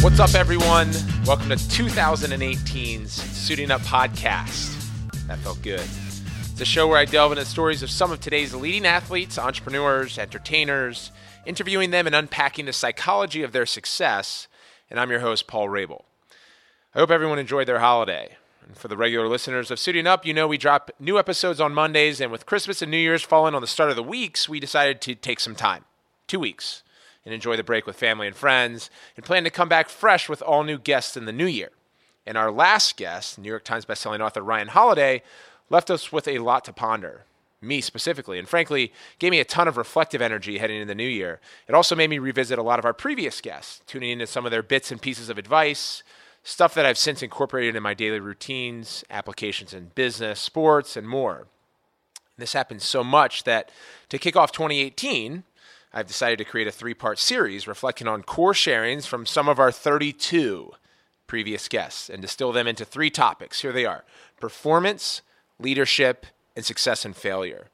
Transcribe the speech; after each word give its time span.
What's 0.00 0.20
up, 0.20 0.34
everyone? 0.36 0.92
Welcome 1.26 1.48
to 1.48 1.56
2018's 1.56 3.10
Suiting 3.10 3.72
Up 3.72 3.80
Podcast. 3.80 4.72
That 5.26 5.38
felt 5.40 5.60
good. 5.60 5.82
It's 6.52 6.60
a 6.60 6.64
show 6.64 6.86
where 6.86 6.98
I 6.98 7.04
delve 7.04 7.32
into 7.32 7.42
the 7.42 7.50
stories 7.50 7.82
of 7.82 7.90
some 7.90 8.12
of 8.12 8.20
today's 8.20 8.54
leading 8.54 8.86
athletes, 8.86 9.40
entrepreneurs, 9.40 10.16
entertainers, 10.16 11.10
interviewing 11.46 11.90
them 11.90 12.06
and 12.06 12.14
unpacking 12.14 12.66
the 12.66 12.72
psychology 12.72 13.42
of 13.42 13.50
their 13.50 13.66
success. 13.66 14.46
And 14.88 15.00
I'm 15.00 15.10
your 15.10 15.18
host, 15.18 15.48
Paul 15.48 15.66
Rabil. 15.66 16.04
I 16.94 17.00
hope 17.00 17.10
everyone 17.10 17.40
enjoyed 17.40 17.66
their 17.66 17.80
holiday. 17.80 18.36
And 18.64 18.76
for 18.76 18.86
the 18.86 18.96
regular 18.96 19.26
listeners 19.26 19.68
of 19.72 19.80
Suiting 19.80 20.06
Up, 20.06 20.24
you 20.24 20.32
know 20.32 20.46
we 20.46 20.58
drop 20.58 20.92
new 21.00 21.18
episodes 21.18 21.60
on 21.60 21.74
Mondays, 21.74 22.20
and 22.20 22.30
with 22.30 22.46
Christmas 22.46 22.82
and 22.82 22.90
New 22.92 22.98
Year's 22.98 23.24
falling 23.24 23.56
on 23.56 23.62
the 23.62 23.66
start 23.66 23.90
of 23.90 23.96
the 23.96 24.04
weeks, 24.04 24.48
we 24.48 24.60
decided 24.60 25.00
to 25.00 25.16
take 25.16 25.40
some 25.40 25.56
time 25.56 25.84
two 26.28 26.38
weeks 26.38 26.84
and 27.28 27.34
enjoy 27.34 27.58
the 27.58 27.62
break 27.62 27.86
with 27.86 27.94
family 27.94 28.26
and 28.26 28.34
friends, 28.34 28.88
and 29.14 29.22
plan 29.22 29.44
to 29.44 29.50
come 29.50 29.68
back 29.68 29.90
fresh 29.90 30.30
with 30.30 30.40
all 30.40 30.64
new 30.64 30.78
guests 30.78 31.14
in 31.14 31.26
the 31.26 31.32
new 31.32 31.44
year. 31.44 31.68
And 32.24 32.38
our 32.38 32.50
last 32.50 32.96
guest, 32.96 33.38
New 33.38 33.50
York 33.50 33.64
Times 33.64 33.84
bestselling 33.84 34.20
author 34.20 34.40
Ryan 34.40 34.68
Holiday, 34.68 35.22
left 35.68 35.90
us 35.90 36.10
with 36.10 36.26
a 36.26 36.38
lot 36.38 36.64
to 36.64 36.72
ponder. 36.72 37.26
Me 37.60 37.82
specifically, 37.82 38.38
and 38.38 38.48
frankly, 38.48 38.94
gave 39.18 39.30
me 39.30 39.40
a 39.40 39.44
ton 39.44 39.68
of 39.68 39.76
reflective 39.76 40.22
energy 40.22 40.56
heading 40.56 40.76
into 40.76 40.88
the 40.88 40.94
new 40.94 41.06
year. 41.06 41.38
It 41.66 41.74
also 41.74 41.94
made 41.94 42.08
me 42.08 42.18
revisit 42.18 42.58
a 42.58 42.62
lot 42.62 42.78
of 42.78 42.86
our 42.86 42.94
previous 42.94 43.42
guests, 43.42 43.82
tuning 43.86 44.08
into 44.08 44.26
some 44.26 44.46
of 44.46 44.50
their 44.50 44.62
bits 44.62 44.90
and 44.90 45.02
pieces 45.02 45.28
of 45.28 45.36
advice, 45.36 46.02
stuff 46.42 46.72
that 46.72 46.86
I've 46.86 46.96
since 46.96 47.22
incorporated 47.22 47.76
in 47.76 47.82
my 47.82 47.92
daily 47.92 48.20
routines, 48.20 49.04
applications 49.10 49.74
in 49.74 49.90
business, 49.94 50.40
sports, 50.40 50.96
and 50.96 51.06
more. 51.06 51.46
This 52.38 52.54
happened 52.54 52.80
so 52.80 53.04
much 53.04 53.44
that 53.44 53.70
to 54.08 54.18
kick 54.18 54.34
off 54.34 54.50
2018, 54.52 55.42
I've 55.92 56.06
decided 56.06 56.38
to 56.38 56.44
create 56.44 56.68
a 56.68 56.72
three 56.72 56.94
part 56.94 57.18
series 57.18 57.66
reflecting 57.66 58.06
on 58.06 58.22
core 58.22 58.52
sharings 58.52 59.06
from 59.06 59.26
some 59.26 59.48
of 59.48 59.58
our 59.58 59.72
32 59.72 60.72
previous 61.26 61.68
guests 61.68 62.10
and 62.10 62.20
distill 62.20 62.52
them 62.52 62.66
into 62.66 62.84
three 62.84 63.10
topics. 63.10 63.62
Here 63.62 63.72
they 63.72 63.86
are 63.86 64.04
performance, 64.40 65.22
leadership, 65.58 66.26
and 66.56 66.64
success 66.64 67.04
and 67.04 67.16
failure. 67.16 67.68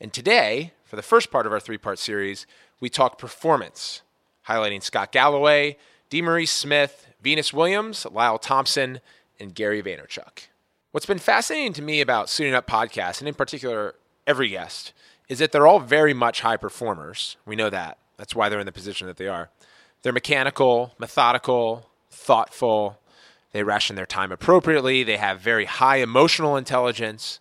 And 0.00 0.12
today, 0.12 0.72
for 0.84 0.96
the 0.96 1.02
first 1.02 1.30
part 1.30 1.46
of 1.46 1.52
our 1.52 1.60
three 1.60 1.78
part 1.78 1.98
series, 1.98 2.46
we 2.80 2.88
talk 2.88 3.18
performance, 3.18 4.02
highlighting 4.48 4.82
Scott 4.82 5.12
Galloway, 5.12 5.76
DeMaurice 6.10 6.48
Smith, 6.48 7.08
Venus 7.22 7.52
Williams, 7.52 8.06
Lyle 8.10 8.38
Thompson, 8.38 9.00
and 9.38 9.54
Gary 9.54 9.82
Vaynerchuk. 9.82 10.48
What's 10.92 11.06
been 11.06 11.18
fascinating 11.18 11.72
to 11.74 11.82
me 11.82 12.00
about 12.00 12.28
Suiting 12.28 12.54
Up 12.54 12.66
Podcast, 12.66 13.20
and 13.20 13.28
in 13.28 13.34
particular, 13.34 13.94
every 14.26 14.48
guest, 14.48 14.92
is 15.30 15.38
that 15.38 15.52
they're 15.52 15.66
all 15.66 15.78
very 15.78 16.12
much 16.12 16.40
high 16.40 16.56
performers. 16.56 17.36
We 17.46 17.54
know 17.54 17.70
that. 17.70 17.98
That's 18.16 18.34
why 18.34 18.48
they're 18.48 18.58
in 18.58 18.66
the 18.66 18.72
position 18.72 19.06
that 19.06 19.16
they 19.16 19.28
are. 19.28 19.48
They're 20.02 20.12
mechanical, 20.12 20.92
methodical, 20.98 21.88
thoughtful. 22.10 22.98
They 23.52 23.62
ration 23.62 23.94
their 23.94 24.06
time 24.06 24.32
appropriately. 24.32 25.04
They 25.04 25.18
have 25.18 25.40
very 25.40 25.66
high 25.66 25.98
emotional 25.98 26.56
intelligence, 26.56 27.38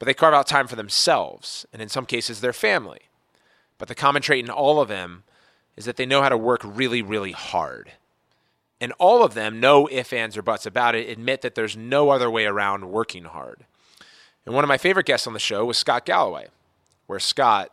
but 0.00 0.06
they 0.06 0.14
carve 0.14 0.34
out 0.34 0.48
time 0.48 0.66
for 0.66 0.74
themselves 0.74 1.64
and 1.72 1.80
in 1.80 1.88
some 1.88 2.04
cases 2.04 2.40
their 2.40 2.52
family. 2.52 3.02
But 3.78 3.86
the 3.86 3.94
common 3.94 4.22
trait 4.22 4.44
in 4.44 4.50
all 4.50 4.80
of 4.80 4.88
them 4.88 5.22
is 5.76 5.84
that 5.84 5.96
they 5.96 6.06
know 6.06 6.22
how 6.22 6.30
to 6.30 6.36
work 6.36 6.62
really, 6.64 7.00
really 7.00 7.32
hard. 7.32 7.92
And 8.80 8.92
all 8.98 9.22
of 9.22 9.34
them, 9.34 9.60
no 9.60 9.88
ifs, 9.88 10.12
ands, 10.12 10.36
or 10.36 10.42
buts 10.42 10.66
about 10.66 10.96
it, 10.96 11.08
admit 11.08 11.42
that 11.42 11.54
there's 11.54 11.76
no 11.76 12.10
other 12.10 12.28
way 12.28 12.46
around 12.46 12.90
working 12.90 13.24
hard. 13.24 13.66
And 14.44 14.54
one 14.54 14.64
of 14.64 14.68
my 14.68 14.78
favorite 14.78 15.06
guests 15.06 15.28
on 15.28 15.32
the 15.32 15.38
show 15.38 15.64
was 15.64 15.78
Scott 15.78 16.04
Galloway 16.04 16.48
where 17.10 17.18
Scott 17.18 17.70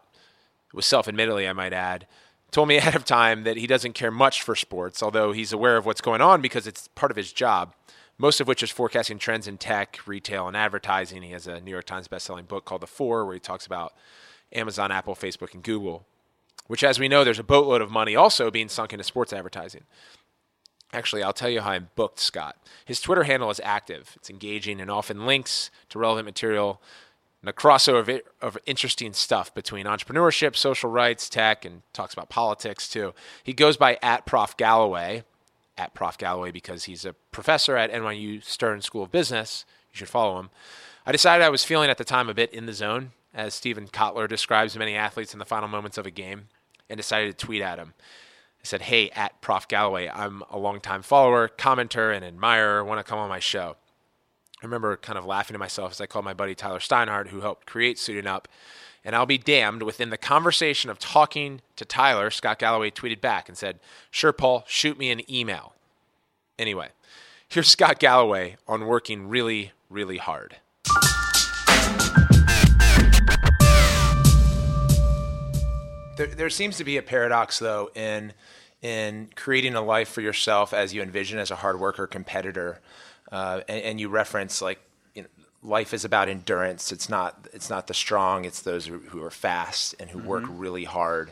was 0.74 0.86
self 0.86 1.08
admittedly, 1.08 1.48
I 1.48 1.54
might 1.54 1.72
add, 1.72 2.08
told 2.52 2.68
me 2.68 2.76
ahead 2.78 2.96
of 2.96 3.06
time 3.06 3.44
that 3.44 3.56
he 3.56 3.68
doesn't 3.68 3.94
care 3.94 4.12
much 4.12 4.42
for 4.42 4.56
sports, 4.56 5.04
although 5.04 5.32
he's 5.32 5.54
aware 5.54 5.78
of 5.78 5.86
what's 5.86 6.02
going 6.02 6.22
on 6.22 6.42
because 6.42 6.66
it's 6.66 6.88
part 6.90 7.12
of 7.12 7.18
his 7.18 7.32
job, 7.32 7.76
most 8.18 8.42
of 8.42 8.48
which 8.48 8.64
is 8.64 8.72
forecasting 8.72 9.20
trends 9.20 9.48
in 9.48 9.60
tech, 9.60 10.00
retail, 10.08 10.48
and 10.48 10.58
advertising. 10.58 11.22
He 11.22 11.32
has 11.32 11.46
a 11.46 11.62
New 11.62 11.72
York 11.72 11.86
Times 11.86 12.08
bestselling 12.08 12.48
book 12.48 12.66
called 12.66 12.82
The 12.82 12.88
Four, 12.88 13.26
where 13.26 13.36
he 13.36 13.40
talks 13.40 13.68
about 13.68 13.94
Amazon, 14.52 14.92
Apple, 14.92 15.14
Facebook, 15.14 15.54
and 15.54 15.62
Google, 15.62 16.08
which, 16.66 16.84
as 16.84 16.98
we 16.98 17.08
know, 17.08 17.24
there's 17.24 17.38
a 17.38 17.44
boatload 17.44 17.82
of 17.82 17.92
money 17.92 18.16
also 18.16 18.50
being 18.50 18.70
sunk 18.70 18.92
into 18.92 19.04
sports 19.04 19.32
advertising. 19.32 19.84
Actually, 20.94 21.22
I'll 21.22 21.34
tell 21.34 21.50
you 21.50 21.62
how 21.62 21.72
I'm 21.72 21.90
booked 21.96 22.20
Scott. 22.20 22.58
His 22.86 23.02
Twitter 23.02 23.24
handle 23.24 23.52
is 23.52 23.62
active. 23.64 24.14
It's 24.16 24.32
engaging 24.32 24.82
and 24.82 24.90
often 24.90 25.28
links 25.28 25.70
to 25.90 26.00
relevant 26.00 26.26
material 26.26 26.82
and 27.48 27.56
a 27.56 27.58
crossover 27.58 28.20
of 28.42 28.58
interesting 28.66 29.14
stuff 29.14 29.54
between 29.54 29.86
entrepreneurship, 29.86 30.54
social 30.58 30.90
rights, 30.90 31.30
tech, 31.30 31.64
and 31.64 31.82
talks 31.94 32.14
about 32.14 32.28
politics 32.28 32.90
too. 32.90 33.14
He 33.42 33.54
goes 33.54 33.78
by 33.78 33.98
at 34.04 34.26
Prof 34.26 34.58
Galloway, 34.58 35.24
at 35.78 35.94
Prof 35.94 36.18
Galloway 36.18 36.52
because 36.52 36.84
he's 36.84 37.06
a 37.06 37.14
professor 37.32 37.78
at 37.78 37.90
NYU 37.90 38.44
Stern 38.44 38.82
School 38.82 39.04
of 39.04 39.14
Business. 39.14 39.64
You 39.94 40.00
should 40.00 40.10
follow 40.10 40.38
him. 40.40 40.50
I 41.06 41.14
decided 41.14 41.46
I 41.46 41.50
was 41.50 41.64
feeling 41.64 41.90
at 41.90 41.98
the 41.98 42.04
time 42.04 42.28
a 42.28 42.34
bit 42.34 42.54
in 42.54 42.66
the 42.66 42.74
zone, 42.74 43.12
as 43.34 43.54
Steven 43.54 43.88
Kotler 43.88 44.28
describes 44.28 44.78
many 44.78 44.96
athletes 44.96 45.32
in 45.32 45.40
the 45.40 45.46
final 45.46 45.70
moments 45.70 45.98
of 45.98 46.06
a 46.06 46.12
game, 46.12 46.50
and 46.90 46.98
decided 46.98 47.38
to 47.38 47.46
tweet 47.46 47.62
at 47.62 47.80
him. 47.80 47.94
I 48.62 48.66
said, 48.66 48.82
Hey, 48.82 49.10
at 49.12 49.40
Prof 49.40 49.70
Galloway, 49.70 50.10
I'm 50.14 50.44
a 50.50 50.58
longtime 50.58 51.02
follower, 51.02 51.48
commenter, 51.48 52.14
and 52.14 52.26
admirer. 52.26 52.84
Want 52.84 53.00
to 53.00 53.10
come 53.10 53.20
on 53.20 53.30
my 53.30 53.40
show? 53.40 53.78
I 54.62 54.66
remember 54.66 54.98
kind 54.98 55.20
of 55.20 55.26
laughing 55.26 55.54
to 55.54 55.60
myself 55.60 55.92
as 55.92 56.02
I 56.02 56.08
called 56.08 56.26
my 56.26 56.34
buddy 56.34 56.56
Tyler 56.56 56.80
Steinhardt, 56.80 57.28
who 57.28 57.42
helped 57.42 57.68
create 57.68 58.00
Suiting 58.00 58.26
Up. 58.26 58.48
And 59.06 59.16
I'll 59.16 59.28
be 59.28 59.38
damned, 59.38 59.84
within 59.84 60.10
the 60.10 60.18
conversation 60.18 60.90
of 60.90 60.98
talking 60.98 61.62
to 61.76 61.86
Tyler, 61.86 62.32
Scott 62.32 62.58
Galloway 62.58 62.90
tweeted 62.90 63.22
back 63.22 63.48
and 63.48 63.56
said, 63.56 63.80
Sure, 64.10 64.34
Paul, 64.34 64.64
shoot 64.68 64.98
me 64.98 65.12
an 65.12 65.22
email. 65.32 65.76
Anyway, 66.58 66.90
here's 67.48 67.68
Scott 67.68 68.00
Galloway 68.00 68.58
on 68.68 68.88
working 68.88 69.30
really, 69.30 69.74
really 69.92 70.18
hard. 70.18 70.56
There, 76.18 76.26
there 76.26 76.50
seems 76.50 76.78
to 76.78 76.84
be 76.84 76.98
a 76.98 77.04
paradox, 77.04 77.60
though, 77.60 77.92
in, 77.94 78.34
in 78.82 79.30
creating 79.36 79.76
a 79.76 79.82
life 79.82 80.10
for 80.10 80.22
yourself 80.22 80.74
as 80.74 80.96
you 80.96 81.04
envision 81.04 81.38
as 81.38 81.52
a 81.52 81.58
hard 81.58 81.80
worker 81.80 82.08
competitor 82.08 82.80
uh, 83.32 83.62
and, 83.68 83.84
and, 83.84 84.00
you 84.00 84.10
reference 84.10 84.62
like 84.62 84.80
you 85.14 85.24
know, 85.24 85.28
life 85.62 85.94
is 85.94 86.06
about 86.06 86.30
endurance. 86.30 86.92
It's 86.92 87.10
not 87.10 87.48
it's 87.54 87.70
not 87.70 87.88
the 87.88 87.94
strong. 87.94 88.46
It's 88.46 88.62
those 88.62 88.86
who, 88.86 89.00
who 89.00 89.22
are 89.24 89.32
fast 89.32 89.96
and 90.00 90.10
who 90.10 90.20
mm-hmm. 90.20 90.28
work 90.28 90.44
really 90.48 90.86
hard, 90.86 91.32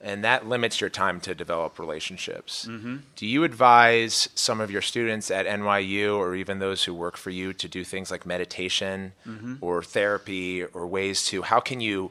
and 0.00 0.22
that 0.24 0.46
limits 0.46 0.80
your 0.80 0.90
time 0.90 1.20
to 1.20 1.34
develop 1.34 1.78
relationships. 1.78 2.66
Mm-hmm. 2.68 2.96
Do 3.16 3.26
you 3.26 3.44
advise 3.44 4.28
some 4.34 4.60
of 4.60 4.70
your 4.70 4.82
students 4.82 5.30
at 5.30 5.46
NYU 5.46 6.16
or 6.16 6.34
even 6.34 6.58
those 6.58 6.84
who 6.84 6.94
work 6.94 7.16
for 7.16 7.30
you 7.30 7.52
to 7.54 7.68
do 7.68 7.84
things 7.84 8.10
like 8.10 8.26
meditation 8.26 9.12
mm-hmm. 9.26 9.54
or 9.60 9.82
therapy 9.82 10.64
or 10.64 10.86
ways 10.86 11.24
to 11.26 11.42
how 11.42 11.60
can 11.60 11.80
you 11.80 12.10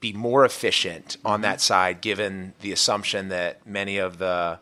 be 0.00 0.12
more 0.12 0.44
efficient 0.44 1.16
on 1.24 1.36
mm-hmm. 1.36 1.42
that 1.42 1.60
side, 1.60 2.00
given 2.00 2.54
the 2.60 2.72
assumption 2.72 3.28
that 3.28 3.66
many 3.66 3.98
of 3.98 4.18
the 4.18 4.58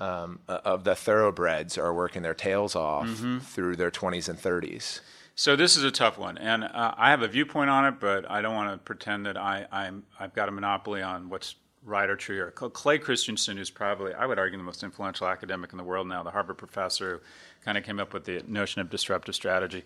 um, 0.00 0.40
of 0.48 0.84
the 0.84 0.94
thoroughbreds 0.94 1.76
are 1.78 1.92
working 1.92 2.22
their 2.22 2.34
tails 2.34 2.76
off 2.76 3.06
mm-hmm. 3.06 3.38
through 3.38 3.76
their 3.76 3.90
20s 3.90 4.28
and 4.28 4.38
30s. 4.38 5.00
So 5.34 5.54
this 5.54 5.76
is 5.76 5.84
a 5.84 5.92
tough 5.92 6.18
one, 6.18 6.36
and 6.36 6.64
uh, 6.64 6.94
I 6.96 7.10
have 7.10 7.22
a 7.22 7.28
viewpoint 7.28 7.70
on 7.70 7.86
it, 7.86 8.00
but 8.00 8.28
I 8.28 8.42
don't 8.42 8.56
want 8.56 8.72
to 8.72 8.78
pretend 8.78 9.26
that 9.26 9.36
I, 9.36 9.66
I'm 9.70 10.02
I've 10.18 10.34
got 10.34 10.48
a 10.48 10.52
monopoly 10.52 11.00
on 11.00 11.28
what's 11.28 11.54
right 11.84 12.10
or 12.10 12.16
true 12.16 12.34
here. 12.34 12.50
Clay 12.50 12.98
Christensen, 12.98 13.56
who's 13.56 13.70
probably 13.70 14.12
I 14.14 14.26
would 14.26 14.40
argue 14.40 14.58
the 14.58 14.64
most 14.64 14.82
influential 14.82 15.28
academic 15.28 15.72
in 15.72 15.78
the 15.78 15.84
world 15.84 16.08
now, 16.08 16.24
the 16.24 16.32
Harvard 16.32 16.58
professor 16.58 17.12
who 17.12 17.64
kind 17.64 17.78
of 17.78 17.84
came 17.84 18.00
up 18.00 18.12
with 18.12 18.24
the 18.24 18.42
notion 18.48 18.80
of 18.80 18.90
disruptive 18.90 19.36
strategy. 19.36 19.84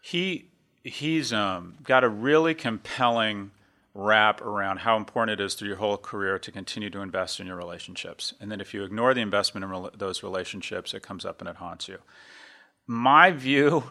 He 0.00 0.50
he's 0.84 1.32
um, 1.32 1.74
got 1.82 2.04
a 2.04 2.08
really 2.08 2.54
compelling 2.54 3.50
wrap 3.94 4.40
around 4.42 4.78
how 4.78 4.96
important 4.96 5.40
it 5.40 5.44
is 5.44 5.54
through 5.54 5.68
your 5.68 5.76
whole 5.76 5.96
career 5.96 6.38
to 6.38 6.50
continue 6.50 6.90
to 6.90 7.00
invest 7.00 7.38
in 7.38 7.46
your 7.46 7.56
relationships. 7.56 8.34
And 8.40 8.50
then 8.50 8.60
if 8.60 8.74
you 8.74 8.82
ignore 8.82 9.14
the 9.14 9.20
investment 9.20 9.64
in 9.64 9.70
re- 9.70 9.90
those 9.96 10.24
relationships, 10.24 10.94
it 10.94 11.02
comes 11.02 11.24
up 11.24 11.40
and 11.40 11.48
it 11.48 11.56
haunts 11.56 11.86
you. 11.86 11.98
My 12.86 13.30
view 13.30 13.84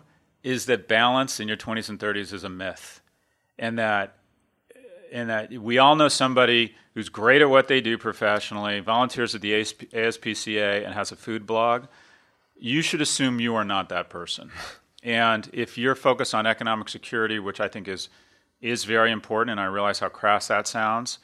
is 0.44 0.66
that 0.66 0.90
balance 0.90 1.40
in 1.40 1.48
your 1.48 1.56
20s 1.56 1.88
and 1.88 1.98
30s 1.98 2.34
is 2.34 2.44
a 2.44 2.50
myth. 2.50 3.00
And 3.58 3.80
that 3.80 4.18
and 5.12 5.30
that 5.30 5.52
we 5.54 5.78
all 5.78 5.96
know 5.96 6.08
somebody 6.08 6.76
who's 6.96 7.08
great 7.08 7.42
at 7.42 7.50
what 7.50 7.68
they 7.68 7.82
do 7.82 8.00
professionally, 8.00 8.80
volunteers 8.80 9.36
at 9.36 9.42
the 9.42 9.52
ASPCA 9.52 10.84
and 10.84 10.94
has 10.94 11.12
a 11.12 11.16
food 11.16 11.46
blog. 11.46 11.86
You 12.58 12.82
should 12.82 13.02
assume 13.02 13.40
you 13.40 13.54
are 13.56 13.64
not 13.64 13.90
that 13.90 14.10
person. 14.10 14.52
And 15.04 15.50
if 15.54 15.78
you're 15.78 15.96
focused 15.96 16.34
on 16.34 16.48
economic 16.48 16.88
security, 16.88 17.38
which 17.38 17.60
I 17.60 17.68
think 17.68 17.88
is 17.88 18.10
is 18.64 18.86
very 18.86 19.12
important, 19.12 19.52
and 19.52 19.60
I 19.60 19.66
realize 19.66 20.00
how 20.00 20.10
crass 20.10 20.48
that 20.48 20.68
sounds. 20.68 21.20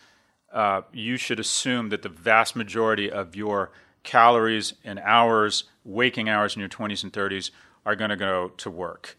Uh, 0.51 0.81
you 0.91 1.17
should 1.17 1.39
assume 1.39 1.89
that 1.89 2.01
the 2.01 2.09
vast 2.09 2.55
majority 2.55 3.09
of 3.09 3.35
your 3.35 3.71
calories 4.03 4.73
and 4.83 4.99
hours, 4.99 5.63
waking 5.83 6.27
hours 6.29 6.55
in 6.55 6.59
your 6.59 6.69
20s 6.69 7.03
and 7.03 7.13
30s, 7.13 7.51
are 7.85 7.95
going 7.95 8.09
to 8.09 8.15
go 8.17 8.49
to 8.57 8.69
work. 8.69 9.17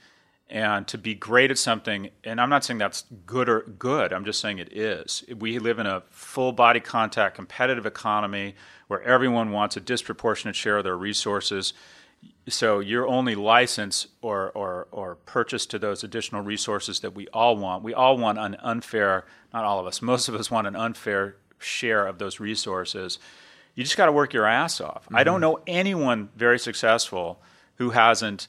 and 0.48 0.88
to 0.88 0.98
be 0.98 1.14
great 1.14 1.50
at 1.50 1.58
something 1.58 2.10
and 2.24 2.40
i'm 2.40 2.50
not 2.50 2.64
saying 2.64 2.76
that's 2.78 3.04
good 3.24 3.48
or 3.48 3.60
good 3.78 4.12
i'm 4.12 4.24
just 4.24 4.40
saying 4.40 4.58
it 4.58 4.76
is 4.76 5.22
we 5.38 5.58
live 5.60 5.78
in 5.78 5.86
a 5.86 6.02
full 6.10 6.52
body 6.52 6.80
contact 6.80 7.36
competitive 7.36 7.86
economy 7.86 8.54
where 8.88 9.00
everyone 9.02 9.52
wants 9.52 9.76
a 9.76 9.80
disproportionate 9.80 10.56
share 10.56 10.78
of 10.78 10.84
their 10.84 10.96
resources 10.96 11.72
so 12.48 12.80
your 12.80 13.06
only 13.06 13.34
license 13.34 14.08
or, 14.22 14.50
or, 14.50 14.88
or 14.90 15.14
purchase 15.14 15.66
to 15.66 15.78
those 15.78 16.02
additional 16.02 16.42
resources 16.42 17.00
that 17.00 17.14
we 17.14 17.28
all 17.28 17.56
want 17.56 17.82
we 17.82 17.94
all 17.94 18.16
want 18.16 18.38
an 18.38 18.56
unfair 18.60 19.24
not 19.52 19.64
all 19.64 19.78
of 19.78 19.86
us 19.86 20.02
most 20.12 20.28
of 20.28 20.34
us 20.34 20.50
want 20.50 20.66
an 20.66 20.76
unfair 20.76 21.36
share 21.58 22.06
of 22.06 22.18
those 22.18 22.40
resources 22.40 23.18
you 23.74 23.84
just 23.84 23.96
got 23.96 24.06
to 24.06 24.12
work 24.12 24.32
your 24.32 24.46
ass 24.46 24.80
off 24.80 25.04
mm-hmm. 25.04 25.16
i 25.16 25.24
don't 25.24 25.40
know 25.40 25.60
anyone 25.66 26.28
very 26.36 26.58
successful 26.58 27.40
who 27.76 27.90
hasn't 27.90 28.48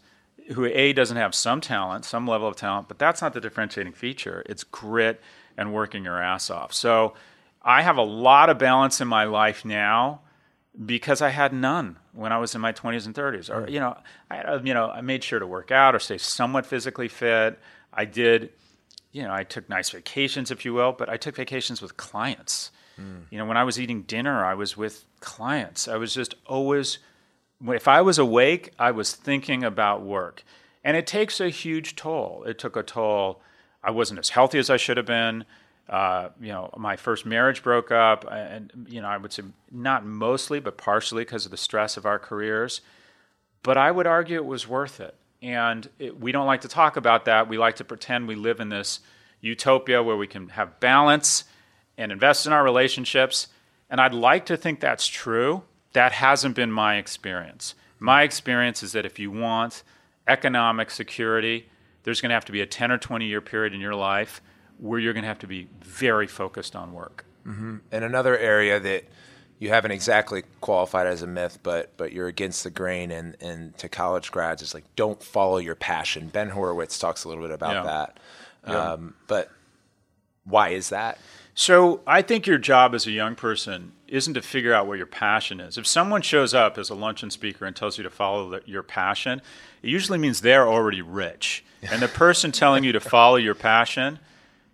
who 0.53 0.65
a 0.65 0.93
doesn't 0.93 1.17
have 1.17 1.33
some 1.33 1.61
talent, 1.61 2.05
some 2.05 2.27
level 2.27 2.47
of 2.47 2.55
talent, 2.55 2.87
but 2.87 2.99
that's 2.99 3.21
not 3.21 3.33
the 3.33 3.41
differentiating 3.41 3.93
feature. 3.93 4.43
It's 4.47 4.63
grit 4.63 5.21
and 5.57 5.73
working 5.73 6.03
your 6.03 6.21
ass 6.21 6.49
off. 6.49 6.73
So 6.73 7.13
I 7.61 7.81
have 7.81 7.97
a 7.97 8.03
lot 8.03 8.49
of 8.49 8.57
balance 8.57 9.01
in 9.01 9.07
my 9.07 9.25
life 9.25 9.65
now 9.65 10.21
because 10.85 11.21
I 11.21 11.29
had 11.29 11.53
none 11.53 11.97
when 12.13 12.31
I 12.31 12.37
was 12.37 12.55
in 12.55 12.61
my 12.61 12.71
20s 12.71 13.05
and 13.05 13.15
30s. 13.15 13.49
Or 13.49 13.69
you 13.69 13.79
know, 13.79 13.97
I 14.29 14.55
you 14.57 14.73
know, 14.73 14.89
I 14.89 15.01
made 15.01 15.23
sure 15.23 15.39
to 15.39 15.47
work 15.47 15.71
out 15.71 15.95
or 15.95 15.99
stay 15.99 16.17
somewhat 16.17 16.65
physically 16.65 17.07
fit. 17.07 17.59
I 17.93 18.05
did 18.05 18.51
you 19.11 19.23
know, 19.23 19.33
I 19.33 19.43
took 19.43 19.67
nice 19.67 19.89
vacations 19.89 20.51
if 20.51 20.63
you 20.63 20.73
will, 20.73 20.93
but 20.93 21.09
I 21.09 21.17
took 21.17 21.35
vacations 21.35 21.81
with 21.81 21.97
clients. 21.97 22.71
Mm. 22.99 23.23
You 23.29 23.37
know, 23.37 23.45
when 23.45 23.57
I 23.57 23.63
was 23.63 23.79
eating 23.79 24.03
dinner, 24.03 24.45
I 24.45 24.53
was 24.53 24.77
with 24.77 25.03
clients. 25.19 25.87
I 25.87 25.97
was 25.97 26.13
just 26.13 26.35
always 26.45 26.99
if 27.67 27.87
I 27.87 28.01
was 28.01 28.17
awake, 28.17 28.73
I 28.79 28.91
was 28.91 29.13
thinking 29.13 29.63
about 29.63 30.01
work. 30.01 30.43
And 30.83 30.97
it 30.97 31.05
takes 31.05 31.39
a 31.39 31.49
huge 31.49 31.95
toll. 31.95 32.43
It 32.47 32.57
took 32.57 32.75
a 32.75 32.81
toll. 32.81 33.41
I 33.83 33.91
wasn't 33.91 34.19
as 34.19 34.29
healthy 34.29 34.57
as 34.57 34.69
I 34.69 34.77
should 34.77 34.97
have 34.97 35.05
been. 35.05 35.45
Uh, 35.91 36.29
you 36.39 36.47
know, 36.47 36.69
my 36.77 36.95
first 36.95 37.25
marriage 37.25 37.61
broke 37.61 37.91
up, 37.91 38.25
and 38.31 38.87
you 38.89 39.01
know, 39.01 39.09
I 39.09 39.17
would 39.17 39.33
say 39.33 39.43
not 39.69 40.05
mostly, 40.05 40.61
but 40.61 40.77
partially 40.77 41.25
because 41.25 41.43
of 41.43 41.51
the 41.51 41.57
stress 41.57 41.97
of 41.97 42.05
our 42.05 42.17
careers. 42.17 42.79
But 43.61 43.77
I 43.77 43.91
would 43.91 44.07
argue 44.07 44.37
it 44.37 44.45
was 44.45 44.67
worth 44.67 45.01
it. 45.01 45.15
And 45.41 45.89
it, 45.99 46.17
we 46.17 46.31
don't 46.31 46.45
like 46.45 46.61
to 46.61 46.69
talk 46.69 46.95
about 46.95 47.25
that. 47.25 47.49
We 47.49 47.57
like 47.57 47.75
to 47.75 47.83
pretend 47.83 48.27
we 48.27 48.35
live 48.35 48.61
in 48.61 48.69
this 48.69 49.01
utopia 49.41 50.01
where 50.01 50.15
we 50.15 50.27
can 50.27 50.49
have 50.49 50.79
balance 50.79 51.43
and 51.97 52.11
invest 52.11 52.45
in 52.45 52.53
our 52.53 52.63
relationships. 52.63 53.47
And 53.89 53.99
I'd 53.99 54.13
like 54.13 54.45
to 54.45 54.55
think 54.55 54.79
that's 54.79 55.07
true. 55.07 55.63
That 55.91 56.13
hasn't 56.13 56.55
been 56.55 56.71
my 56.71 56.95
experience. 56.95 57.75
My 57.99 58.23
experience 58.23 58.81
is 58.81 58.93
that 58.93 59.05
if 59.05 59.19
you 59.19 59.29
want 59.29 59.83
economic 60.25 60.89
security, 60.89 61.67
there's 62.03 62.21
going 62.21 62.29
to 62.29 62.35
have 62.35 62.45
to 62.45 62.51
be 62.53 62.61
a 62.61 62.65
10 62.65 62.91
or 62.91 62.97
20 62.97 63.25
year 63.25 63.41
period 63.41 63.73
in 63.73 63.81
your 63.81 63.95
life 63.95 64.41
where 64.81 64.99
you're 64.99 65.13
going 65.13 65.23
to 65.23 65.27
have 65.27 65.39
to 65.39 65.47
be 65.47 65.69
very 65.81 66.27
focused 66.27 66.75
on 66.75 66.91
work. 66.91 67.23
Mm-hmm. 67.47 67.77
And 67.91 68.03
another 68.03 68.37
area 68.37 68.79
that 68.79 69.05
you 69.59 69.69
haven't 69.69 69.91
exactly 69.91 70.43
qualified 70.59 71.05
as 71.05 71.21
a 71.21 71.27
myth, 71.27 71.59
but 71.61 71.95
but 71.95 72.11
you're 72.11 72.27
against 72.27 72.63
the 72.63 72.71
grain 72.71 73.11
and, 73.11 73.37
and 73.39 73.77
to 73.77 73.87
college 73.87 74.31
grads 74.31 74.61
is 74.63 74.73
like 74.73 74.83
don't 74.95 75.21
follow 75.21 75.57
your 75.57 75.75
passion. 75.75 76.29
Ben 76.29 76.49
Horowitz 76.49 76.97
talks 76.97 77.23
a 77.23 77.29
little 77.29 77.43
bit 77.43 77.53
about 77.53 77.75
yeah. 77.75 77.83
that. 77.83 78.19
Yeah. 78.67 78.91
Um, 78.93 79.13
but 79.27 79.49
why 80.45 80.69
is 80.69 80.89
that? 80.89 81.19
So 81.53 82.01
I 82.07 82.23
think 82.23 82.47
your 82.47 82.57
job 82.57 82.95
as 82.95 83.05
a 83.05 83.11
young 83.11 83.35
person 83.35 83.91
isn't 84.07 84.33
to 84.33 84.41
figure 84.41 84.73
out 84.73 84.87
what 84.87 84.97
your 84.97 85.05
passion 85.05 85.59
is. 85.59 85.77
If 85.77 85.85
someone 85.85 86.23
shows 86.23 86.55
up 86.55 86.77
as 86.79 86.89
a 86.89 86.95
luncheon 86.95 87.29
speaker 87.29 87.65
and 87.65 87.75
tells 87.75 87.97
you 87.97 88.03
to 88.03 88.09
follow 88.09 88.49
the, 88.49 88.61
your 88.65 88.83
passion, 88.83 89.41
it 89.83 89.89
usually 89.89 90.17
means 90.17 90.41
they're 90.41 90.67
already 90.67 91.01
rich. 91.01 91.63
And 91.83 92.01
the 92.01 92.07
person 92.07 92.51
telling 92.51 92.83
you 92.83 92.91
to 92.93 92.99
follow 92.99 93.35
your 93.35 93.55
passion 93.55 94.19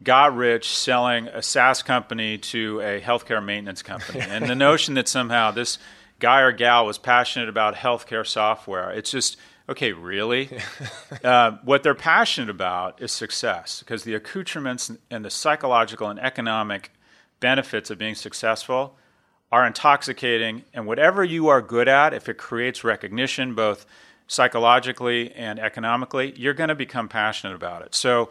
got 0.04 0.36
rich 0.36 0.70
selling 0.70 1.28
a 1.28 1.42
SaaS 1.42 1.82
company 1.82 2.38
to 2.38 2.80
a 2.82 3.02
healthcare 3.02 3.44
maintenance 3.44 3.82
company. 3.82 4.20
And 4.22 4.48
the 4.48 4.56
notion 4.56 4.94
that 4.96 5.08
somehow 5.08 5.52
this 5.52 5.80
guy 6.20 6.42
or 6.42 6.52
gal 6.52 6.86
was 6.86 6.98
passionate 6.98 7.50
about 7.50 7.76
healthcare 7.76 8.26
software, 8.26 8.92
it's 8.92 9.12
just 9.12 9.38
okay, 9.70 9.92
really? 9.92 10.50
uh, 11.24 11.58
what 11.64 11.84
they're 11.84 11.96
passionate 11.96 12.50
about 12.50 13.02
is 13.02 13.12
success 13.12 13.80
because 13.80 14.04
the 14.04 14.14
accoutrements 14.14 14.92
and 15.12 15.26
the 15.26 15.30
psychological 15.30 16.08
and 16.10 16.20
economic 16.20 16.92
benefits 17.40 17.90
of 17.90 17.98
being 17.98 18.16
successful 18.16 18.96
are 19.52 19.66
intoxicating. 19.66 20.64
And 20.74 20.86
whatever 20.86 21.24
you 21.24 21.48
are 21.48 21.62
good 21.62 21.88
at, 21.88 22.14
if 22.14 22.30
it 22.30 22.38
creates 22.38 22.84
recognition 22.84 23.56
both 23.56 23.86
psychologically 24.28 25.32
and 25.34 25.60
economically, 25.60 26.34
you're 26.36 26.54
going 26.54 26.70
to 26.70 26.76
become 26.76 27.08
passionate 27.08 27.56
about 27.56 27.82
it. 27.82 27.96
So 27.96 28.30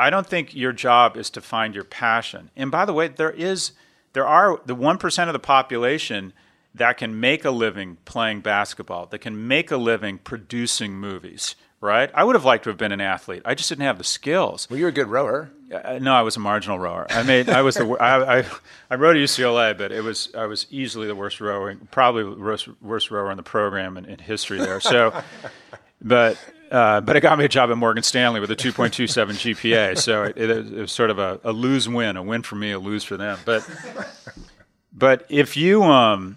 I 0.00 0.08
don't 0.08 0.26
think 0.26 0.54
your 0.54 0.72
job 0.72 1.18
is 1.18 1.28
to 1.30 1.42
find 1.42 1.74
your 1.74 1.84
passion. 1.84 2.50
And 2.56 2.70
by 2.70 2.86
the 2.86 2.94
way, 2.94 3.08
there 3.08 3.30
is 3.30 3.72
there 4.14 4.26
are 4.26 4.60
the 4.64 4.74
1% 4.74 5.26
of 5.26 5.32
the 5.32 5.38
population 5.38 6.32
that 6.74 6.96
can 6.96 7.20
make 7.20 7.44
a 7.44 7.50
living 7.50 7.98
playing 8.06 8.40
basketball, 8.40 9.06
that 9.06 9.18
can 9.18 9.46
make 9.46 9.70
a 9.70 9.76
living 9.76 10.18
producing 10.18 10.94
movies, 10.94 11.54
right? 11.80 12.10
I 12.14 12.24
would 12.24 12.34
have 12.34 12.44
liked 12.44 12.64
to 12.64 12.70
have 12.70 12.78
been 12.78 12.92
an 12.92 13.00
athlete. 13.00 13.42
I 13.44 13.54
just 13.54 13.68
didn't 13.68 13.84
have 13.84 13.98
the 13.98 14.04
skills. 14.04 14.68
Well, 14.70 14.78
you're 14.78 14.88
a 14.88 14.92
good 14.92 15.08
rower. 15.08 15.50
Uh, 15.72 15.98
no, 16.00 16.14
I 16.14 16.22
was 16.22 16.36
a 16.36 16.40
marginal 16.40 16.78
rower. 16.78 17.06
I 17.10 17.22
made. 17.22 17.48
I 17.50 17.62
was 17.62 17.74
the. 17.76 17.86
I, 18.00 18.40
I, 18.40 18.44
I 18.90 18.94
rowed 18.94 19.16
at 19.16 19.22
UCLA, 19.22 19.76
but 19.76 19.92
it 19.92 20.02
was. 20.02 20.30
I 20.34 20.46
was 20.46 20.66
easily 20.70 21.06
the 21.06 21.14
worst 21.14 21.40
rowing, 21.40 21.88
probably 21.90 22.24
worst, 22.24 22.68
worst 22.80 23.10
rower 23.10 23.30
in 23.30 23.36
the 23.36 23.42
program 23.42 23.96
in, 23.96 24.04
in 24.04 24.18
history 24.18 24.58
there. 24.58 24.80
So, 24.80 25.12
but 26.02 26.38
uh, 26.70 27.00
but 27.00 27.16
it 27.16 27.20
got 27.20 27.38
me 27.38 27.44
a 27.44 27.48
job 27.48 27.70
at 27.70 27.76
Morgan 27.76 28.02
Stanley 28.02 28.40
with 28.40 28.50
a 28.50 28.56
2.27 28.56 29.08
GPA. 29.10 29.98
So 29.98 30.24
it, 30.24 30.36
it, 30.36 30.50
it 30.50 30.72
was 30.72 30.92
sort 30.92 31.10
of 31.10 31.18
a, 31.18 31.40
a 31.44 31.52
lose 31.52 31.88
win, 31.88 32.16
a 32.16 32.22
win 32.22 32.42
for 32.42 32.56
me, 32.56 32.70
a 32.72 32.78
lose 32.78 33.04
for 33.04 33.16
them. 33.16 33.38
But 33.44 33.68
but 34.92 35.26
if 35.28 35.56
you 35.56 35.82
um 35.82 36.36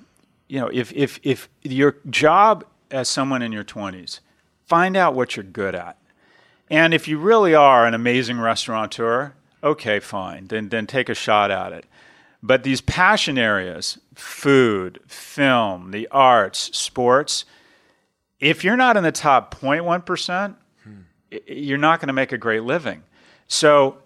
you 0.54 0.60
know, 0.60 0.70
if, 0.72 0.94
if, 0.94 1.20
if 1.24 1.50
your 1.64 1.98
job 2.12 2.64
as 2.92 3.10
someone 3.10 3.42
in 3.42 3.52
your 3.52 3.64
20s, 3.64 4.20
find 4.68 4.96
out 4.96 5.16
what 5.16 5.36
you're 5.36 5.44
good 5.44 5.74
at. 5.74 5.98
And 6.70 6.94
if 6.94 7.08
you 7.08 7.18
really 7.18 7.56
are 7.56 7.88
an 7.88 7.96
amazing 7.96 8.40
restaurateur, 8.40 9.34
okay, 9.64 10.00
fine, 10.00 10.46
then, 10.48 10.70
then 10.70 10.86
take 10.86 11.10
a 11.10 11.16
shot 11.16 11.50
at 11.50 11.74
it. 11.74 11.86
But 12.44 12.62
these 12.62 12.82
passion 12.82 13.40
areas, 13.40 13.98
food, 14.14 15.00
film, 15.08 15.90
the 15.90 16.08
arts, 16.12 16.78
sports, 16.78 17.46
if 18.44 18.64
you're 18.64 18.76
not 18.76 18.98
in 18.98 19.04
the 19.04 19.12
top 19.12 19.60
0.1%, 19.60 20.56
hmm. 20.84 20.92
you're 21.48 21.78
not 21.78 22.00
going 22.00 22.08
to 22.08 22.14
make 22.14 22.34
a 22.34 22.38
great 22.38 22.64
living. 22.64 23.04
So 23.48 24.00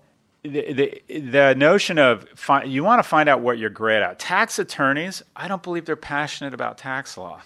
the, 0.44 1.01
the, 1.07 1.19
the 1.19 1.56
notion 1.56 1.98
of 1.98 2.28
fi- 2.36 2.63
you 2.63 2.84
want 2.84 3.00
to 3.00 3.04
find 3.04 3.28
out 3.28 3.42
what 3.42 3.57
you're 3.57 3.72
great 3.72 4.04
at. 4.04 4.19
Tax 4.19 4.60
attorneys, 4.60 5.24
I 5.36 5.48
don't 5.48 5.63
believe 5.63 5.86
they're 5.86 5.95
passionate 5.95 6.54
about 6.54 6.78
tax 6.78 7.18
law. 7.18 7.42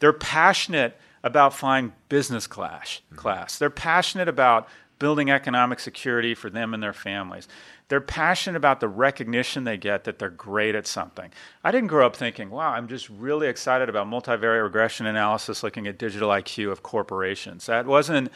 They're 0.00 0.12
passionate 0.12 0.98
about 1.22 1.54
flying 1.54 1.94
business 2.10 2.46
class. 2.46 3.00
Mm-hmm. 3.06 3.16
Class. 3.16 3.58
They're 3.58 3.70
passionate 3.70 4.28
about 4.28 4.68
building 4.98 5.30
economic 5.30 5.80
security 5.80 6.34
for 6.34 6.50
them 6.50 6.74
and 6.74 6.82
their 6.82 6.92
families. 6.92 7.48
They're 7.88 8.00
passionate 8.00 8.56
about 8.56 8.80
the 8.80 8.88
recognition 8.88 9.64
they 9.64 9.76
get 9.76 10.04
that 10.04 10.18
they're 10.18 10.30
great 10.30 10.74
at 10.74 10.86
something. 10.86 11.30
I 11.62 11.70
didn't 11.70 11.88
grow 11.88 12.06
up 12.06 12.16
thinking, 12.16 12.50
wow, 12.50 12.70
I'm 12.70 12.88
just 12.88 13.08
really 13.10 13.46
excited 13.46 13.88
about 13.88 14.06
multivariate 14.06 14.62
regression 14.62 15.06
analysis 15.06 15.62
looking 15.62 15.86
at 15.86 15.98
digital 15.98 16.30
IQ 16.30 16.72
of 16.72 16.82
corporations. 16.82 17.66
That 17.66 17.86
wasn't 17.86 18.30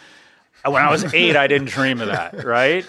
when 0.65 0.83
I 0.83 0.91
was 0.91 1.15
eight, 1.15 1.37
I 1.37 1.47
didn't 1.47 1.69
dream 1.69 2.01
of 2.01 2.09
that, 2.09 2.45
right? 2.45 2.87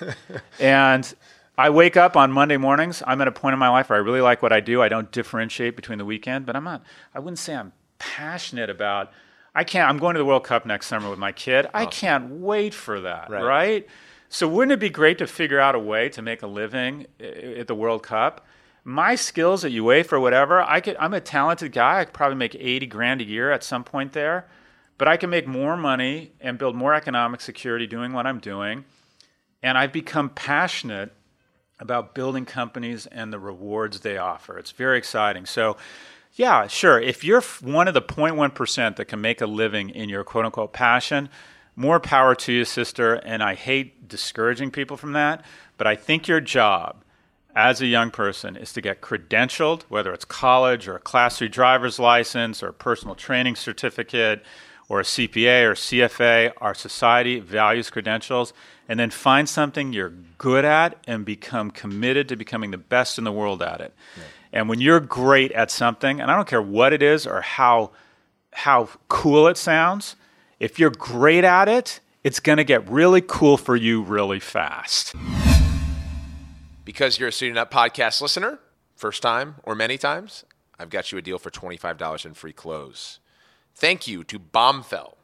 And 0.60 1.13
I 1.58 1.70
wake 1.70 1.98
up 1.98 2.16
on 2.16 2.32
Monday 2.32 2.58
mornings. 2.58 3.04
I'm 3.06 3.22
at 3.22 3.28
a 3.28 3.32
point 3.32 3.54
in 3.54 3.60
my 3.60 3.70
life 3.70 3.89
where 3.89 4.00
I 4.00 4.01
really 4.01 4.22
like 4.22 4.42
what 4.42 4.54
I 4.54 4.60
do. 4.60 4.82
I 4.82 4.89
don't 4.89 5.12
differentiate 5.12 5.75
between 5.75 5.98
the 5.98 6.06
weekend, 6.06 6.46
but 6.46 6.56
I'm 6.56 6.63
not, 6.63 6.84
I 7.13 7.20
wouldn't 7.20 7.39
say 7.39 7.56
I'm 7.56 7.74
passionate 8.00 8.70
about, 8.70 9.12
I 9.54 9.63
can't, 9.63 9.89
I'm 9.89 9.98
going 9.98 10.16
to 10.16 10.20
the 10.20 10.25
World 10.25 10.44
Cup 10.46 10.66
next 10.66 10.88
summer 10.88 11.10
with 11.10 11.20
my 11.20 11.32
kid. 11.32 11.66
Awesome. 11.68 11.75
I 11.75 11.86
can't 11.88 12.32
wait 12.39 12.74
for 12.74 13.01
that, 13.01 13.30
right. 13.30 13.44
right? 13.44 13.88
So 14.30 14.48
wouldn't 14.48 14.72
it 14.72 14.80
be 14.80 14.90
great 14.90 15.18
to 15.18 15.28
figure 15.28 15.60
out 15.60 15.76
a 15.76 15.80
way 15.80 16.08
to 16.10 16.22
make 16.22 16.42
a 16.42 16.48
living 16.48 17.08
at 17.20 17.68
the 17.68 17.76
World 17.76 18.04
Cup? 18.04 18.46
My 18.84 19.16
skills 19.16 19.66
at 19.66 19.72
UEFA 19.72 20.14
or 20.14 20.20
whatever, 20.20 20.62
I 20.62 20.80
could, 20.80 20.96
I'm 20.98 21.14
a 21.14 21.20
talented 21.22 21.72
guy. 21.72 22.00
I 22.00 22.06
could 22.06 22.14
probably 22.14 22.38
make 22.38 22.56
80 22.56 22.86
grand 22.88 23.22
a 23.22 23.26
year 23.26 23.52
at 23.52 23.64
some 23.64 23.84
point 23.84 24.14
there 24.14 24.48
but 25.00 25.08
I 25.08 25.18
can 25.18 25.32
make 25.32 25.48
more 25.48 25.78
money 25.78 26.34
and 26.42 26.60
build 26.60 26.76
more 26.76 26.94
economic 26.94 27.40
security 27.40 27.88
doing 27.88 28.12
what 28.12 28.28
I'm 28.28 28.40
doing. 28.40 28.84
And 29.64 29.78
I've 29.78 29.94
become 29.94 30.30
passionate 30.30 31.14
about 31.80 32.14
building 32.14 32.46
companies 32.46 33.06
and 33.08 33.32
the 33.32 33.40
rewards 33.40 34.02
they 34.02 34.18
offer. 34.18 34.60
It's 34.60 34.72
very 34.72 34.98
exciting. 34.98 35.46
So, 35.46 35.78
yeah, 36.34 36.68
sure. 36.68 37.00
If 37.00 37.24
you're 37.24 37.42
one 37.62 37.88
of 37.88 37.94
the 37.94 38.02
0.1% 38.02 38.98
that 38.98 39.06
can 39.06 39.22
make 39.22 39.40
a 39.40 39.48
living 39.48 39.90
in 39.90 40.10
your 40.10 40.26
quote 40.26 40.46
unquote 40.46 40.74
passion, 40.74 41.30
more 41.80 42.00
power 42.00 42.36
to 42.36 42.52
you, 42.52 42.66
sister. 42.66 43.14
And 43.14 43.42
I 43.42 43.56
hate 43.56 44.10
discouraging 44.10 44.70
people 44.70 44.98
from 44.98 45.14
that. 45.14 45.46
But 45.78 45.88
I 45.88 45.96
think 45.96 46.28
your 46.28 46.42
job 46.42 47.04
as 47.56 47.82
a 47.82 47.88
young 47.88 48.12
person 48.12 48.58
is 48.58 48.74
to 48.74 48.82
get 48.82 49.02
credentialed, 49.02 49.84
whether 49.84 50.14
it's 50.14 50.26
college 50.26 50.90
or 50.90 50.98
a 50.98 51.00
class 51.00 51.38
three 51.38 51.48
driver's 51.48 51.98
license 51.98 52.62
or 52.62 52.68
a 52.68 52.74
personal 52.74 53.16
training 53.16 53.56
certificate 53.56 54.44
or 54.90 55.00
a 55.00 55.04
CPA 55.04 55.64
or 55.64 55.74
CFA, 55.74 56.52
our 56.58 56.74
society 56.74 57.40
values 57.40 57.90
credentials, 57.90 58.54
and 58.90 59.00
then 59.00 59.10
find 59.10 59.48
something 59.48 59.94
you're 59.94 60.14
good 60.38 60.66
at 60.66 60.98
and 61.08 61.24
become 61.24 61.72
committed 61.72 62.28
to 62.28 62.36
becoming 62.36 62.72
the 62.72 62.78
best 62.78 63.18
in 63.18 63.24
the 63.24 63.32
world 63.32 63.62
at 63.62 63.80
it. 63.80 63.94
Yeah. 64.18 64.24
And 64.52 64.70
when 64.70 64.82
you're 64.82 65.00
great 65.00 65.54
at 65.54 65.72
something, 65.72 66.20
and 66.20 66.30
I 66.30 66.36
don't 66.36 66.48
care 66.48 66.62
what 66.62 66.92
it 66.92 67.02
is 67.02 67.26
or 67.26 67.40
how 67.40 67.92
how 68.52 68.90
cool 69.08 69.48
it 69.48 69.58
sounds, 69.58 70.16
if 70.60 70.78
you're 70.78 70.92
great 70.92 71.44
at 71.44 71.70
it, 71.70 72.00
it's 72.24 72.39
going 72.39 72.58
to 72.58 72.63
get 72.63 72.88
really 72.89 73.22
cool 73.22 73.58
for 73.58 73.75
you 73.75 74.01
really 74.01 74.39
fast. 74.39 75.16
Because 76.84 77.18
you're 77.18 77.30
a 77.30 77.32
Suiting 77.32 77.58
Up 77.58 77.72
podcast 77.72 78.22
listener, 78.22 78.60
first 78.96 79.22
time 79.22 79.56
or 79.63 79.74
many 79.74 79.98
times, 79.98 80.44
I've 80.78 80.89
got 80.89 81.12
you 81.12 81.18
a 81.18 81.22
deal 81.22 81.39
for 81.39 81.50
$25 81.50 82.25
in 82.25 82.34
free 82.34 82.51
clothes. 82.51 83.20
Thank 83.74 84.08
you 84.08 84.24
to 84.25 84.39
Bombfell. 84.39 85.16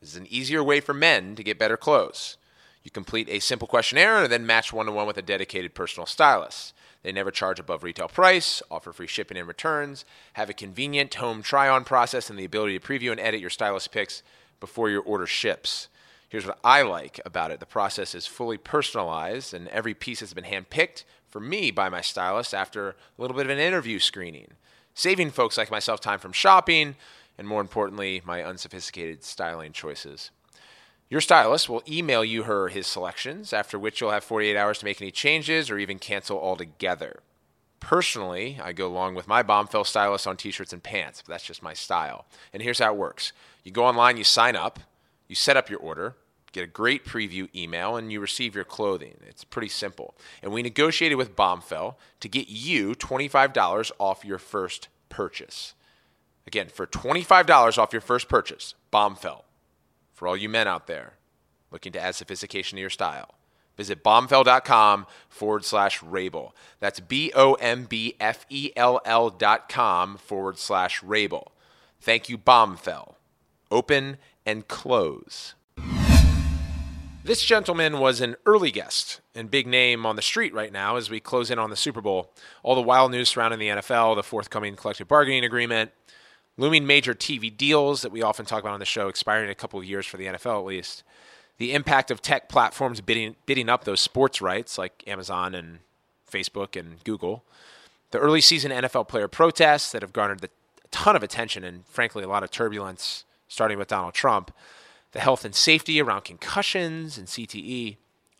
This 0.00 0.10
is 0.10 0.16
an 0.16 0.26
easier 0.28 0.62
way 0.62 0.80
for 0.80 0.94
men 0.94 1.36
to 1.36 1.44
get 1.44 1.58
better 1.58 1.76
clothes. 1.76 2.36
You 2.82 2.90
complete 2.90 3.28
a 3.28 3.40
simple 3.40 3.68
questionnaire 3.68 4.24
and 4.24 4.32
then 4.32 4.46
match 4.46 4.72
one 4.72 4.86
to 4.86 4.92
one 4.92 5.06
with 5.06 5.18
a 5.18 5.22
dedicated 5.22 5.74
personal 5.74 6.06
stylist. 6.06 6.74
They 7.02 7.12
never 7.12 7.30
charge 7.30 7.60
above 7.60 7.84
retail 7.84 8.08
price, 8.08 8.60
offer 8.70 8.92
free 8.92 9.06
shipping 9.06 9.36
and 9.36 9.46
returns, 9.46 10.04
have 10.32 10.50
a 10.50 10.54
convenient 10.54 11.14
home 11.14 11.42
try 11.42 11.68
on 11.68 11.84
process, 11.84 12.28
and 12.28 12.38
the 12.38 12.44
ability 12.44 12.78
to 12.78 12.84
preview 12.84 13.12
and 13.12 13.20
edit 13.20 13.40
your 13.40 13.50
stylist 13.50 13.92
picks 13.92 14.22
before 14.60 14.90
your 14.90 15.02
order 15.02 15.26
ships. 15.26 15.88
Here's 16.28 16.46
what 16.46 16.58
I 16.62 16.82
like 16.82 17.20
about 17.24 17.50
it 17.50 17.60
the 17.60 17.66
process 17.66 18.14
is 18.14 18.26
fully 18.26 18.58
personalized, 18.58 19.54
and 19.54 19.68
every 19.68 19.94
piece 19.94 20.20
has 20.20 20.34
been 20.34 20.44
handpicked 20.44 21.04
for 21.28 21.40
me 21.40 21.70
by 21.70 21.88
my 21.88 22.00
stylist 22.00 22.54
after 22.54 22.90
a 22.90 22.94
little 23.18 23.36
bit 23.36 23.46
of 23.46 23.50
an 23.50 23.58
interview 23.58 23.98
screening, 23.98 24.52
saving 24.94 25.30
folks 25.30 25.56
like 25.56 25.70
myself 25.70 26.00
time 26.00 26.18
from 26.18 26.32
shopping 26.32 26.96
and, 27.36 27.46
more 27.46 27.60
importantly, 27.60 28.20
my 28.24 28.42
unsophisticated 28.42 29.22
styling 29.24 29.72
choices. 29.72 30.30
Your 31.08 31.20
stylist 31.22 31.68
will 31.68 31.82
email 31.88 32.22
you 32.22 32.42
her 32.42 32.68
his 32.68 32.86
selections, 32.86 33.52
after 33.52 33.78
which 33.78 34.00
you'll 34.00 34.10
have 34.10 34.24
48 34.24 34.56
hours 34.56 34.78
to 34.80 34.84
make 34.84 35.00
any 35.00 35.10
changes 35.10 35.70
or 35.70 35.78
even 35.78 35.98
cancel 35.98 36.38
altogether. 36.38 37.20
Personally, 37.80 38.58
I 38.62 38.72
go 38.72 38.86
along 38.86 39.14
with 39.14 39.28
my 39.28 39.42
Bombfell 39.42 39.86
stylist 39.86 40.26
on 40.26 40.36
t 40.36 40.50
shirts 40.50 40.72
and 40.72 40.82
pants, 40.82 41.22
but 41.22 41.32
that's 41.32 41.44
just 41.44 41.62
my 41.62 41.72
style. 41.72 42.26
And 42.52 42.62
here's 42.62 42.80
how 42.80 42.92
it 42.92 42.98
works 42.98 43.32
you 43.64 43.72
go 43.72 43.84
online, 43.84 44.16
you 44.16 44.24
sign 44.24 44.56
up, 44.56 44.80
you 45.26 45.34
set 45.34 45.56
up 45.56 45.68
your 45.68 45.80
order, 45.80 46.16
get 46.52 46.64
a 46.64 46.68
great 46.68 47.04
preview 47.04 47.54
email, 47.54 47.96
and 47.96 48.12
you 48.12 48.20
receive 48.20 48.54
your 48.54 48.64
clothing. 48.64 49.16
It's 49.26 49.44
pretty 49.44 49.68
simple. 49.68 50.14
And 50.42 50.52
we 50.52 50.62
negotiated 50.62 51.18
with 51.18 51.36
Bombfell 51.36 51.96
to 52.20 52.28
get 52.28 52.48
you 52.48 52.94
$25 52.94 53.90
off 53.98 54.24
your 54.24 54.38
first 54.38 54.88
purchase. 55.08 55.74
Again, 56.46 56.68
for 56.68 56.86
$25 56.86 57.78
off 57.78 57.92
your 57.92 58.00
first 58.00 58.28
purchase, 58.28 58.74
Bombfell 58.92 59.42
for 60.14 60.26
all 60.26 60.36
you 60.36 60.48
men 60.48 60.66
out 60.66 60.86
there 60.86 61.12
looking 61.70 61.92
to 61.92 62.00
add 62.00 62.14
sophistication 62.14 62.76
to 62.76 62.80
your 62.80 62.90
style. 62.90 63.34
Visit 63.76 64.02
bombfell.com 64.02 65.06
forward 65.28 65.64
slash 65.64 66.00
Rabil. 66.00 66.50
That's 66.80 66.98
B 66.98 67.30
O 67.36 67.54
M 67.54 67.84
B 67.84 68.16
F 68.18 68.44
E 68.50 68.72
L 68.74 69.00
L 69.04 69.30
dot 69.30 69.68
com 69.68 70.16
forward 70.16 70.58
slash 70.58 71.00
Rabil. 71.02 71.46
Thank 72.00 72.28
you, 72.28 72.36
Bombfell. 72.36 73.14
Open 73.70 74.16
and 74.46 74.66
close. 74.68 75.54
This 77.28 77.44
gentleman 77.44 77.98
was 77.98 78.22
an 78.22 78.36
early 78.46 78.70
guest 78.70 79.20
and 79.34 79.50
big 79.50 79.66
name 79.66 80.06
on 80.06 80.16
the 80.16 80.22
street 80.22 80.54
right 80.54 80.72
now 80.72 80.96
as 80.96 81.10
we 81.10 81.20
close 81.20 81.50
in 81.50 81.58
on 81.58 81.68
the 81.68 81.76
Super 81.76 82.00
Bowl. 82.00 82.32
All 82.62 82.74
the 82.74 82.80
wild 82.80 83.10
news 83.10 83.28
surrounding 83.28 83.58
the 83.58 83.68
NFL, 83.68 84.16
the 84.16 84.22
forthcoming 84.22 84.76
collective 84.76 85.08
bargaining 85.08 85.44
agreement, 85.44 85.90
looming 86.56 86.86
major 86.86 87.12
TV 87.12 87.54
deals 87.54 88.00
that 88.00 88.12
we 88.12 88.22
often 88.22 88.46
talk 88.46 88.62
about 88.62 88.72
on 88.72 88.80
the 88.80 88.86
show 88.86 89.08
expiring 89.08 89.44
in 89.44 89.50
a 89.50 89.54
couple 89.54 89.78
of 89.78 89.84
years 89.84 90.06
for 90.06 90.16
the 90.16 90.24
NFL 90.24 90.60
at 90.60 90.64
least, 90.64 91.02
the 91.58 91.74
impact 91.74 92.10
of 92.10 92.22
tech 92.22 92.48
platforms 92.48 93.02
bidding, 93.02 93.36
bidding 93.44 93.68
up 93.68 93.84
those 93.84 94.00
sports 94.00 94.40
rights 94.40 94.78
like 94.78 95.04
Amazon 95.06 95.54
and 95.54 95.80
Facebook 96.30 96.80
and 96.80 97.04
Google, 97.04 97.44
the 98.10 98.18
early 98.18 98.40
season 98.40 98.72
NFL 98.72 99.06
player 99.06 99.28
protests 99.28 99.92
that 99.92 100.00
have 100.00 100.14
garnered 100.14 100.42
a 100.44 100.48
ton 100.90 101.14
of 101.14 101.22
attention 101.22 101.62
and 101.62 101.84
frankly 101.86 102.24
a 102.24 102.28
lot 102.28 102.42
of 102.42 102.50
turbulence 102.50 103.24
starting 103.48 103.78
with 103.78 103.88
Donald 103.88 104.14
Trump, 104.14 104.52
the 105.12 105.20
health 105.20 105.44
and 105.44 105.54
safety 105.54 106.00
around 106.00 106.24
concussions 106.24 107.18
and 107.18 107.26
CTE, 107.26 107.96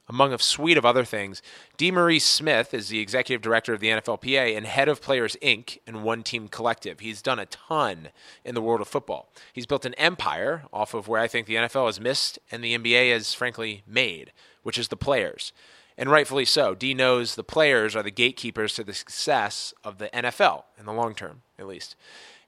among 0.08 0.32
a 0.32 0.38
suite 0.38 0.78
of 0.78 0.86
other 0.86 1.04
things. 1.04 1.42
DeMaurice 1.76 2.22
Smith 2.22 2.72
is 2.72 2.88
the 2.88 3.00
executive 3.00 3.42
director 3.42 3.74
of 3.74 3.80
the 3.80 3.88
NFLPA 3.88 4.56
and 4.56 4.66
head 4.66 4.88
of 4.88 5.02
Players 5.02 5.36
Inc. 5.42 5.78
and 5.86 6.02
One 6.02 6.22
Team 6.22 6.48
Collective. 6.48 7.00
He's 7.00 7.20
done 7.20 7.38
a 7.38 7.46
ton 7.46 8.08
in 8.44 8.54
the 8.54 8.62
world 8.62 8.80
of 8.80 8.88
football. 8.88 9.30
He's 9.52 9.66
built 9.66 9.84
an 9.84 9.94
empire 9.94 10.64
off 10.72 10.94
of 10.94 11.08
where 11.08 11.20
I 11.20 11.28
think 11.28 11.46
the 11.46 11.56
NFL 11.56 11.86
has 11.86 12.00
missed 12.00 12.38
and 12.50 12.64
the 12.64 12.76
NBA 12.76 13.12
has 13.12 13.34
frankly 13.34 13.82
made, 13.86 14.32
which 14.62 14.78
is 14.78 14.88
the 14.88 14.96
players. 14.96 15.52
And 15.98 16.10
rightfully 16.10 16.44
so. 16.44 16.74
D 16.74 16.94
knows 16.94 17.34
the 17.34 17.44
players 17.44 17.96
are 17.96 18.04
the 18.04 18.10
gatekeepers 18.10 18.74
to 18.74 18.84
the 18.84 18.94
success 18.94 19.74
of 19.82 19.98
the 19.98 20.08
NFL 20.08 20.62
in 20.78 20.86
the 20.86 20.92
long 20.92 21.14
term, 21.14 21.42
at 21.58 21.66
least. 21.66 21.96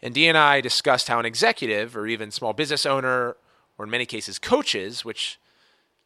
And 0.03 0.15
D 0.15 0.27
and 0.29 0.39
I 0.39 0.61
discussed 0.61 1.09
how 1.09 1.19
an 1.19 1.27
executive 1.27 1.97
or 1.97 2.07
even 2.07 2.31
small 2.31 2.53
business 2.53 2.87
owner, 2.87 3.37
or 3.79 3.85
in 3.85 3.91
many 3.91 4.07
cases 4.07 4.39
coaches, 4.39 5.05
which 5.05 5.39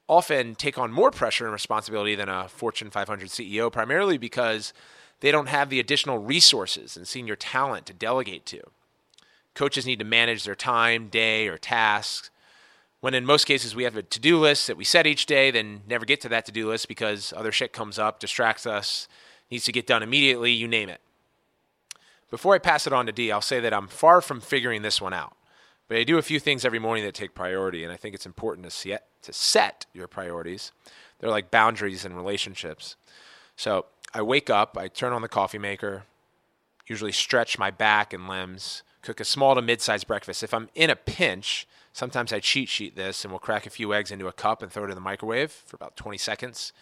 often 0.08 0.54
take 0.54 0.78
on 0.78 0.92
more 0.92 1.10
pressure 1.10 1.44
and 1.44 1.52
responsibility 1.52 2.14
than 2.14 2.28
a 2.28 2.48
Fortune 2.48 2.90
500 2.90 3.28
CEO, 3.28 3.72
primarily 3.72 4.18
because 4.18 4.72
they 5.20 5.30
don't 5.30 5.48
have 5.48 5.70
the 5.70 5.80
additional 5.80 6.18
resources 6.18 6.96
and 6.96 7.08
senior 7.08 7.36
talent 7.36 7.86
to 7.86 7.94
delegate 7.94 8.44
to. 8.46 8.60
Coaches 9.54 9.86
need 9.86 10.00
to 10.00 10.04
manage 10.04 10.44
their 10.44 10.56
time, 10.56 11.08
day, 11.08 11.46
or 11.46 11.56
tasks. 11.56 12.30
When 13.00 13.14
in 13.14 13.24
most 13.24 13.44
cases 13.44 13.74
we 13.74 13.84
have 13.84 13.96
a 13.96 14.02
to 14.02 14.20
do 14.20 14.38
list 14.38 14.66
that 14.66 14.76
we 14.76 14.84
set 14.84 15.06
each 15.06 15.26
day, 15.26 15.50
then 15.50 15.82
never 15.86 16.04
get 16.04 16.20
to 16.22 16.28
that 16.30 16.44
to 16.46 16.52
do 16.52 16.68
list 16.68 16.88
because 16.88 17.32
other 17.36 17.52
shit 17.52 17.72
comes 17.72 17.98
up, 17.98 18.18
distracts 18.18 18.66
us, 18.66 19.08
needs 19.50 19.64
to 19.64 19.72
get 19.72 19.86
done 19.86 20.02
immediately, 20.02 20.50
you 20.50 20.66
name 20.66 20.88
it. 20.88 21.00
Before 22.35 22.57
I 22.57 22.59
pass 22.59 22.85
it 22.85 22.93
on 22.93 23.07
to 23.07 23.12
D, 23.12 23.31
I'll 23.31 23.41
say 23.41 23.61
that 23.61 23.73
I'm 23.73 23.87
far 23.87 24.21
from 24.21 24.41
figuring 24.41 24.83
this 24.83 25.00
one 25.00 25.14
out. 25.14 25.37
But 25.87 25.99
I 25.99 26.03
do 26.03 26.19
a 26.19 26.23
few 26.23 26.41
things 26.41 26.64
every 26.64 26.81
morning 26.81 27.05
that 27.05 27.14
take 27.14 27.33
priority, 27.33 27.85
and 27.85 27.93
I 27.93 27.97
think 27.97 28.12
it's 28.12 28.26
important 28.26 28.64
to 28.64 28.73
set, 28.73 29.07
to 29.23 29.33
set 29.33 29.87
your 29.93 30.09
priorities. 30.09 30.73
They're 31.21 31.31
like 31.31 31.53
boundaries 31.53 32.05
in 32.05 32.12
relationships. 32.12 32.97
So 33.55 33.87
I 34.12 34.23
wake 34.23 34.50
up, 34.50 34.76
I 34.76 34.88
turn 34.88 35.12
on 35.12 35.23
the 35.23 35.29
coffee 35.29 35.59
maker, 35.59 36.07
usually 36.88 37.12
stretch 37.12 37.57
my 37.57 37.71
back 37.71 38.12
and 38.12 38.26
limbs, 38.26 38.83
cook 39.00 39.21
a 39.21 39.25
small 39.25 39.55
to 39.55 39.62
mid-sized 39.62 40.09
breakfast. 40.09 40.43
If 40.43 40.53
I'm 40.53 40.71
in 40.75 40.91
a 40.91 40.97
pinch, 40.97 41.69
sometimes 41.93 42.33
I 42.33 42.41
cheat 42.41 42.69
sheet 42.69 42.97
this 42.97 43.25
and 43.25 43.31
we'll 43.31 43.38
crack 43.38 43.64
a 43.64 43.71
few 43.71 43.95
eggs 43.95 44.11
into 44.11 44.26
a 44.26 44.33
cup 44.33 44.61
and 44.61 44.73
throw 44.73 44.87
it 44.87 44.91
in 44.91 44.97
the 44.97 45.00
microwave 45.00 45.53
for 45.53 45.76
about 45.76 45.97
20 45.97 46.19
seconds. 46.19 46.73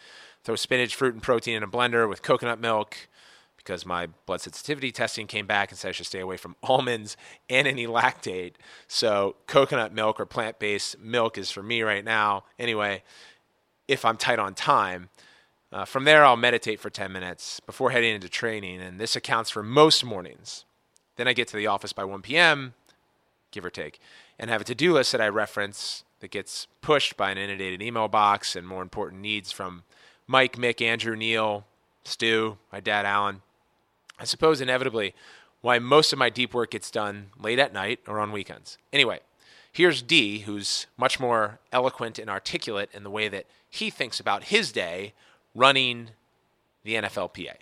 Throw 0.45 0.57
spinach, 0.57 0.95
fruit, 0.95 1.13
and 1.13 1.23
protein 1.23 1.57
in 1.57 1.63
a 1.63 1.69
blender 1.69 2.09
with 2.09 2.23
coconut 2.23 2.59
milk, 2.59 2.97
because 3.63 3.87
my 3.87 4.09
blood 4.27 4.41
sensitivity 4.41 4.91
testing 4.91 5.27
came 5.27 5.47
back 5.47 5.71
and 5.71 5.79
said 5.79 5.91
I 5.91 5.93
should 5.93 6.07
stay 6.07 6.21
away 6.21 6.37
from 6.37 6.57
almonds 6.63 7.17
and 7.49 7.67
any 7.67 7.87
lactate. 7.87 8.55
So 8.89 9.37
coconut 9.47 9.93
milk 9.93 10.19
or 10.19 10.27
plant-based 10.27 10.99
milk 10.99 11.39
is 11.39 11.51
for 11.51 11.63
me 11.63 11.83
right 11.83 12.05
now. 12.05 12.45
Anyway, 12.59 13.03
if 13.89 14.05
I'm 14.05 14.17
tight 14.17 14.39
on 14.39 14.55
time. 14.55 15.09
Uh, 15.73 15.87
from 15.87 16.05
there, 16.05 16.23
I'll 16.23 16.37
meditate 16.37 16.81
for 16.81 16.91
10 16.91 17.11
minutes 17.11 17.59
before 17.61 17.93
heading 17.93 18.15
into 18.15 18.29
training, 18.29 18.83
and 18.83 19.01
this 19.01 19.17
accounts 19.17 19.49
for 19.49 19.63
most 19.63 20.05
mornings. 20.05 20.67
Then 21.17 21.27
I 21.27 21.33
get 21.33 21.49
to 21.49 21.57
the 21.57 21.67
office 21.67 21.95
by 21.95 22.05
1 22.05 22.21
p.m., 22.21 22.75
give 23.51 23.65
or 23.65 23.71
take, 23.71 23.99
and 24.39 24.51
have 24.51 24.61
a 24.61 24.65
to 24.65 24.75
do 24.75 24.93
list 24.93 25.13
that 25.13 25.21
I 25.23 25.29
reference 25.29 26.05
that 26.21 26.31
gets 26.31 26.67
pushed 26.83 27.17
by 27.17 27.31
an 27.31 27.39
inundated 27.39 27.81
email 27.81 28.09
box 28.09 28.55
and 28.55 28.67
more 28.67 28.83
important 28.83 29.23
needs 29.23 29.51
from 29.51 29.83
Mike, 30.27 30.57
Mick, 30.57 30.83
Andrew, 30.83 31.17
Neil, 31.17 31.67
Stu, 32.05 32.59
my 32.71 32.81
dad, 32.81 33.07
Alan. 33.07 33.43
I 34.19 34.25
suppose 34.25 34.61
inevitably 34.61 35.15
why 35.61 35.79
most 35.79 36.13
of 36.13 36.19
my 36.19 36.31
deep 36.31 36.55
work 36.55 36.73
gets 36.73 36.91
done 36.91 37.31
late 37.39 37.59
at 37.59 37.73
night 37.73 38.01
or 38.07 38.19
on 38.19 38.33
weekends. 38.33 38.79
Anyway, 38.93 39.21
here's 39.73 40.03
D, 40.03 40.41
who's 40.41 40.87
much 40.97 41.19
more 41.19 41.59
eloquent 41.73 42.19
and 42.19 42.29
articulate 42.29 42.91
in 42.93 43.05
the 43.05 43.11
way 43.11 43.29
that 43.29 43.47
he 43.69 43.91
thinks 43.91 44.21
about 44.21 44.45
his 44.45 44.73
day 44.73 45.15
running 45.55 46.11
the 46.85 46.95
NFLPA. 46.95 47.55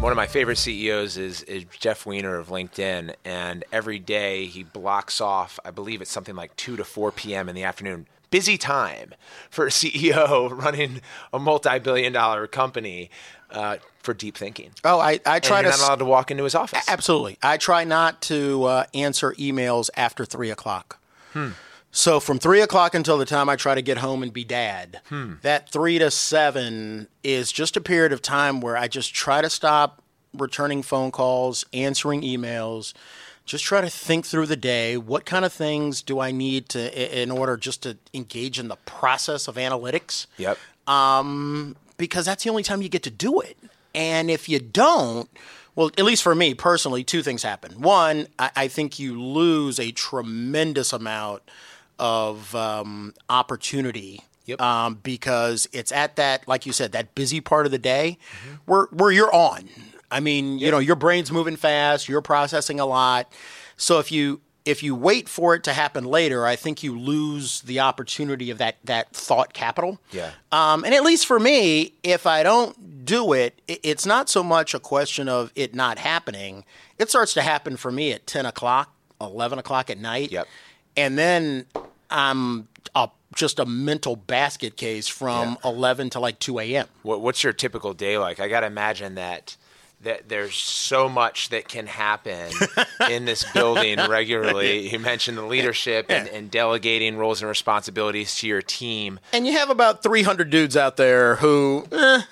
One 0.00 0.12
of 0.12 0.16
my 0.16 0.26
favorite 0.26 0.58
CEOs 0.58 1.16
is, 1.16 1.42
is 1.44 1.64
Jeff 1.64 2.06
Weiner 2.06 2.36
of 2.36 2.48
LinkedIn, 2.48 3.14
and 3.24 3.64
every 3.72 3.98
day 3.98 4.46
he 4.46 4.62
blocks 4.62 5.20
off, 5.20 5.58
I 5.64 5.70
believe 5.70 6.00
it's 6.00 6.10
something 6.10 6.36
like 6.36 6.54
2 6.56 6.76
to 6.76 6.84
4 6.84 7.10
p.m. 7.12 7.48
in 7.48 7.54
the 7.54 7.64
afternoon, 7.64 8.06
busy 8.36 8.58
time 8.58 9.14
for 9.48 9.66
a 9.66 9.70
CEO 9.80 10.50
running 10.50 11.00
a 11.32 11.38
multi-billion 11.38 12.12
dollar 12.12 12.46
company 12.46 13.10
uh, 13.50 13.78
for 14.02 14.12
deep 14.12 14.36
thinking. 14.36 14.72
Oh, 14.84 15.00
I, 15.00 15.20
I 15.24 15.40
try 15.40 15.60
and 15.60 15.66
to 15.66 15.70
not 15.70 15.80
allowed 15.80 15.98
to 16.00 16.04
walk 16.04 16.30
into 16.30 16.44
his 16.44 16.54
office. 16.54 16.84
Absolutely, 16.86 17.38
I 17.42 17.56
try 17.56 17.84
not 17.84 18.20
to 18.22 18.64
uh, 18.64 18.84
answer 18.92 19.32
emails 19.34 19.88
after 19.96 20.26
three 20.26 20.50
o'clock. 20.50 21.00
Hmm. 21.32 21.50
So 21.90 22.20
from 22.20 22.38
three 22.38 22.60
o'clock 22.60 22.94
until 22.94 23.16
the 23.16 23.24
time 23.24 23.48
I 23.48 23.56
try 23.56 23.74
to 23.74 23.80
get 23.80 23.98
home 23.98 24.22
and 24.22 24.30
be 24.30 24.44
dad, 24.44 25.00
hmm. 25.08 25.34
that 25.40 25.70
three 25.70 25.98
to 25.98 26.10
seven 26.10 27.08
is 27.24 27.50
just 27.50 27.74
a 27.74 27.80
period 27.80 28.12
of 28.12 28.20
time 28.20 28.60
where 28.60 28.76
I 28.76 28.86
just 28.86 29.14
try 29.14 29.40
to 29.40 29.48
stop 29.48 30.02
returning 30.34 30.82
phone 30.82 31.10
calls, 31.10 31.64
answering 31.72 32.20
emails. 32.20 32.92
Just 33.46 33.64
try 33.64 33.80
to 33.80 33.88
think 33.88 34.26
through 34.26 34.46
the 34.46 34.56
day. 34.56 34.96
What 34.96 35.24
kind 35.24 35.44
of 35.44 35.52
things 35.52 36.02
do 36.02 36.18
I 36.20 36.32
need 36.32 36.68
to 36.70 37.22
in 37.22 37.30
order 37.30 37.56
just 37.56 37.82
to 37.84 37.96
engage 38.12 38.58
in 38.58 38.68
the 38.68 38.76
process 38.76 39.48
of 39.48 39.54
analytics? 39.54 40.26
Yep. 40.36 40.58
because 41.96 42.26
that's 42.26 42.44
the 42.44 42.50
only 42.50 42.62
time 42.62 42.82
you 42.82 42.88
get 42.88 43.02
to 43.04 43.10
do 43.10 43.40
it. 43.40 43.56
And 43.94 44.30
if 44.30 44.48
you 44.48 44.58
don't, 44.60 45.30
well, 45.74 45.90
at 45.96 46.04
least 46.04 46.22
for 46.22 46.34
me 46.34 46.54
personally, 46.54 47.04
two 47.04 47.22
things 47.22 47.42
happen. 47.42 47.80
One, 47.80 48.26
I, 48.38 48.50
I 48.56 48.68
think 48.68 48.98
you 48.98 49.20
lose 49.20 49.78
a 49.78 49.92
tremendous 49.92 50.92
amount 50.92 51.42
of 51.98 52.54
um, 52.54 53.14
opportunity. 53.28 54.22
Yep. 54.46 54.60
Um, 54.60 55.00
because 55.02 55.68
it's 55.72 55.90
at 55.90 56.14
that, 56.16 56.46
like 56.46 56.66
you 56.66 56.72
said, 56.72 56.92
that 56.92 57.16
busy 57.16 57.40
part 57.40 57.66
of 57.66 57.72
the 57.72 57.78
day 57.78 58.16
where 58.64 58.84
where 58.92 59.10
you're 59.10 59.34
on. 59.34 59.68
I 60.10 60.20
mean, 60.20 60.58
you 60.58 60.70
know, 60.70 60.78
your 60.78 60.96
brain's 60.96 61.32
moving 61.32 61.56
fast, 61.56 62.08
you're 62.08 62.22
processing 62.22 62.80
a 62.80 62.86
lot. 62.86 63.32
So 63.76 63.98
if 63.98 64.10
you 64.10 64.40
if 64.66 64.82
you 64.82 64.96
wait 64.96 65.28
for 65.28 65.54
it 65.54 65.62
to 65.62 65.72
happen 65.72 66.04
later, 66.04 66.44
I 66.44 66.56
think 66.56 66.82
you 66.82 66.98
lose 66.98 67.60
the 67.62 67.80
opportunity 67.80 68.50
of 68.50 68.58
that 68.58 68.76
that 68.84 69.12
thought 69.12 69.52
capital. 69.52 70.00
Yeah. 70.10 70.32
Um, 70.50 70.84
and 70.84 70.92
at 70.92 71.04
least 71.04 71.26
for 71.26 71.38
me, 71.38 71.92
if 72.02 72.26
I 72.26 72.42
don't 72.42 73.04
do 73.04 73.32
it, 73.32 73.62
it's 73.68 74.04
not 74.04 74.28
so 74.28 74.42
much 74.42 74.74
a 74.74 74.80
question 74.80 75.28
of 75.28 75.52
it 75.54 75.74
not 75.74 75.98
happening. 75.98 76.64
It 76.98 77.08
starts 77.08 77.32
to 77.34 77.42
happen 77.42 77.76
for 77.76 77.92
me 77.92 78.12
at 78.12 78.26
10 78.26 78.44
o'clock, 78.44 78.92
11 79.20 79.58
o'clock 79.58 79.88
at 79.88 79.98
night. 79.98 80.32
Yep. 80.32 80.48
And 80.96 81.16
then 81.16 81.66
I'm 82.10 82.66
a, 82.94 83.08
just 83.34 83.60
a 83.60 83.66
mental 83.66 84.16
basket 84.16 84.76
case 84.76 85.06
from 85.06 85.58
11 85.64 86.10
to 86.10 86.20
like 86.20 86.40
2 86.40 86.58
a.m. 86.58 86.88
What, 87.02 87.20
what's 87.20 87.44
your 87.44 87.52
typical 87.52 87.94
day 87.94 88.18
like? 88.18 88.40
I 88.40 88.48
got 88.48 88.60
to 88.60 88.66
imagine 88.66 89.14
that 89.14 89.56
that 90.06 90.28
there's 90.28 90.54
so 90.56 91.08
much 91.08 91.50
that 91.50 91.68
can 91.68 91.86
happen 91.86 92.50
in 93.10 93.24
this 93.26 93.44
building 93.52 93.98
regularly. 94.08 94.88
You 94.88 94.98
mentioned 94.98 95.36
the 95.36 95.42
leadership 95.42 96.06
and, 96.08 96.26
and 96.28 96.50
delegating 96.50 97.16
roles 97.16 97.42
and 97.42 97.48
responsibilities 97.48 98.34
to 98.36 98.46
your 98.48 98.62
team, 98.62 99.20
And 99.32 99.46
you 99.46 99.52
have 99.52 99.68
about 99.70 100.02
300 100.02 100.48
dudes 100.50 100.76
out 100.76 100.96
there 100.96 101.36
who, 101.36 101.86
eh, 101.92 102.22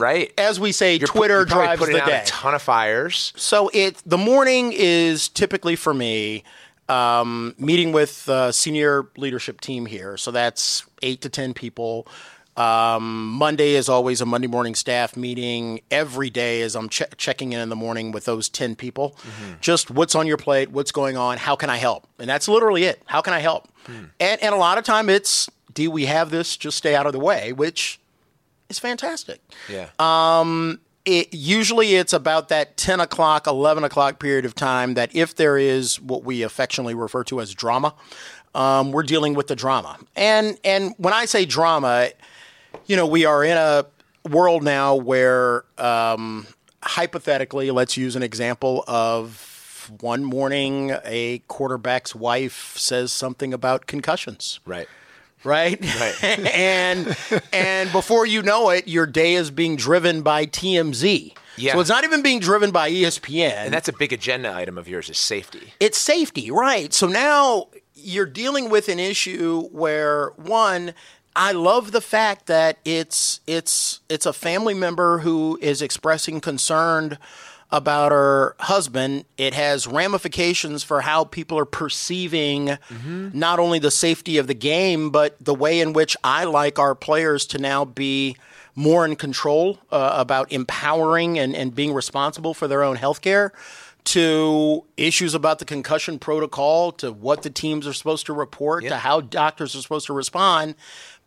right? 0.00 0.32
as 0.38 0.60
we 0.60 0.72
say, 0.72 0.96
You're 0.96 1.08
pu- 1.08 1.18
Twitter 1.18 1.34
you're 1.38 1.44
drives 1.46 1.80
the 1.86 1.92
day. 1.92 2.22
a 2.22 2.26
ton 2.26 2.54
of 2.54 2.62
fires. 2.62 3.32
So 3.36 3.70
it 3.74 4.02
the 4.06 4.18
morning 4.18 4.72
is 4.74 5.28
typically 5.28 5.76
for 5.76 5.92
me 5.94 6.44
um, 6.88 7.54
meeting 7.58 7.92
with 7.92 8.28
uh, 8.28 8.52
senior 8.52 9.08
leadership 9.16 9.60
team 9.60 9.86
here. 9.86 10.16
So 10.16 10.30
that's 10.30 10.84
eight 11.02 11.20
to 11.22 11.28
ten 11.28 11.54
people. 11.54 12.06
Um, 12.56 13.28
Monday 13.32 13.74
is 13.74 13.88
always 13.88 14.20
a 14.20 14.26
Monday 14.26 14.46
morning 14.46 14.74
staff 14.74 15.16
meeting. 15.16 15.80
Every 15.90 16.30
day 16.30 16.60
is 16.62 16.74
I'm 16.74 16.88
che- 16.88 17.04
checking 17.16 17.52
in 17.52 17.60
in 17.60 17.68
the 17.68 17.76
morning 17.76 18.12
with 18.12 18.24
those 18.24 18.48
ten 18.48 18.74
people. 18.76 19.16
Just 19.60 19.90
what's 19.90 20.14
on 20.14 20.26
your 20.26 20.36
plate, 20.38 20.70
what's 20.70 20.92
going 20.92 21.16
on, 21.16 21.36
how 21.38 21.56
can 21.56 21.68
I 21.70 21.76
help, 21.76 22.06
and 22.18 22.28
that's 22.28 22.48
literally 22.48 22.84
it. 22.84 23.02
How 23.06 23.20
can 23.20 23.34
I 23.34 23.40
help? 23.40 23.68
And 23.86 24.42
and 24.42 24.54
a 24.54 24.58
lot 24.58 24.78
of 24.78 24.84
time 24.84 25.08
it's 25.08 25.48
do 25.72 25.90
we 25.90 26.06
have 26.06 26.30
this? 26.30 26.56
Just 26.56 26.78
stay 26.78 26.94
out 26.94 27.06
of 27.06 27.12
the 27.12 27.18
way, 27.20 27.52
which 27.52 28.00
is 28.68 28.78
fantastic 28.78 29.40
Yeah. 29.68 29.88
Um, 30.00 30.80
it 31.04 31.32
usually 31.32 31.94
it's 31.94 32.12
about 32.12 32.48
that 32.48 32.76
10 32.76 32.98
o'clock 32.98 33.46
11 33.46 33.84
o'clock 33.84 34.18
period 34.18 34.44
of 34.44 34.56
time 34.56 34.94
that 34.94 35.14
if 35.14 35.36
there 35.36 35.56
is 35.56 36.00
what 36.00 36.24
we 36.24 36.42
affectionately 36.42 36.94
refer 36.94 37.22
to 37.24 37.40
as 37.40 37.54
drama 37.54 37.94
um, 38.56 38.90
we're 38.90 39.04
dealing 39.04 39.34
with 39.34 39.46
the 39.46 39.54
drama 39.54 39.98
and 40.16 40.58
and 40.64 40.94
when 40.98 41.14
i 41.14 41.24
say 41.26 41.44
drama 41.46 42.08
you 42.86 42.96
know 42.96 43.06
we 43.06 43.24
are 43.24 43.42
in 43.42 43.56
a 43.56 43.86
world 44.28 44.62
now 44.62 44.94
where 44.94 45.64
um, 45.78 46.46
hypothetically 46.82 47.70
let's 47.70 47.96
use 47.96 48.16
an 48.16 48.22
example 48.22 48.84
of 48.86 49.90
one 50.00 50.24
morning 50.24 50.92
a 51.04 51.38
quarterback's 51.48 52.14
wife 52.14 52.76
says 52.76 53.12
something 53.12 53.54
about 53.54 53.86
concussions 53.86 54.60
right. 54.66 54.88
right? 55.44 55.80
Right. 56.00 56.24
and 56.54 57.16
and 57.52 57.92
before 57.92 58.26
you 58.26 58.42
know 58.42 58.70
it, 58.70 58.88
your 58.88 59.06
day 59.06 59.34
is 59.34 59.50
being 59.50 59.76
driven 59.76 60.22
by 60.22 60.46
TMZ. 60.46 61.36
Yeah. 61.56 61.72
So 61.72 61.80
it's 61.80 61.90
not 61.90 62.04
even 62.04 62.22
being 62.22 62.40
driven 62.40 62.70
by 62.70 62.90
ESPN. 62.90 63.52
And 63.52 63.72
that's 63.72 63.88
a 63.88 63.92
big 63.92 64.12
agenda 64.12 64.52
item 64.52 64.76
of 64.76 64.88
yours 64.88 65.08
is 65.08 65.18
safety. 65.18 65.72
it's 65.80 65.98
safety, 65.98 66.50
right? 66.50 66.92
So 66.92 67.06
now 67.06 67.68
you're 67.94 68.26
dealing 68.26 68.68
with 68.68 68.88
an 68.88 68.98
issue 68.98 69.68
where 69.72 70.30
one 70.36 70.92
I 71.36 71.52
love 71.52 71.92
the 71.92 72.00
fact 72.00 72.46
that 72.46 72.78
it's 72.84 73.40
it's 73.46 74.00
it's 74.08 74.24
a 74.24 74.32
family 74.32 74.72
member 74.72 75.18
who 75.18 75.58
is 75.60 75.82
expressing 75.82 76.40
concern 76.40 77.18
about 77.70 78.10
her 78.10 78.56
husband. 78.60 79.26
It 79.36 79.52
has 79.52 79.86
ramifications 79.86 80.82
for 80.82 81.02
how 81.02 81.24
people 81.24 81.58
are 81.58 81.66
perceiving 81.66 82.78
not 83.34 83.58
only 83.58 83.78
the 83.78 83.90
safety 83.90 84.38
of 84.38 84.46
the 84.46 84.54
game, 84.54 85.10
but 85.10 85.36
the 85.38 85.54
way 85.54 85.80
in 85.80 85.92
which 85.92 86.16
I 86.24 86.44
like 86.44 86.78
our 86.78 86.94
players 86.94 87.44
to 87.48 87.58
now 87.58 87.84
be 87.84 88.36
more 88.74 89.04
in 89.04 89.16
control 89.16 89.78
uh, 89.90 90.14
about 90.16 90.52
empowering 90.52 91.38
and, 91.38 91.54
and 91.54 91.74
being 91.74 91.92
responsible 91.92 92.54
for 92.54 92.66
their 92.66 92.82
own 92.82 92.96
health 92.96 93.20
care 93.20 93.52
to 94.04 94.84
issues 94.96 95.34
about 95.34 95.58
the 95.58 95.64
concussion 95.64 96.18
protocol, 96.20 96.92
to 96.92 97.10
what 97.10 97.42
the 97.42 97.50
teams 97.50 97.88
are 97.88 97.92
supposed 97.92 98.24
to 98.26 98.32
report, 98.32 98.84
to 98.90 98.96
how 98.98 99.20
doctors 99.20 99.74
are 99.74 99.82
supposed 99.82 100.06
to 100.06 100.12
respond. 100.12 100.76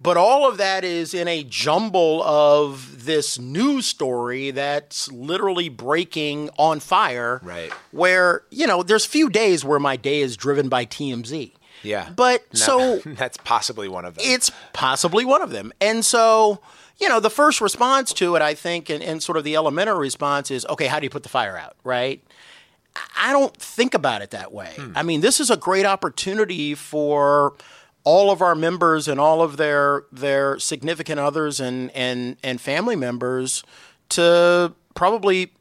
But 0.01 0.15
all 0.15 0.47
of 0.49 0.57
that 0.57 0.85
is 0.85 1.13
in 1.13 1.27
a 1.27 1.43
jumble 1.43 2.23
of 2.23 3.03
this 3.05 3.37
news 3.37 3.85
story 3.85 4.51
that's 4.51 5.11
literally 5.11 5.67
breaking 5.67 6.49
on 6.57 6.79
fire. 6.79 7.41
Right. 7.43 7.71
Where, 7.91 8.43
you 8.49 8.65
know, 8.65 8.81
there's 8.81 9.05
few 9.05 9.29
days 9.29 9.65
where 9.65 9.79
my 9.79 9.97
day 9.97 10.21
is 10.21 10.37
driven 10.37 10.69
by 10.69 10.85
TMZ. 10.85 11.51
Yeah. 11.83 12.09
But 12.15 12.45
No, 12.53 12.59
so 12.59 12.97
that's 13.05 13.37
possibly 13.43 13.89
one 13.89 14.05
of 14.05 14.15
them. 14.15 14.23
it's 14.25 14.51
possibly 14.71 15.25
one 15.25 15.41
of 15.41 15.49
them. 15.49 15.73
And 15.81 16.05
so, 16.05 16.61
you 16.97 17.09
know, 17.09 17.19
the 17.19 17.29
first 17.29 17.59
response 17.59 18.13
to 18.13 18.35
it, 18.35 18.41
I 18.41 18.53
think, 18.53 18.89
and, 18.89 19.03
and 19.03 19.21
sort 19.21 19.37
of 19.37 19.43
the 19.43 19.55
elementary 19.57 19.97
response 19.97 20.49
is, 20.49 20.65
okay, 20.67 20.87
how 20.87 20.99
do 20.99 21.05
you 21.05 21.09
put 21.09 21.23
the 21.23 21.29
fire 21.29 21.57
out, 21.57 21.75
right? 21.83 22.23
I 23.17 23.31
don't 23.33 23.55
think 23.55 23.93
about 23.93 24.21
it 24.21 24.31
that 24.31 24.51
way. 24.51 24.73
Hmm. 24.75 24.93
I 24.95 25.03
mean, 25.03 25.21
this 25.21 25.39
is 25.39 25.49
a 25.49 25.57
great 25.57 25.85
opportunity 25.85 26.73
for 26.75 27.53
all 28.03 28.31
of 28.31 28.41
our 28.41 28.55
members 28.55 29.07
and 29.07 29.19
all 29.19 29.41
of 29.41 29.57
their 29.57 30.03
their 30.11 30.57
significant 30.59 31.19
others 31.19 31.59
and 31.59 31.91
and 31.91 32.37
and 32.43 32.61
family 32.61 32.95
members 32.95 33.63
to 34.09 34.73
probably 34.95 35.51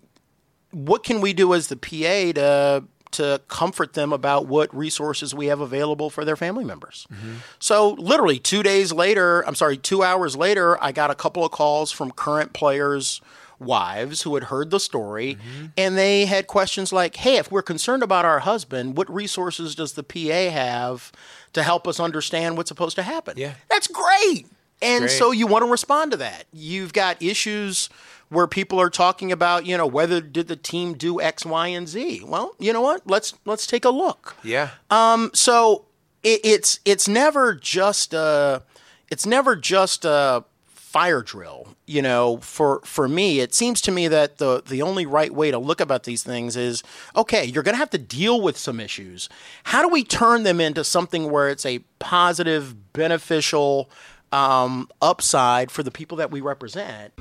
what 0.70 1.02
can 1.02 1.20
we 1.20 1.32
do 1.32 1.54
as 1.54 1.68
the 1.68 1.76
PA 1.76 2.32
to 2.40 2.84
to 3.10 3.40
comfort 3.48 3.94
them 3.94 4.12
about 4.12 4.46
what 4.46 4.74
resources 4.74 5.34
we 5.34 5.46
have 5.46 5.60
available 5.60 6.10
for 6.10 6.26
their 6.26 6.36
family 6.36 6.64
members. 6.64 7.06
Mm-hmm. 7.10 7.36
So 7.58 7.92
literally 7.92 8.38
2 8.38 8.62
days 8.62 8.92
later, 8.92 9.40
I'm 9.46 9.54
sorry, 9.54 9.78
2 9.78 10.02
hours 10.02 10.36
later, 10.36 10.82
I 10.82 10.92
got 10.92 11.10
a 11.10 11.14
couple 11.14 11.42
of 11.42 11.50
calls 11.50 11.90
from 11.90 12.10
current 12.10 12.52
players 12.52 13.22
wives 13.58 14.22
who 14.22 14.34
had 14.34 14.44
heard 14.44 14.70
the 14.70 14.78
story 14.78 15.34
mm-hmm. 15.34 15.66
and 15.76 15.96
they 15.96 16.26
had 16.26 16.46
questions 16.46 16.92
like, 16.92 17.16
"Hey, 17.16 17.38
if 17.38 17.50
we're 17.50 17.62
concerned 17.62 18.02
about 18.02 18.24
our 18.24 18.40
husband, 18.40 18.96
what 18.96 19.12
resources 19.12 19.74
does 19.74 19.94
the 19.94 20.04
PA 20.04 20.50
have 20.50 21.10
to 21.52 21.62
help 21.62 21.86
us 21.88 21.98
understand 22.00 22.56
what's 22.56 22.68
supposed 22.68 22.96
to 22.96 23.02
happen?" 23.02 23.34
Yeah. 23.36 23.54
That's 23.70 23.86
great. 23.86 24.46
And 24.80 25.02
Great. 25.02 25.10
so 25.10 25.32
you 25.32 25.46
want 25.48 25.64
to 25.64 25.70
respond 25.70 26.12
to 26.12 26.16
that. 26.18 26.44
You've 26.52 26.92
got 26.92 27.20
issues 27.20 27.88
where 28.28 28.46
people 28.46 28.80
are 28.80 28.90
talking 28.90 29.32
about, 29.32 29.66
you 29.66 29.76
know, 29.76 29.86
whether 29.86 30.20
did 30.20 30.46
the 30.46 30.54
team 30.54 30.94
do 30.94 31.20
X, 31.20 31.44
Y, 31.44 31.66
and 31.68 31.88
Z. 31.88 32.22
Well, 32.24 32.54
you 32.60 32.72
know 32.72 32.80
what? 32.82 33.02
Let's 33.04 33.34
let's 33.44 33.66
take 33.66 33.84
a 33.84 33.90
look. 33.90 34.36
yeah. 34.44 34.70
Um. 34.90 35.30
So 35.34 35.86
it, 36.22 36.40
it's 36.44 36.78
it's 36.84 37.08
never 37.08 37.54
just 37.54 38.14
a 38.14 38.62
it's 39.10 39.26
never 39.26 39.56
just 39.56 40.04
a 40.04 40.44
fire 40.66 41.22
drill. 41.22 41.74
You 41.88 42.02
know, 42.02 42.36
for 42.38 42.80
for 42.84 43.08
me, 43.08 43.40
it 43.40 43.54
seems 43.54 43.80
to 43.80 43.90
me 43.90 44.08
that 44.08 44.36
the 44.36 44.62
the 44.66 44.82
only 44.82 45.06
right 45.06 45.32
way 45.32 45.50
to 45.50 45.58
look 45.58 45.80
about 45.80 46.04
these 46.04 46.22
things 46.22 46.54
is 46.54 46.82
okay. 47.16 47.46
You're 47.46 47.62
going 47.62 47.74
to 47.74 47.78
have 47.78 47.88
to 47.90 47.98
deal 47.98 48.42
with 48.42 48.58
some 48.58 48.78
issues. 48.78 49.30
How 49.64 49.80
do 49.80 49.88
we 49.88 50.04
turn 50.04 50.42
them 50.42 50.60
into 50.60 50.84
something 50.84 51.30
where 51.30 51.48
it's 51.48 51.64
a 51.64 51.78
positive, 51.98 52.92
beneficial 52.92 53.88
um, 54.32 54.90
upside 55.00 55.70
for 55.70 55.82
the 55.82 55.90
people 55.90 56.18
that 56.18 56.30
we 56.30 56.42
represent? 56.42 57.14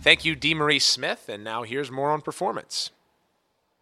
Thank 0.00 0.24
you, 0.24 0.36
DeMaurice 0.36 0.82
Smith. 0.82 1.28
And 1.28 1.42
now 1.42 1.64
here's 1.64 1.90
more 1.90 2.10
on 2.10 2.20
performance. 2.20 2.90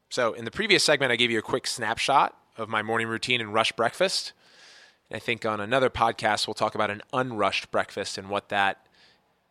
So, 0.08 0.32
in 0.32 0.46
the 0.46 0.50
previous 0.50 0.82
segment, 0.82 1.12
I 1.12 1.16
gave 1.16 1.30
you 1.30 1.38
a 1.38 1.42
quick 1.42 1.66
snapshot 1.66 2.34
of 2.56 2.68
my 2.68 2.82
morning 2.82 3.08
routine 3.08 3.40
and 3.40 3.52
rush 3.52 3.72
breakfast. 3.72 4.32
I 5.10 5.18
think 5.18 5.44
on 5.44 5.60
another 5.60 5.90
podcast, 5.90 6.46
we'll 6.46 6.54
talk 6.54 6.74
about 6.74 6.90
an 6.90 7.02
unrushed 7.12 7.70
breakfast 7.70 8.16
and 8.16 8.30
what 8.30 8.48
that 8.48 8.86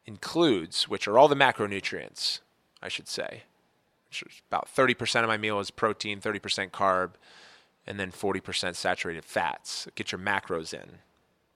includes, 0.05 0.87
which 0.87 1.07
are 1.07 1.17
all 1.17 1.27
the 1.27 1.35
macronutrients, 1.35 2.39
I 2.81 2.89
should 2.89 3.07
say. 3.07 3.43
Which 4.09 4.23
is 4.23 4.41
about 4.49 4.67
30% 4.73 5.21
of 5.21 5.27
my 5.27 5.37
meal 5.37 5.59
is 5.59 5.71
protein, 5.71 6.19
30% 6.19 6.71
carb, 6.71 7.11
and 7.87 7.99
then 7.99 8.11
40% 8.11 8.75
saturated 8.75 9.25
fats. 9.25 9.87
Get 9.95 10.11
your 10.11 10.19
macros 10.19 10.73
in. 10.73 10.99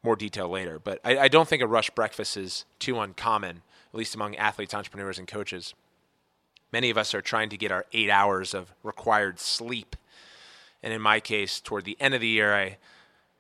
More 0.03 0.15
detail 0.15 0.47
later. 0.47 0.79
But 0.79 0.99
I, 1.03 1.17
I 1.17 1.27
don't 1.27 1.47
think 1.47 1.62
a 1.62 1.67
rush 1.67 1.89
breakfast 1.89 2.38
is 2.38 2.65
too 2.79 2.99
uncommon, 2.99 3.62
at 3.93 3.97
least 3.97 4.15
among 4.15 4.36
athletes, 4.36 4.73
entrepreneurs, 4.73 5.19
and 5.19 5.27
coaches. 5.27 5.73
Many 6.71 6.89
of 6.89 6.97
us 6.97 7.13
are 7.13 7.21
trying 7.21 7.49
to 7.49 7.58
get 7.58 7.71
our 7.71 7.86
eight 7.93 8.10
hours 8.10 8.53
of 8.53 8.73
required 8.84 9.39
sleep. 9.39 9.95
And 10.84 10.93
in 10.93 11.01
my 11.01 11.19
case, 11.19 11.60
toward 11.60 11.86
the 11.86 11.97
end 11.99 12.13
of 12.13 12.21
the 12.21 12.27
year, 12.27 12.53
I 12.53 12.77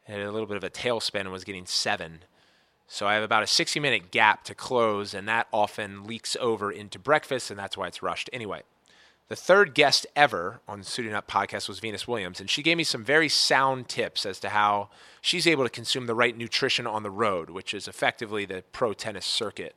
had 0.05 0.21
a 0.21 0.31
little 0.31 0.47
bit 0.47 0.57
of 0.57 0.63
a 0.63 0.69
tailspin 0.69 1.21
and 1.21 1.31
was 1.31 1.43
getting 1.43 1.65
seven. 1.65 2.19
So 2.87 3.07
I 3.07 3.15
have 3.15 3.23
about 3.23 3.43
a 3.43 3.47
60 3.47 3.79
minute 3.79 4.11
gap 4.11 4.43
to 4.45 4.55
close, 4.55 5.13
and 5.13 5.27
that 5.27 5.47
often 5.51 6.05
leaks 6.05 6.37
over 6.39 6.71
into 6.71 6.99
breakfast, 6.99 7.49
and 7.49 7.59
that's 7.59 7.77
why 7.77 7.87
it's 7.87 8.03
rushed. 8.03 8.29
Anyway, 8.31 8.61
the 9.27 9.35
third 9.35 9.73
guest 9.73 10.05
ever 10.15 10.61
on 10.67 10.79
the 10.79 10.85
Suiting 10.85 11.13
Up 11.13 11.27
podcast 11.27 11.67
was 11.67 11.79
Venus 11.79 12.07
Williams, 12.07 12.39
and 12.39 12.49
she 12.49 12.61
gave 12.61 12.77
me 12.77 12.83
some 12.83 13.03
very 13.03 13.27
sound 13.27 13.87
tips 13.87 14.23
as 14.25 14.39
to 14.41 14.49
how 14.49 14.89
she's 15.19 15.47
able 15.47 15.63
to 15.63 15.69
consume 15.69 16.05
the 16.05 16.13
right 16.13 16.37
nutrition 16.37 16.85
on 16.85 17.01
the 17.01 17.09
road, 17.09 17.49
which 17.49 17.73
is 17.73 17.87
effectively 17.87 18.45
the 18.45 18.63
pro 18.71 18.93
tennis 18.93 19.25
circuit, 19.25 19.75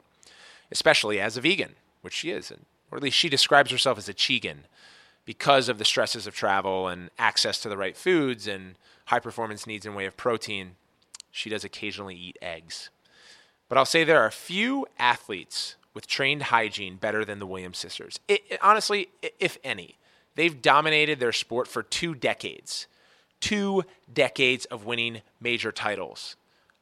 especially 0.70 1.18
as 1.18 1.38
a 1.38 1.40
vegan, 1.40 1.76
which 2.02 2.12
she 2.12 2.30
is, 2.30 2.52
or 2.90 2.98
at 2.98 3.02
least 3.02 3.16
she 3.16 3.30
describes 3.30 3.70
herself 3.70 3.96
as 3.96 4.08
a 4.08 4.14
chegan 4.14 4.64
because 5.24 5.70
of 5.70 5.78
the 5.78 5.84
stresses 5.84 6.26
of 6.26 6.34
travel 6.34 6.86
and 6.88 7.10
access 7.18 7.60
to 7.60 7.70
the 7.70 7.76
right 7.76 7.96
foods 7.96 8.46
and 8.46 8.74
high 9.06 9.18
performance 9.18 9.66
needs 9.66 9.86
in 9.86 9.94
way 9.94 10.04
of 10.04 10.16
protein. 10.16 10.72
She 11.30 11.48
does 11.48 11.64
occasionally 11.64 12.14
eat 12.14 12.38
eggs. 12.42 12.90
But 13.68 13.78
I'll 13.78 13.84
say 13.84 14.04
there 14.04 14.22
are 14.22 14.30
few 14.30 14.86
athletes 14.98 15.76
with 15.94 16.06
trained 16.06 16.44
hygiene 16.44 16.96
better 16.96 17.24
than 17.24 17.38
the 17.38 17.46
Williams 17.46 17.78
sisters. 17.78 18.20
It, 18.28 18.42
it, 18.50 18.58
honestly, 18.62 19.08
if 19.38 19.58
any, 19.64 19.98
they've 20.36 20.60
dominated 20.62 21.20
their 21.20 21.32
sport 21.32 21.68
for 21.68 21.82
two 21.82 22.14
decades. 22.14 22.86
Two 23.40 23.84
decades 24.12 24.64
of 24.66 24.84
winning 24.84 25.22
major 25.40 25.72
titles. 25.72 26.36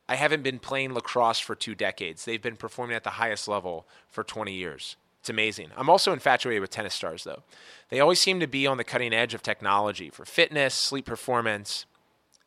I 0.09 0.14
haven't 0.14 0.42
been 0.42 0.59
playing 0.59 0.94
lacrosse 0.94 1.40
for 1.40 1.55
two 1.55 1.75
decades. 1.75 2.25
They've 2.25 2.42
been 2.42 2.57
performing 2.57 2.94
at 2.94 3.05
the 3.05 3.11
highest 3.11 3.49
level 3.49 3.87
for 4.09 4.22
20 4.22 4.53
years. 4.53 4.96
It's 5.20 5.31
amazing. 5.31 5.70
I'm 5.77 5.90
also 5.90 6.12
infatuated 6.12 6.61
with 6.61 6.70
tennis 6.70 6.94
stars, 6.94 7.25
though. 7.25 7.42
They 7.88 7.99
always 7.99 8.20
seem 8.20 8.38
to 8.38 8.46
be 8.46 8.66
on 8.66 8.77
the 8.77 8.85
cutting 8.85 9.12
edge 9.12 9.35
of 9.35 9.42
technology 9.42 10.09
for 10.09 10.25
fitness, 10.25 10.72
sleep 10.75 11.07
performance, 11.07 11.87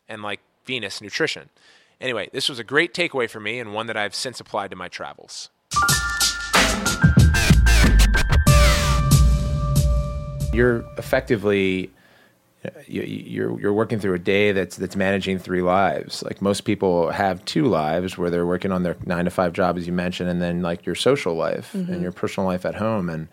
and 0.08 0.24
like 0.24 0.40
Venus 0.66 1.02
nutrition. 1.02 1.50
Anyway, 2.02 2.30
this 2.32 2.48
was 2.48 2.60
a 2.60 2.64
great 2.64 2.94
takeaway 2.94 3.30
for 3.30 3.42
me 3.42 3.60
and 3.60 3.74
one 3.74 3.88
that 3.88 3.98
I've 3.98 4.16
since 4.16 4.40
applied 4.40 4.70
to 4.72 4.78
my 4.78 4.88
travels. 4.88 5.50
You're 10.54 10.86
effectively 10.98 11.92
you're 12.88 13.60
you're 13.60 13.74
working 13.74 14.00
through 14.00 14.14
a 14.14 14.20
day 14.20 14.52
that's 14.52 14.78
that's 14.78 14.96
managing 14.96 15.40
three 15.40 15.62
lives. 15.62 16.24
Like 16.24 16.42
most 16.42 16.62
people 16.62 17.12
have 17.12 17.44
two 17.46 17.66
lives 17.66 18.18
where 18.18 18.30
they're 18.30 18.46
working 18.46 18.72
on 18.72 18.84
their 18.84 18.96
nine 19.06 19.26
to 19.26 19.32
five 19.32 19.52
job, 19.54 19.78
as 19.78 19.86
you 19.86 19.94
mentioned, 19.94 20.30
and 20.30 20.42
then 20.42 20.62
like 20.62 20.86
your 20.86 20.96
social 20.96 21.36
life 21.36 21.72
mm-hmm. 21.74 21.92
and 21.92 22.02
your 22.02 22.12
personal 22.14 22.48
life 22.48 22.66
at 22.66 22.76
home. 22.76 23.10
And 23.10 23.28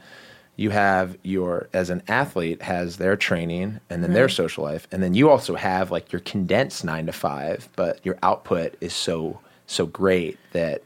you 0.56 0.70
have 0.70 1.16
your 1.22 1.68
as 1.72 1.90
an 1.90 2.02
athlete 2.08 2.62
has 2.62 2.96
their 2.96 3.16
training 3.16 3.80
and 3.90 4.02
then 4.02 4.12
their 4.12 4.28
social 4.28 4.64
life 4.64 4.88
and 4.90 5.02
then 5.02 5.14
you 5.14 5.28
also 5.30 5.54
have 5.54 5.90
like 5.90 6.12
your 6.12 6.20
condensed 6.20 6.84
9 6.84 7.06
to 7.06 7.12
5 7.12 7.68
but 7.76 8.04
your 8.04 8.18
output 8.22 8.74
is 8.80 8.94
so 8.94 9.38
so 9.66 9.86
great 9.86 10.38
that 10.52 10.82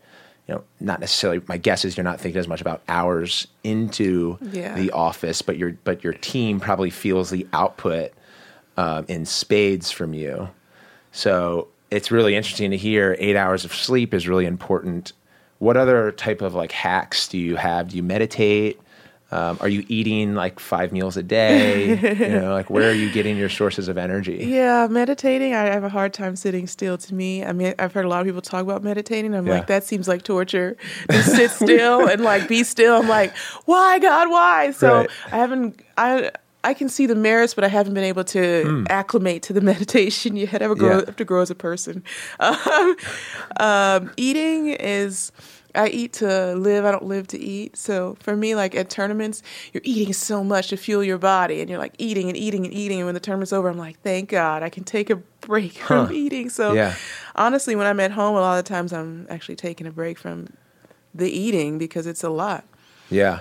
you 0.49 0.55
know 0.55 0.65
not 0.81 1.01
necessarily 1.01 1.41
my 1.47 1.57
guess 1.57 1.85
is 1.85 1.97
you're 1.97 2.05
not 2.05 2.21
thinking 2.21 2.39
as 2.39 2.49
much 2.49 2.61
about 2.61 2.83
hours 2.89 3.47
into 3.63 4.39
yeah. 4.53 4.75
the 4.75 4.91
office 4.91 5.41
but 5.41 5.57
your 5.57 5.73
but 5.85 6.03
your 6.03 6.15
team 6.15 6.59
probably 6.59 6.91
feels 6.91 7.31
the 7.31 7.47
output 7.53 8.13
um, 8.81 9.05
in 9.09 9.27
spades 9.27 9.91
from 9.91 10.15
you. 10.15 10.49
So 11.13 11.69
it's 11.91 12.11
really 12.11 12.35
interesting 12.35 12.71
to 12.71 12.79
hear 12.79 13.15
8 13.19 13.37
hours 13.37 13.65
of 13.67 13.75
sleep 13.75 14.15
is 14.15 14.27
really 14.27 14.47
important. 14.47 15.13
What 15.59 15.77
other 15.77 16.13
type 16.13 16.41
of 16.41 16.55
like 16.55 16.73
hacks 16.73 17.29
do 17.29 17.37
you 17.37 17.57
have? 17.57 17.89
Do 17.89 17.97
you 17.97 18.03
meditate 18.03 18.81
um, 19.33 19.59
are 19.61 19.69
you 19.69 19.85
eating 19.89 20.35
like 20.35 20.59
five 20.59 20.93
meals 20.93 21.17
a 21.17 21.23
day? 21.23 21.95
you 22.15 22.41
know, 22.41 22.53
like 22.53 22.69
where 22.69 22.91
are 22.91 22.95
you 22.95 23.11
getting 23.11 23.37
your 23.37 23.49
sources 23.49 23.89
of 23.89 23.97
energy? 23.97 24.45
Yeah, 24.45 24.89
meditating. 24.91 25.55
I 25.55 25.65
have 25.65 25.85
a 25.85 25.89
hard 25.89 26.13
time 26.13 26.37
sitting 26.37 26.67
still. 26.67 26.99
To 26.99 27.15
me, 27.15 27.45
I 27.45 27.53
mean, 27.53 27.75
I've 27.79 27.93
heard 27.93 28.05
a 28.05 28.09
lot 28.09 28.21
of 28.21 28.27
people 28.27 28.43
talk 28.43 28.63
about 28.63 28.83
meditating. 28.83 29.35
I'm 29.35 29.47
yeah. 29.47 29.55
like, 29.55 29.67
that 29.69 29.85
seems 29.85 30.09
like 30.09 30.23
torture. 30.23 30.77
To 31.09 31.23
sit 31.23 31.51
still 31.51 32.09
and 32.09 32.23
like 32.23 32.49
be 32.49 32.65
still. 32.65 32.97
I'm 32.97 33.09
like, 33.09 33.37
why, 33.67 33.99
God, 33.99 34.31
why? 34.31 34.73
So 34.73 34.93
right. 34.93 35.11
I 35.33 35.37
haven't. 35.37 35.81
I 35.97 36.31
I 36.63 36.75
can 36.75 36.89
see 36.89 37.07
the 37.07 37.15
merits, 37.15 37.55
but 37.55 37.65
I 37.65 37.69
haven't 37.69 37.95
been 37.95 38.05
able 38.05 38.25
to 38.25 38.39
mm. 38.39 38.87
acclimate 38.91 39.43
to 39.45 39.53
the 39.53 39.61
meditation 39.73 40.37
yet. 40.37 40.61
I 40.61 40.69
have, 40.69 40.79
grow, 40.79 40.99
yeah. 40.99 41.05
have 41.07 41.17
to 41.17 41.25
grow 41.25 41.43
as 41.43 41.51
a 41.51 41.55
person. 41.55 42.03
Um, 42.41 42.97
um, 43.59 44.11
eating 44.17 44.69
is 44.69 45.31
I 45.75 45.89
eat 45.89 46.13
to 46.15 46.55
live. 46.55 46.85
I 46.85 46.91
don't 46.91 47.05
live 47.05 47.27
to 47.29 47.39
eat. 47.39 47.77
So 47.77 48.17
for 48.21 48.37
me, 48.37 48.55
like 48.55 48.75
at 48.75 48.91
tournaments, 48.91 49.43
you're 49.73 49.83
eating 49.85 50.13
so 50.13 50.43
much 50.43 50.69
to 50.69 50.77
fuel 50.77 51.05
your 51.05 51.19
body, 51.19 51.61
and 51.61 51.69
you're 51.69 51.79
like 51.79 51.95
eating 51.99 52.29
and 52.29 52.37
eating 52.37 52.65
and 52.65 52.75
eating. 52.75 52.99
And 52.99 53.07
when 53.07 53.15
the 53.15 53.21
tournament's 53.21 53.53
over, 53.53 53.69
I'm 53.69 53.79
like, 53.79 54.01
thank 54.03 54.31
God, 54.31 54.63
I 54.63 54.69
can 54.69 54.85
take 54.85 55.11
a 55.11 55.17
break 55.17 55.79
huh. 55.79 56.07
from 56.07 56.15
eating. 56.15 56.51
So 56.51 56.73
yeah. 56.73 56.95
honestly, 57.37 57.77
when 57.77 57.87
I'm 57.87 58.01
at 58.01 58.13
home, 58.13 58.37
a 58.37 58.41
lot 58.41 58.59
of 58.59 58.65
times 58.65 58.93
I'm 58.93 59.27
actually 59.31 59.57
taking 59.57 59.87
a 59.87 59.93
break 59.93 60.19
from 60.19 60.49
the 61.15 61.31
eating 61.31 61.79
because 61.79 62.07
it's 62.07 62.23
a 62.23 62.31
lot. 62.31 62.65
Yeah, 63.11 63.41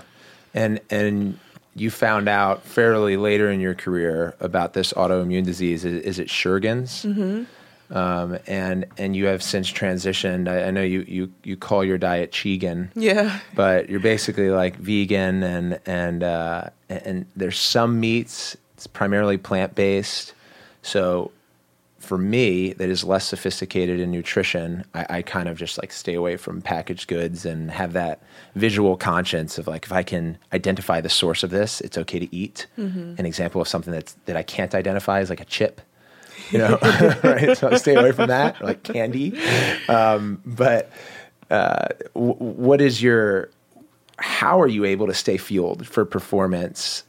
and 0.54 0.80
and 0.90 1.40
you 1.76 1.90
found 1.92 2.28
out 2.28 2.64
fairly 2.64 3.18
later 3.18 3.50
in 3.50 3.60
your 3.60 3.74
career 3.76 4.36
about 4.40 4.74
this 4.74 4.92
autoimmune 4.94 5.46
disease. 5.46 5.86
Is, 5.86 6.02
is 6.02 6.20
it 6.20 6.28
Sjogren's? 6.28 7.06
Mm-hmm. 7.06 7.44
Um, 7.92 8.38
and 8.46 8.86
and 8.98 9.16
you 9.16 9.26
have 9.26 9.42
since 9.42 9.72
transitioned. 9.72 10.48
I, 10.48 10.66
I, 10.66 10.72
know 10.72 10.84
you, 10.84 11.04
you 11.08 11.34
you 11.44 11.58
call 11.58 11.84
your 11.84 11.98
diet 11.98 12.32
Chegan. 12.32 12.90
Yeah. 12.96 13.40
But 13.56 13.90
you're 13.90 14.00
basically 14.00 14.52
like 14.52 14.76
vegan, 14.76 15.42
and 15.42 15.80
and 15.86 16.24
uh, 16.24 16.70
and 16.88 17.26
there's 17.36 17.60
some 17.60 18.00
meats. 18.00 18.56
It's 18.76 18.86
primarily 18.86 19.38
plant 19.38 19.74
based. 19.74 20.34
So 20.84 21.32
for 22.00 22.18
me, 22.18 22.74
that 22.74 22.90
is 22.90 23.04
less 23.04 23.26
sophisticated 23.26 24.00
in 24.00 24.10
nutrition. 24.10 24.86
I, 24.94 25.06
I, 25.10 25.22
kind 25.22 25.50
of 25.50 25.58
just 25.58 25.78
like 25.78 25.92
stay 25.92 26.14
away 26.14 26.38
from 26.38 26.62
packaged 26.62 27.08
goods 27.08 27.46
and 27.46 27.70
have 27.70 27.94
that 27.94 28.22
visual 28.56 28.96
conscience 28.98 29.58
of 29.58 29.68
like 29.68 29.86
if 29.86 29.92
I 29.92 30.04
can 30.04 30.38
identify 30.54 31.02
the 31.02 31.10
source 31.10 31.44
of 31.44 31.50
this, 31.50 31.82
it's 31.82 31.98
okay 31.98 32.20
to 32.20 32.36
eat. 32.36 32.68
Mm-hmm. 32.78 33.16
An 33.18 33.26
example 33.26 33.62
of 33.62 33.68
something 33.68 33.92
that's 33.94 34.14
that 34.26 34.38
I 34.38 34.44
can't 34.44 34.74
identify 34.74 35.20
is 35.20 35.30
like 35.30 35.42
a 35.42 35.46
chip 35.46 35.82
you 36.52 36.58
know, 36.58 36.78
right? 37.24 37.58
So 37.58 37.76
stay 37.76 37.96
away 37.96 38.12
from 38.12 38.28
that, 38.28 38.62
like 38.62 38.84
candy. 38.84 39.40
Um, 39.88 40.42
but 40.46 40.92
uh, 41.50 41.88
w- 42.14 42.36
what 42.36 42.82
is 42.82 43.02
your? 43.02 43.50
How 44.18 44.60
are 44.60 44.68
you 44.68 44.84
able 44.84 45.08
to 45.08 45.14
stay 45.14 45.38
fueled 45.38 45.88
for 45.88 46.04
performance 46.04 47.04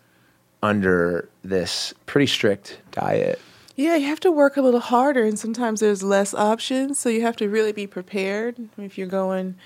under 0.63 1.29
this 1.43 1.93
pretty 2.07 2.27
strict 2.27 2.79
diet? 2.93 3.41
Yeah, 3.77 3.97
you 3.97 4.07
have 4.09 4.21
to 4.21 4.31
work 4.31 4.57
a 4.57 4.63
little 4.63 4.81
harder, 4.81 5.25
and 5.25 5.39
sometimes 5.39 5.81
there's 5.81 6.03
less 6.03 6.35
options. 6.35 6.99
So 6.99 7.09
you 7.09 7.23
have 7.23 7.37
to 7.37 7.49
really 7.49 7.73
be 7.73 7.87
prepared 7.87 8.57
if 8.77 8.99
you're 8.99 9.09
going 9.09 9.57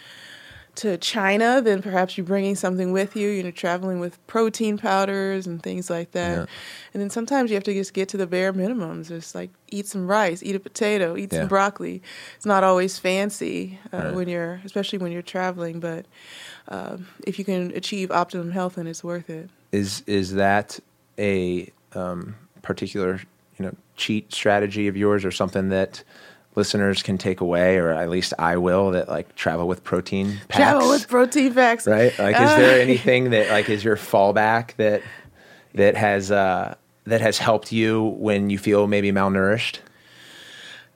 to 0.77 0.99
China, 0.99 1.61
then 1.63 1.83
perhaps 1.83 2.17
you're 2.17 2.27
bringing 2.27 2.55
something 2.55 2.93
with 2.93 3.17
you. 3.17 3.29
You 3.29 3.43
know, 3.43 3.51
traveling 3.51 4.01
with 4.01 4.25
protein 4.27 4.79
powders 4.79 5.47
and 5.47 5.63
things 5.63 5.91
like 5.91 6.13
that. 6.13 6.39
Yeah. 6.39 6.47
And 6.93 7.03
then 7.03 7.11
sometimes 7.11 7.51
you 7.51 7.55
have 7.55 7.65
to 7.65 7.75
just 7.75 7.95
get 7.95 8.09
to 8.11 8.17
the 8.17 8.27
bare 8.27 8.53
minimums. 8.53 9.09
Just 9.09 9.35
like 9.35 9.51
eat 9.71 9.87
some 9.87 10.07
rice, 10.07 10.43
eat 10.43 10.55
a 10.55 10.61
potato, 10.61 11.17
eat 11.17 11.33
yeah. 11.33 11.41
some 11.41 11.49
broccoli. 11.49 12.03
It's 12.37 12.47
not 12.47 12.65
always 12.65 12.99
fancy 12.99 13.79
uh, 13.93 13.97
right. 13.97 14.15
when 14.15 14.29
you're, 14.29 14.61
especially 14.65 14.99
when 14.99 15.13
you're 15.13 15.23
traveling. 15.23 15.81
But 15.81 16.07
uh, 16.69 16.99
if 17.27 17.39
you 17.39 17.45
can 17.45 17.71
achieve 17.73 18.11
optimum 18.11 18.51
health, 18.51 18.77
then 18.77 18.87
it's 18.87 19.05
worth 19.05 19.31
it. 19.31 19.51
Is 19.73 20.03
is 20.07 20.35
that 20.35 20.79
a 21.19 21.71
um, 21.95 22.37
particular 22.63 23.21
you 23.59 23.67
know 23.67 23.75
cheat 23.97 24.33
strategy 24.33 24.89
of 24.89 24.97
yours, 24.97 25.25
or 25.25 25.31
something 25.31 25.69
that 25.69 26.03
listeners 26.57 27.03
can 27.03 27.19
take 27.19 27.41
away, 27.41 27.77
or 27.77 27.91
at 27.91 28.09
least 28.09 28.33
I 28.39 28.57
will, 28.57 28.93
that 28.93 29.09
like 29.09 29.35
travel 29.35 29.67
with 29.67 29.85
protein 29.85 30.39
packs. 30.49 30.57
Travel 30.57 30.91
with 30.91 31.09
protein 31.09 31.55
packs. 31.55 31.87
Right? 31.87 32.17
Like, 32.19 32.37
is 32.37 32.57
there 32.57 32.81
anything 32.83 33.31
that 33.31 33.51
like 33.51 33.69
is 33.69 33.85
your 33.85 33.97
fallback 33.97 34.75
that 34.77 35.03
that 35.75 35.97
has 35.97 36.31
uh, 36.31 36.75
that 37.05 37.21
has 37.21 37.39
helped 37.39 37.73
you 37.73 38.03
when 38.19 38.51
you 38.51 38.59
feel 38.59 38.87
maybe 38.87 39.13
malnourished? 39.13 39.79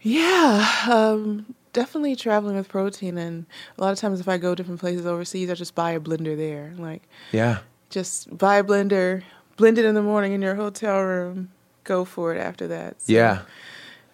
Yeah, 0.00 0.86
um, 0.88 1.54
definitely 1.72 2.14
traveling 2.14 2.56
with 2.56 2.68
protein, 2.68 3.18
and 3.18 3.46
a 3.76 3.82
lot 3.82 3.92
of 3.92 3.98
times 3.98 4.20
if 4.20 4.28
I 4.28 4.38
go 4.38 4.54
different 4.54 4.80
places 4.80 5.06
overseas, 5.06 5.50
I 5.50 5.54
just 5.54 5.74
buy 5.74 5.90
a 5.90 6.00
blender 6.00 6.36
there. 6.36 6.72
Like, 6.78 7.02
yeah, 7.32 7.58
just 7.90 8.36
buy 8.36 8.58
a 8.58 8.64
blender, 8.64 9.24
blend 9.56 9.76
it 9.76 9.84
in 9.84 9.96
the 9.96 10.02
morning 10.02 10.32
in 10.32 10.40
your 10.40 10.54
hotel 10.54 11.02
room, 11.02 11.50
go 11.82 12.04
for 12.04 12.32
it 12.32 12.38
after 12.38 12.68
that. 12.68 13.02
So, 13.02 13.12
yeah 13.12 13.42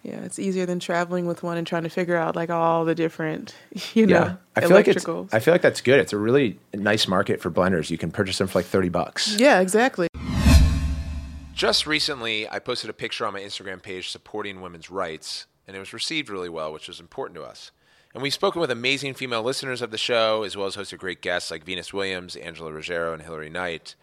yeah, 0.05 0.19
it's 0.19 0.37
easier 0.37 0.67
than 0.67 0.79
traveling 0.79 1.25
with 1.25 1.41
one 1.41 1.57
and 1.57 1.65
trying 1.65 1.81
to 1.81 1.89
figure 1.89 2.15
out 2.15 2.35
like 2.35 2.51
all 2.51 2.85
the 2.85 2.93
different, 2.93 3.55
you 3.95 4.05
know, 4.05 4.19
yeah. 4.19 4.35
I 4.55 4.61
feel 4.61 4.69
like 4.69 4.87
it's, 4.87 5.07
I 5.33 5.39
feel 5.39 5.53
like 5.53 5.63
that's 5.63 5.81
good. 5.81 5.99
It's 5.99 6.13
a 6.13 6.17
really 6.17 6.59
nice 6.75 7.07
market 7.07 7.41
for 7.41 7.49
blenders. 7.49 7.89
You 7.89 7.97
can 7.97 8.11
purchase 8.11 8.37
them 8.37 8.47
for 8.47 8.59
like 8.59 8.67
30 8.67 8.89
bucks. 8.89 9.35
Yeah, 9.39 9.61
exactly. 9.61 10.07
Just 11.53 11.87
recently, 11.87 12.47
I 12.47 12.59
posted 12.59 12.91
a 12.91 12.93
picture 12.93 13.25
on 13.25 13.33
my 13.33 13.39
Instagram 13.39 13.81
page 13.81 14.09
supporting 14.09 14.61
women's 14.61 14.91
rights, 14.91 15.47
and 15.67 15.75
it 15.75 15.79
was 15.79 15.91
received 15.91 16.29
really 16.29 16.49
well, 16.49 16.71
which 16.71 16.87
was 16.87 16.99
important 16.99 17.35
to 17.37 17.43
us. 17.43 17.71
And 18.13 18.21
we've 18.21 18.33
spoken 18.33 18.61
with 18.61 18.69
amazing 18.69 19.15
female 19.15 19.41
listeners 19.41 19.81
of 19.81 19.89
the 19.89 19.97
show, 19.97 20.43
as 20.43 20.55
well 20.55 20.67
as 20.67 20.75
hosted 20.75 20.99
great 20.99 21.21
guests 21.21 21.49
like 21.49 21.63
Venus 21.63 21.91
Williams, 21.91 22.35
Angela 22.35 22.71
Ruggiero, 22.71 23.13
and 23.13 23.23
Hilary 23.23 23.49
Knight. 23.49 23.95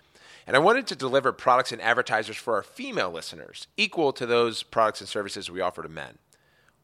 And 0.47 0.57
I 0.57 0.61
wanted 0.61 0.89
to 0.89 0.97
deliver 0.97 1.33
products 1.33 1.71
and 1.71 1.81
advertisers 1.81 2.37
for 2.37 2.57
our 2.57 2.65
female 2.65 3.11
listeners, 3.11 3.69
equal 3.77 4.13
to 4.15 4.27
those 4.27 4.65
products 4.65 5.01
and 5.01 5.09
services 5.09 5.49
we 5.49 5.61
offer 5.61 5.83
to 5.83 5.89
men. 5.89 6.19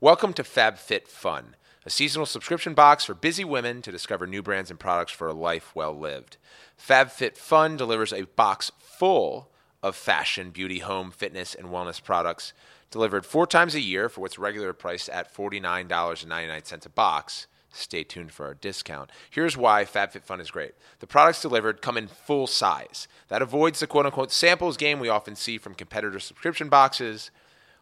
Welcome 0.01 0.33
to 0.35 0.45
FabFitFun, 0.45 1.55
a 1.85 1.91
seasonal 1.91 2.27
subscription 2.27 2.75
box 2.75 3.05
for 3.05 3.15
busy 3.15 3.45
women 3.45 3.83
to 3.83 3.91
discover 3.91 4.29
new 4.29 4.43
brands 4.43 4.71
and 4.71 4.79
products 4.79 5.11
for 5.11 5.27
a 5.27 5.33
life 5.33 5.75
well 5.75 5.93
lived. 5.93 6.37
FabFitFun 6.81 7.77
delivers 7.77 8.13
a 8.13 8.23
box 8.23 8.71
full 8.79 9.51
of 9.83 9.97
fashion, 9.97 10.51
beauty, 10.51 10.79
home, 10.79 11.11
fitness, 11.11 11.53
and 11.53 11.69
wellness 11.69 12.03
products 12.03 12.53
delivered 12.93 13.27
four 13.27 13.47
times 13.47 13.75
a 13.75 13.81
year 13.81 14.09
for 14.09 14.21
what's 14.21 14.39
regular 14.39 14.73
priced 14.73 15.09
at 15.09 15.35
$49.99 15.35 16.87
a 16.87 16.89
box. 16.91 17.49
Stay 17.71 18.03
tuned 18.03 18.33
for 18.33 18.47
our 18.47 18.55
discount. 18.55 19.11
Here's 19.31 19.57
why 19.57 19.85
FabFitFun 19.85 20.41
is 20.41 20.51
great. 20.51 20.75
The 21.01 21.07
products 21.07 21.43
delivered 21.43 21.83
come 21.83 21.97
in 21.97 22.09
full 22.09 22.47
size. 22.47 23.07
That 23.29 23.43
avoids 23.43 23.81
the 23.81 23.87
quote 23.87 24.07
unquote 24.07 24.33
samples 24.33 24.77
game 24.77 25.01
we 25.01 25.09
often 25.09 25.37
see 25.37 25.59
from 25.59 25.75
competitor 25.75 26.19
subscription 26.19 26.69
boxes. 26.69 27.31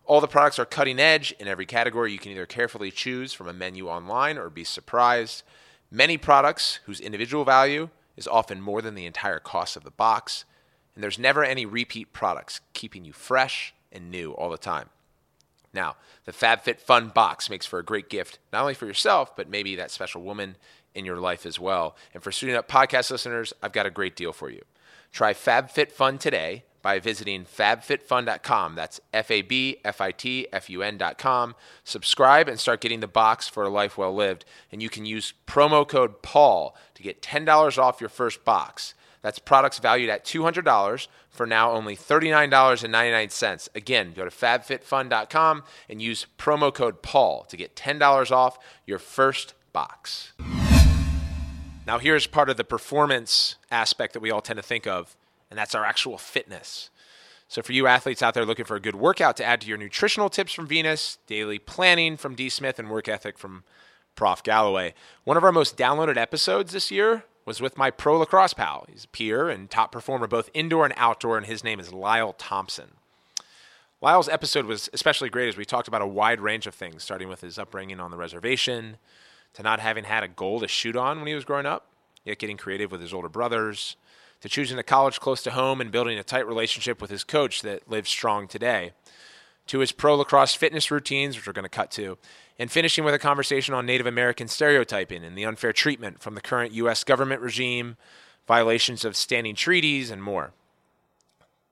All 0.04 0.20
the 0.20 0.28
products 0.28 0.58
are 0.58 0.64
cutting 0.64 1.00
edge 1.00 1.34
in 1.38 1.48
every 1.48 1.66
category. 1.66 2.12
You 2.12 2.18
can 2.18 2.32
either 2.32 2.46
carefully 2.46 2.90
choose 2.90 3.32
from 3.32 3.48
a 3.48 3.52
menu 3.52 3.88
online 3.88 4.38
or 4.38 4.50
be 4.50 4.64
surprised. 4.64 5.42
Many 5.90 6.16
products 6.16 6.80
whose 6.84 7.00
individual 7.00 7.44
value 7.44 7.90
is 8.16 8.28
often 8.28 8.60
more 8.60 8.82
than 8.82 8.94
the 8.94 9.06
entire 9.06 9.38
cost 9.38 9.76
of 9.76 9.84
the 9.84 9.90
box. 9.90 10.44
And 10.94 11.02
there's 11.02 11.18
never 11.18 11.44
any 11.44 11.66
repeat 11.66 12.12
products, 12.12 12.60
keeping 12.72 13.04
you 13.04 13.12
fresh 13.12 13.74
and 13.92 14.10
new 14.10 14.32
all 14.32 14.50
the 14.50 14.58
time. 14.58 14.90
Now, 15.76 15.96
the 16.24 16.32
FabFitFun 16.32 17.14
box 17.14 17.48
makes 17.48 17.66
for 17.66 17.78
a 17.78 17.84
great 17.84 18.08
gift, 18.08 18.40
not 18.52 18.62
only 18.62 18.74
for 18.74 18.86
yourself, 18.86 19.36
but 19.36 19.48
maybe 19.48 19.76
that 19.76 19.92
special 19.92 20.22
woman 20.22 20.56
in 20.94 21.04
your 21.04 21.18
life 21.18 21.46
as 21.46 21.60
well. 21.60 21.94
And 22.14 22.22
for 22.22 22.32
Suiting 22.32 22.56
Up 22.56 22.66
podcast 22.66 23.10
listeners, 23.10 23.52
I've 23.62 23.72
got 23.72 23.86
a 23.86 23.90
great 23.90 24.16
deal 24.16 24.32
for 24.32 24.50
you. 24.50 24.62
Try 25.12 25.34
FabFitFun 25.34 26.18
today 26.18 26.64
by 26.82 26.98
visiting 26.98 27.44
fabfitfun.com. 27.44 28.74
That's 28.74 29.00
F 29.12 29.30
A 29.30 29.42
B 29.42 29.78
F 29.84 30.00
I 30.00 30.12
T 30.12 30.46
F 30.52 30.70
U 30.70 30.82
N.com. 30.82 31.54
Subscribe 31.84 32.48
and 32.48 32.58
start 32.58 32.80
getting 32.80 33.00
the 33.00 33.06
box 33.06 33.48
for 33.48 33.64
a 33.64 33.68
life 33.68 33.98
well 33.98 34.14
lived. 34.14 34.44
And 34.72 34.82
you 34.82 34.88
can 34.88 35.04
use 35.04 35.34
promo 35.46 35.86
code 35.86 36.22
PAUL 36.22 36.74
to 36.94 37.02
get 37.02 37.22
$10 37.22 37.78
off 37.78 38.00
your 38.00 38.08
first 38.08 38.44
box. 38.44 38.94
That's 39.26 39.40
products 39.40 39.80
valued 39.80 40.08
at 40.08 40.24
$200 40.24 41.08
for 41.30 41.46
now 41.48 41.72
only 41.72 41.96
$39.99. 41.96 43.68
Again, 43.74 44.12
go 44.14 44.24
to 44.24 44.30
fabfitfun.com 44.30 45.64
and 45.88 46.00
use 46.00 46.28
promo 46.38 46.72
code 46.72 47.02
PAUL 47.02 47.44
to 47.46 47.56
get 47.56 47.74
$10 47.74 48.30
off 48.30 48.56
your 48.86 49.00
first 49.00 49.54
box. 49.72 50.32
Now, 51.88 51.98
here's 51.98 52.28
part 52.28 52.48
of 52.48 52.56
the 52.56 52.62
performance 52.62 53.56
aspect 53.68 54.12
that 54.12 54.20
we 54.20 54.30
all 54.30 54.40
tend 54.40 54.58
to 54.58 54.62
think 54.62 54.86
of, 54.86 55.16
and 55.50 55.58
that's 55.58 55.74
our 55.74 55.84
actual 55.84 56.18
fitness. 56.18 56.90
So, 57.48 57.62
for 57.62 57.72
you 57.72 57.88
athletes 57.88 58.22
out 58.22 58.34
there 58.34 58.46
looking 58.46 58.64
for 58.64 58.76
a 58.76 58.80
good 58.80 58.94
workout 58.94 59.36
to 59.38 59.44
add 59.44 59.60
to 59.62 59.66
your 59.66 59.76
nutritional 59.76 60.30
tips 60.30 60.52
from 60.52 60.68
Venus, 60.68 61.18
daily 61.26 61.58
planning 61.58 62.16
from 62.16 62.36
D. 62.36 62.48
Smith, 62.48 62.78
and 62.78 62.88
work 62.88 63.08
ethic 63.08 63.38
from 63.38 63.64
Prof. 64.14 64.44
Galloway, 64.44 64.94
one 65.24 65.36
of 65.36 65.42
our 65.42 65.50
most 65.50 65.76
downloaded 65.76 66.16
episodes 66.16 66.70
this 66.70 66.92
year 66.92 67.24
was 67.46 67.60
with 67.60 67.78
my 67.78 67.90
pro 67.90 68.18
lacrosse 68.18 68.52
pal. 68.52 68.84
He's 68.90 69.04
a 69.04 69.08
peer 69.08 69.48
and 69.48 69.70
top 69.70 69.92
performer 69.92 70.26
both 70.26 70.50
indoor 70.52 70.84
and 70.84 70.92
outdoor, 70.96 71.38
and 71.38 71.46
his 71.46 71.64
name 71.64 71.80
is 71.80 71.92
Lyle 71.92 72.34
Thompson. 72.34 72.90
Lyle's 74.02 74.28
episode 74.28 74.66
was 74.66 74.90
especially 74.92 75.30
great 75.30 75.48
as 75.48 75.56
we 75.56 75.64
talked 75.64 75.88
about 75.88 76.02
a 76.02 76.06
wide 76.06 76.40
range 76.40 76.66
of 76.66 76.74
things, 76.74 77.02
starting 77.02 77.28
with 77.28 77.40
his 77.40 77.58
upbringing 77.58 78.00
on 78.00 78.10
the 78.10 78.16
reservation, 78.16 78.98
to 79.54 79.62
not 79.62 79.80
having 79.80 80.04
had 80.04 80.22
a 80.22 80.28
goal 80.28 80.60
to 80.60 80.68
shoot 80.68 80.96
on 80.96 81.18
when 81.18 81.28
he 81.28 81.34
was 81.34 81.46
growing 81.46 81.64
up, 81.64 81.86
yet 82.24 82.38
getting 82.38 82.58
creative 82.58 82.90
with 82.90 83.00
his 83.00 83.14
older 83.14 83.28
brothers, 83.28 83.96
to 84.40 84.48
choosing 84.48 84.78
a 84.78 84.82
college 84.82 85.18
close 85.18 85.42
to 85.42 85.52
home 85.52 85.80
and 85.80 85.90
building 85.90 86.18
a 86.18 86.22
tight 86.22 86.46
relationship 86.46 87.00
with 87.00 87.10
his 87.10 87.24
coach 87.24 87.62
that 87.62 87.88
lives 87.88 88.10
strong 88.10 88.46
today, 88.46 88.92
to 89.66 89.78
his 89.78 89.92
pro 89.92 90.16
lacrosse 90.16 90.54
fitness 90.54 90.90
routines, 90.90 91.36
which 91.36 91.46
we're 91.46 91.52
going 91.52 91.62
to 91.62 91.68
cut 91.68 91.90
to, 91.92 92.18
and 92.58 92.70
finishing 92.70 93.04
with 93.04 93.14
a 93.14 93.18
conversation 93.18 93.74
on 93.74 93.86
Native 93.86 94.06
American 94.06 94.48
stereotyping 94.48 95.24
and 95.24 95.36
the 95.36 95.44
unfair 95.44 95.72
treatment 95.72 96.20
from 96.20 96.34
the 96.34 96.40
current 96.40 96.72
U.S. 96.72 97.04
government 97.04 97.40
regime, 97.40 97.96
violations 98.46 99.04
of 99.04 99.16
standing 99.16 99.54
treaties, 99.54 100.10
and 100.10 100.22
more. 100.22 100.52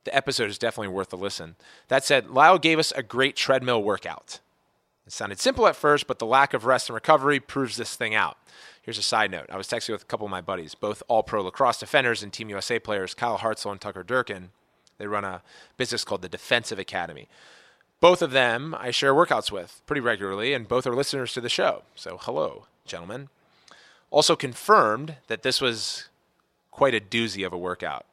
The 0.05 0.15
episode 0.15 0.51
is 0.51 0.59
definitely 0.59 0.95
worth 0.95 1.13
a 1.13 1.17
listen. 1.17 1.57
That 1.89 2.05
said, 2.05 2.31
Lyle 2.31 2.59
gave 2.59 2.79
us 2.79 2.93
a 2.93 3.03
great 3.03 3.37
treadmill 3.37 3.83
workout. 3.83 4.41
It 5.07 5.13
sounded 5.13 5.41
simple 5.41 5.67
at 5.67 5.77
first, 5.77 6.07
but 6.07 6.19
the 6.19 6.27
lack 6.27 6.55
of 6.55 6.65
rest 6.65 6.89
and 6.89 6.95
recovery 6.95 7.41
proves 7.41 7.77
this 7.77 7.97
thing 7.97 8.15
out. 8.15 8.37
Here's 8.83 8.99
a 8.99 9.03
side 9.03 9.31
note. 9.31 9.47
I 9.51 9.57
was 9.57 9.67
texting 9.67 9.93
with 9.93 10.03
a 10.03 10.07
couple 10.07 10.27
of 10.27 10.31
my 10.31 10.43
buddies, 10.43 10.75
both 10.75 11.03
all 11.09 11.23
pro 11.23 11.43
lacrosse 11.43 11.79
defenders 11.79 12.23
and 12.23 12.33
Team 12.33 12.51
USA 12.51 12.79
players, 12.79 13.15
Kyle 13.15 13.39
Hartzell 13.39 13.73
and 13.73 13.81
Tucker 13.81 14.03
Durkin. 14.03 14.51
They 14.99 15.07
run 15.07 15.25
a 15.25 15.43
business 15.77 16.05
called 16.05 16.23
the 16.23 16.29
Defensive 16.29 16.79
Academy. 16.79 17.29
Both 18.01 18.23
of 18.23 18.33
them 18.33 18.75
I 18.79 18.91
share 18.91 19.15
workouts 19.15 19.51
with 19.51 19.81
pretty 19.87 20.01
regularly, 20.01 20.53
and 20.53 20.69
both 20.69 20.87
are 20.87 20.95
listeners 20.95 21.33
to 21.35 21.41
the 21.41 21.49
show. 21.49 21.83
So, 21.95 22.19
hello, 22.21 22.67
gentlemen. 22.85 23.29
Also 24.11 24.37
confirmed 24.37 25.17
that 25.29 25.43
this 25.43 25.61
was 25.61 26.09
quite 26.71 26.95
a 26.95 27.01
doozy 27.01 27.47
of 27.47 27.53
a 27.53 27.59
workout. 27.59 28.05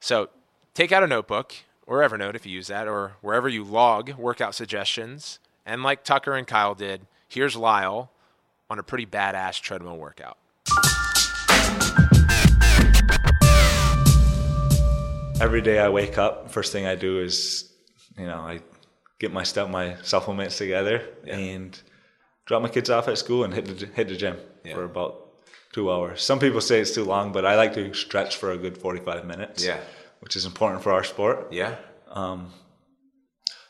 So, 0.00 0.30
take 0.74 0.92
out 0.92 1.02
a 1.02 1.06
notebook 1.06 1.54
or 1.90 2.08
Evernote 2.08 2.36
if 2.36 2.46
you 2.46 2.52
use 2.52 2.68
that, 2.68 2.86
or 2.86 3.16
wherever 3.20 3.48
you 3.48 3.64
log 3.64 4.14
workout 4.14 4.54
suggestions. 4.54 5.40
And 5.66 5.82
like 5.82 6.04
Tucker 6.04 6.34
and 6.34 6.46
Kyle 6.46 6.76
did, 6.76 7.00
here's 7.28 7.56
Lyle 7.56 8.12
on 8.70 8.78
a 8.78 8.82
pretty 8.84 9.04
badass 9.04 9.60
treadmill 9.60 9.96
workout. 9.96 10.38
Every 15.40 15.60
day 15.60 15.80
I 15.80 15.88
wake 15.88 16.16
up, 16.16 16.52
first 16.52 16.70
thing 16.70 16.86
I 16.86 16.94
do 16.94 17.18
is, 17.18 17.72
you 18.16 18.26
know, 18.26 18.38
I 18.38 18.60
get 19.20 19.32
my 19.32 19.44
stuff, 19.44 19.70
my 19.70 19.96
supplements 20.02 20.58
together, 20.58 21.04
yeah. 21.24 21.36
and 21.36 21.80
drop 22.46 22.62
my 22.62 22.68
kids 22.68 22.90
off 22.90 23.06
at 23.06 23.16
school 23.18 23.44
and 23.44 23.54
hit 23.54 23.66
the 23.66 23.86
hit 23.86 24.08
the 24.08 24.16
gym 24.16 24.36
yeah. 24.64 24.74
for 24.74 24.82
about 24.84 25.28
two 25.72 25.92
hours. 25.92 26.20
Some 26.22 26.40
people 26.40 26.60
say 26.60 26.80
it's 26.80 26.94
too 26.94 27.04
long, 27.04 27.30
but 27.30 27.46
I 27.46 27.54
like 27.54 27.74
to 27.74 27.94
stretch 27.94 28.36
for 28.36 28.50
a 28.50 28.58
good 28.58 28.76
forty 28.76 29.00
five 29.00 29.24
minutes. 29.24 29.64
Yeah, 29.64 29.78
which 30.18 30.34
is 30.34 30.44
important 30.44 30.82
for 30.82 30.90
our 30.92 31.04
sport. 31.04 31.52
Yeah. 31.52 31.76
Um, 32.08 32.52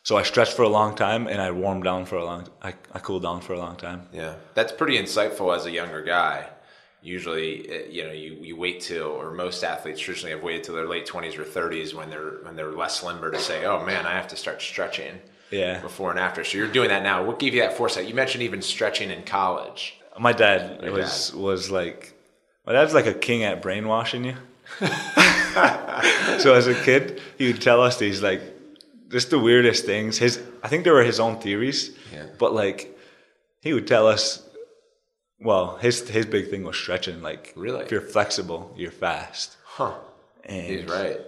so 0.03 0.17
I 0.17 0.23
stretch 0.23 0.53
for 0.55 0.63
a 0.63 0.69
long 0.69 0.97
time 0.97 1.27
and 1.27 1.43
I 1.43 1.51
warm 1.51 1.83
down 1.83 2.07
for 2.07 2.17
a 2.17 2.25
long. 2.25 2.49
I 2.63 2.75
I 2.93 3.01
cool 3.01 3.21
down 3.21 3.41
for 3.43 3.53
a 3.53 3.59
long 3.59 3.77
time. 3.77 4.09
Yeah, 4.13 4.37
that's 4.55 4.73
pretty 4.73 4.97
insightful 4.97 5.55
as 5.55 5.67
a 5.67 5.71
younger 5.71 6.03
guy. 6.03 6.49
Usually, 7.03 7.69
eh, 7.71 7.83
you 7.89 8.05
know, 8.05 8.13
you, 8.13 8.33
you 8.43 8.57
wait 8.57 8.83
till, 8.83 9.07
or 9.07 9.31
most 9.33 9.65
athletes 9.65 10.01
traditionally 10.01 10.33
have 10.33 10.43
waited 10.43 10.65
till 10.65 10.75
their 10.75 10.87
late 10.87 11.07
twenties 11.07 11.37
or 11.37 11.45
thirties 11.45 11.95
when 11.95 12.11
they're 12.11 12.39
when 12.43 12.57
they're 12.57 12.73
less 12.73 13.03
limber 13.03 13.31
to 13.31 13.39
say, 13.39 13.65
"Oh 13.65 13.85
man, 13.85 14.07
I 14.07 14.13
have 14.13 14.29
to 14.29 14.37
start 14.37 14.63
stretching." 14.63 15.21
Yeah. 15.51 15.81
before 15.81 16.11
and 16.11 16.19
after. 16.19 16.45
So 16.45 16.59
you're 16.59 16.69
doing 16.69 16.89
that 16.89 17.03
now. 17.03 17.25
What 17.25 17.39
gave 17.39 17.55
you 17.55 17.61
that 17.61 17.77
foresight? 17.77 18.09
You 18.09 18.15
mentioned 18.15 18.43
even 18.43 18.63
stretching 18.63 19.11
in 19.11 19.23
college. 19.23 19.97
My 20.19 20.33
dad 20.33 20.83
Your 20.83 20.93
was 20.93 21.31
dad. 21.31 21.41
was 21.41 21.71
like 21.71 22.15
my 22.67 22.73
dad's 22.73 22.95
like 22.95 23.07
a 23.07 23.15
king 23.15 23.45
at 23.45 23.63
brainwashing 23.63 24.25
you. 24.25 24.35
so 26.39 26.55
as 26.55 26.67
a 26.67 26.75
kid, 26.85 27.21
he 27.39 27.47
would 27.47 27.61
tell 27.61 27.83
us 27.83 27.99
these 27.99 28.23
like 28.23 28.43
just 29.09 29.31
the 29.31 29.39
weirdest 29.39 29.85
things. 29.85 30.19
His 30.19 30.41
I 30.63 30.69
think 30.69 30.85
they 30.85 30.91
were 30.91 31.03
his 31.03 31.21
own 31.21 31.41
theories. 31.41 31.97
Yeah. 32.13 32.27
But 32.39 32.55
like 32.55 32.97
he 33.61 33.73
would 33.73 33.87
tell 33.87 34.07
us 34.07 34.43
well, 35.41 35.77
his 35.77 36.09
his 36.09 36.27
big 36.27 36.51
thing 36.51 36.65
was 36.65 36.77
stretching. 36.77 37.23
Like 37.23 37.53
really? 37.57 37.85
if 37.85 37.91
you're 37.91 38.01
flexible, 38.01 38.75
you're 38.77 38.91
fast. 38.91 39.57
Huh. 39.65 39.95
And 40.45 40.67
He's 40.67 40.85
right. 40.85 41.19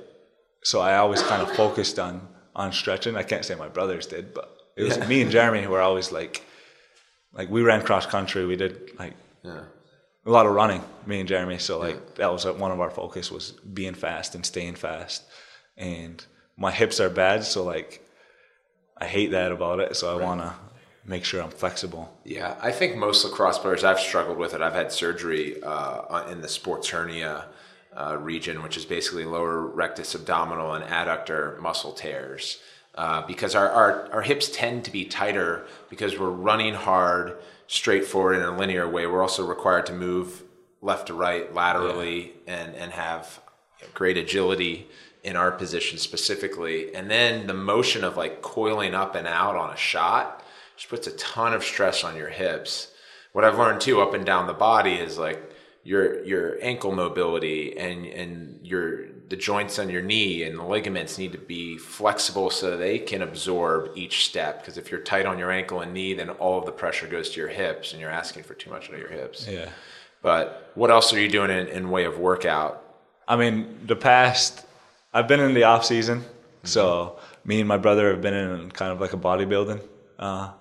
So 0.63 0.81
I 0.81 0.97
always 0.97 1.23
kind 1.23 1.43
of 1.43 1.51
focused 1.57 1.99
on 1.99 2.29
on 2.55 2.73
stretching. 2.73 3.17
I 3.17 3.23
can't 3.23 3.45
say 3.45 3.55
my 3.55 3.69
brothers 3.69 4.07
did, 4.07 4.35
but 4.35 4.57
it 4.77 4.85
was 4.85 4.97
yeah. 4.97 5.07
me 5.07 5.23
and 5.23 5.31
Jeremy 5.31 5.63
who 5.63 5.71
were 5.71 5.81
always 5.81 6.13
like, 6.13 6.45
like 7.33 7.51
we 7.51 7.63
ran 7.63 7.83
cross 7.83 8.07
country. 8.07 8.47
We 8.47 8.57
did 8.57 8.99
like 8.99 9.15
yeah. 9.43 9.65
a 10.27 10.31
lot 10.31 10.47
of 10.47 10.53
running, 10.53 10.83
me 11.07 11.21
and 11.21 11.29
Jeremy. 11.29 11.59
So 11.59 11.79
like 11.79 11.97
yeah. 11.97 12.15
that 12.17 12.33
was 12.33 12.45
one 12.47 12.71
of 12.71 12.81
our 12.81 12.91
focus 12.91 13.31
was 13.31 13.53
being 13.53 13.95
fast 13.95 14.35
and 14.35 14.45
staying 14.45 14.75
fast. 14.75 15.25
And 15.77 16.25
my 16.57 16.71
hips 16.71 17.01
are 17.01 17.11
bad, 17.11 17.45
so 17.45 17.65
like 17.65 18.07
I 18.99 19.07
hate 19.07 19.31
that 19.31 19.53
about 19.53 19.81
it. 19.81 19.97
So 19.97 20.15
I 20.15 20.19
right. 20.19 20.25
want 20.25 20.41
to 20.43 20.55
make 21.05 21.25
sure 21.25 21.43
I'm 21.43 21.51
flexible. 21.51 22.17
Yeah, 22.25 22.57
I 22.61 22.71
think 22.71 22.97
most 22.97 23.25
lacrosse 23.25 23.59
players. 23.59 23.85
I've 23.85 23.99
struggled 23.99 24.39
with 24.39 24.55
it. 24.55 24.61
I've 24.61 24.75
had 24.75 24.93
surgery 24.93 25.63
uh, 25.63 26.29
in 26.31 26.41
the 26.41 26.49
sports 26.49 26.91
hernia 26.91 27.47
uh, 27.97 28.17
region, 28.19 28.63
which 28.63 28.77
is 28.77 28.85
basically 28.85 29.25
lower 29.25 29.61
rectus 29.61 30.15
abdominal 30.15 30.75
and 30.75 30.85
adductor 30.85 31.59
muscle 31.61 31.93
tears. 31.93 32.59
Uh, 32.95 33.27
because 33.27 33.55
our, 33.55 33.71
our, 33.71 34.13
our 34.13 34.23
hips 34.23 34.51
tend 34.53 34.85
to 34.85 34.91
be 34.91 35.05
tighter 35.05 35.67
because 35.89 36.19
we're 36.19 36.29
running 36.29 36.75
hard, 36.75 37.39
straight 37.67 38.05
forward 38.05 38.35
in 38.35 38.43
a 38.43 38.57
linear 38.57 38.87
way. 38.89 39.07
We're 39.07 39.23
also 39.23 39.47
required 39.47 39.87
to 39.87 39.95
move 39.95 40.43
left 40.83 41.07
to 41.07 41.15
right 41.15 41.55
laterally 41.55 42.35
yeah. 42.47 42.65
and, 42.65 42.75
and 42.75 42.93
have 42.93 43.41
great 43.95 44.19
agility 44.19 44.89
in 45.23 45.37
our 45.37 45.53
position 45.53 45.99
specifically. 45.99 46.95
And 46.95 47.11
then 47.11 47.47
the 47.47 47.55
motion 47.55 48.05
of 48.05 48.17
like 48.17 48.43
coiling 48.43 48.95
up 48.95 49.15
and 49.15 49.27
out 49.27 49.57
on 49.57 49.73
a 49.73 49.77
shot 49.77 50.45
just 50.77 50.89
puts 50.89 51.07
a 51.07 51.13
ton 51.13 51.55
of 51.55 51.65
stress 51.65 52.05
on 52.05 52.17
your 52.17 52.29
hips. 52.29 52.89
What 53.33 53.45
I've 53.45 53.59
learned 53.59 53.81
too, 53.81 54.01
up 54.01 54.15
and 54.15 54.27
down 54.27 54.47
the 54.47 54.53
body, 54.53 54.95
is 54.95 55.17
like 55.17 55.52
your 55.85 56.23
your 56.25 56.59
ankle 56.63 56.93
mobility 56.93 57.77
and 57.77 58.07
and 58.07 58.61
your 58.63 59.07
the 59.29 59.37
joints 59.37 59.79
on 59.79 59.89
your 59.89 60.03
knee 60.03 60.43
and 60.43 60.59
the 60.59 60.63
ligaments 60.63 61.17
need 61.17 61.33
to 61.33 61.39
be 61.39 61.79
flexible 61.79 62.51
so 62.51 62.77
they 62.77 62.99
can 62.99 63.23
absorb 63.23 63.91
each 63.97 64.27
step. 64.27 64.61
Because 64.61 64.77
if 64.77 64.91
you're 64.91 65.01
tight 65.01 65.25
on 65.25 65.39
your 65.39 65.51
ankle 65.51 65.81
and 65.81 65.95
knee, 65.95 66.13
then 66.13 66.29
all 66.31 66.59
of 66.59 66.67
the 66.67 66.73
pressure 66.73 67.07
goes 67.07 67.31
to 67.31 67.41
your 67.41 67.49
hips, 67.49 67.93
and 67.93 68.01
you're 68.01 68.11
asking 68.11 68.43
for 68.43 68.53
too 68.53 68.69
much 68.69 68.91
out 68.91 68.95
of 68.95 69.01
your 69.01 69.09
hips. 69.09 69.49
Yeah. 69.49 69.71
But 70.21 70.71
what 70.75 70.91
else 70.91 71.15
are 71.15 71.21
you 71.21 71.29
doing 71.29 71.51
in, 71.51 71.67
in 71.69 71.91
way 71.91 72.05
of 72.05 72.19
workout? 72.19 72.85
I 73.27 73.37
mean, 73.37 73.79
the 73.87 73.97
past, 73.97 74.67
I've 75.15 75.29
been 75.29 75.41
in 75.41 75.55
the 75.55 75.65
off 75.65 75.87
season, 75.87 76.21
mm-hmm. 76.21 76.67
so 76.67 77.19
me 77.45 77.59
and 77.59 77.67
my 77.67 77.79
brother 77.79 78.11
have 78.11 78.21
been 78.21 78.35
in 78.35 78.71
kind 78.71 78.93
of 78.93 79.01
like 79.01 79.15
a 79.15 79.17
bodybuilding 79.17 79.81
uh, 80.19 80.53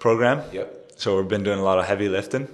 program. 0.00 0.42
Yep. 0.52 0.92
So 0.96 1.18
we've 1.18 1.28
been 1.28 1.42
doing 1.42 1.58
a 1.58 1.62
lot 1.62 1.78
of 1.78 1.84
heavy 1.84 2.08
lifting. 2.08 2.48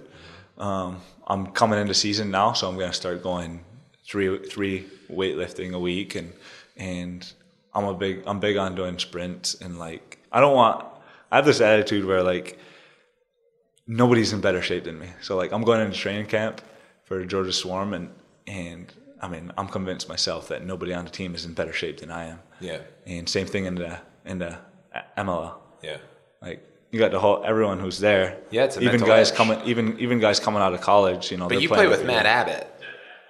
Um, 0.59 1.01
I'm 1.33 1.47
coming 1.47 1.79
into 1.79 1.95
season 1.95 2.31
now, 2.31 2.53
so 2.53 2.69
I'm 2.69 2.77
going 2.77 2.91
to 2.91 2.97
start 2.97 3.23
going 3.23 3.65
three 4.07 4.39
three 4.47 4.87
weightlifting 5.11 5.73
a 5.73 5.79
week, 5.79 6.15
and 6.15 6.33
and 6.77 7.33
I'm 7.75 7.85
a 7.85 7.95
big 7.95 8.23
I'm 8.27 8.41
big 8.41 8.57
on 8.57 8.75
doing 8.75 8.99
sprints 8.99 9.55
and 9.55 9.79
like 9.79 10.19
I 10.31 10.41
don't 10.41 10.55
want 10.55 10.85
I 11.31 11.37
have 11.37 11.47
this 11.47 11.61
attitude 11.61 12.05
where 12.05 12.23
like 12.23 12.59
nobody's 13.87 14.33
in 14.33 14.41
better 14.41 14.63
shape 14.63 14.85
than 14.85 14.99
me. 14.99 15.09
So 15.21 15.37
like 15.37 15.53
I'm 15.53 15.63
going 15.63 15.81
into 15.81 15.97
training 15.97 16.27
camp 16.27 16.61
for 17.05 17.25
Georgia 17.25 17.53
Swarm 17.53 17.95
and 17.95 18.11
and 18.47 18.93
I 19.21 19.29
mean 19.29 19.53
I'm 19.57 19.69
convinced 19.69 20.09
myself 20.09 20.49
that 20.49 20.65
nobody 20.65 20.93
on 20.93 21.05
the 21.05 21.11
team 21.11 21.35
is 21.35 21.45
in 21.45 21.55
better 21.55 21.73
shape 21.73 22.01
than 22.01 22.11
I 22.11 22.27
am. 22.27 22.41
Yeah. 22.61 22.81
And 23.07 23.29
same 23.29 23.47
thing 23.47 23.65
in 23.65 23.77
the 23.77 23.99
in 24.25 24.39
the 24.39 24.59
MLL. 25.17 25.55
Yeah. 25.83 25.99
Like 26.41 26.67
you 26.93 26.99
got 26.99 27.11
the 27.11 27.19
whole 27.19 27.43
everyone 27.45 27.81
who's 27.81 27.99
there. 27.99 28.39
Yeah, 28.51 28.65
it's 28.65 28.77
even 28.77 29.01
guys 29.01 29.31
edge. 29.31 29.37
coming 29.37 29.61
even 29.65 29.99
even 29.99 30.21
guys 30.21 30.39
coming 30.39 30.63
out 30.63 30.75
of 30.75 30.83
college. 30.83 31.33
You 31.33 31.39
know, 31.39 31.49
but 31.49 31.61
you 31.61 31.69
play 31.69 31.89
with 31.89 32.05
Matt 32.05 32.27
Abbott. 32.27 32.69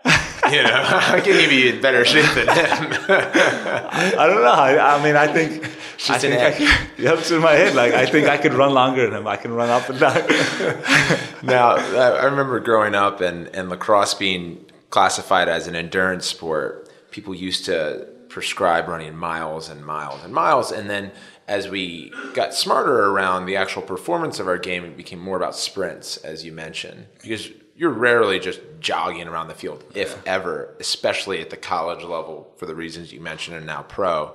you 0.51 0.63
know, 0.65 0.83
I 0.83 1.21
can 1.21 1.37
even 1.37 1.49
be 1.49 1.69
in 1.69 1.81
better 1.81 2.05
shape 2.05 2.27
than 2.35 2.49
him. 2.49 2.93
I 3.09 4.27
don't 4.27 4.43
know. 4.43 4.51
I, 4.51 4.97
I 4.97 5.03
mean, 5.03 5.15
I 5.15 5.33
think. 5.33 5.65
I 6.11 6.19
think 6.19 6.41
I 6.41 6.51
could, 6.51 6.69
yep, 6.99 7.31
in 7.31 7.41
my 7.41 7.53
head. 7.53 7.77
Like 7.77 7.95
I 7.95 8.07
think 8.07 8.27
I 8.27 8.37
could 8.37 8.53
run 8.53 8.75
longer 8.75 9.09
than 9.09 9.21
him. 9.21 9.29
I 9.29 9.37
can 9.37 9.53
run 9.53 9.71
up 9.71 9.89
and 9.89 10.01
down. 10.01 10.15
now, 11.45 11.77
I 11.77 12.25
remember 12.25 12.59
growing 12.59 12.97
up 12.97 13.21
and, 13.21 13.47
and 13.55 13.69
lacrosse 13.69 14.15
being 14.15 14.65
classified 14.91 15.49
as 15.49 15.69
an 15.69 15.77
endurance 15.77 16.27
sport. 16.27 16.91
People 17.13 17.37
used 17.37 17.65
to 17.67 18.09
prescribe 18.33 18.89
running 18.89 19.15
miles 19.15 19.69
and 19.69 19.85
miles 19.85 20.25
and 20.25 20.33
miles, 20.33 20.73
and 20.73 20.89
then 20.89 21.13
as 21.47 21.69
we 21.69 22.11
got 22.35 22.55
smarter 22.55 23.11
around 23.11 23.45
the 23.45 23.57
actual 23.57 23.83
performance 23.83 24.41
of 24.41 24.49
our 24.49 24.59
game, 24.59 24.85
it 24.85 24.97
became 24.97 25.19
more 25.19 25.37
about 25.37 25.55
sprints, 25.55 26.17
as 26.19 26.45
you 26.45 26.51
mentioned, 26.51 27.07
because 27.21 27.51
you're 27.77 27.91
rarely 27.91 28.39
just 28.41 28.61
jogging 28.81 29.29
around 29.29 29.49
the 29.49 29.55
field, 29.55 29.85
if 29.95 30.25
ever, 30.27 30.75
especially 30.81 31.41
at 31.41 31.51
the 31.51 31.57
college 31.57 32.03
level 32.03 32.53
for 32.57 32.67
the 32.67 32.75
reasons 32.75 33.13
you 33.13 33.21
mentioned 33.21 33.57
and 33.57 33.67
now 33.67 33.83
pro. 33.83 34.35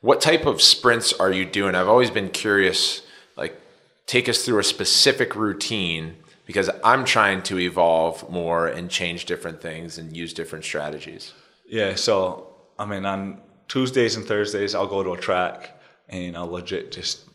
What 0.00 0.20
type 0.20 0.46
of 0.46 0.62
sprints 0.62 1.12
are 1.12 1.30
you 1.30 1.44
doing? 1.44 1.74
I've 1.74 1.88
always 1.88 2.10
been 2.10 2.30
curious, 2.30 3.02
like, 3.36 3.60
take 4.06 4.28
us 4.28 4.44
through 4.44 4.60
a 4.60 4.64
specific 4.64 5.34
routine 5.34 6.16
because 6.46 6.70
I'm 6.82 7.04
trying 7.04 7.42
to 7.42 7.58
evolve 7.58 8.30
more 8.30 8.68
and 8.68 8.88
change 8.88 9.26
different 9.26 9.60
things 9.60 9.98
and 9.98 10.16
use 10.16 10.32
different 10.32 10.64
strategies. 10.64 11.34
Yeah, 11.68 11.94
so 11.96 12.47
I 12.78 12.86
mean, 12.86 13.04
on 13.04 13.40
Tuesdays 13.66 14.16
and 14.16 14.24
Thursdays, 14.24 14.74
I'll 14.74 14.86
go 14.86 15.02
to 15.02 15.12
a 15.12 15.18
track 15.18 15.78
and 16.08 16.36
I'll 16.36 16.50
legit 16.50 16.92
just 16.92 17.28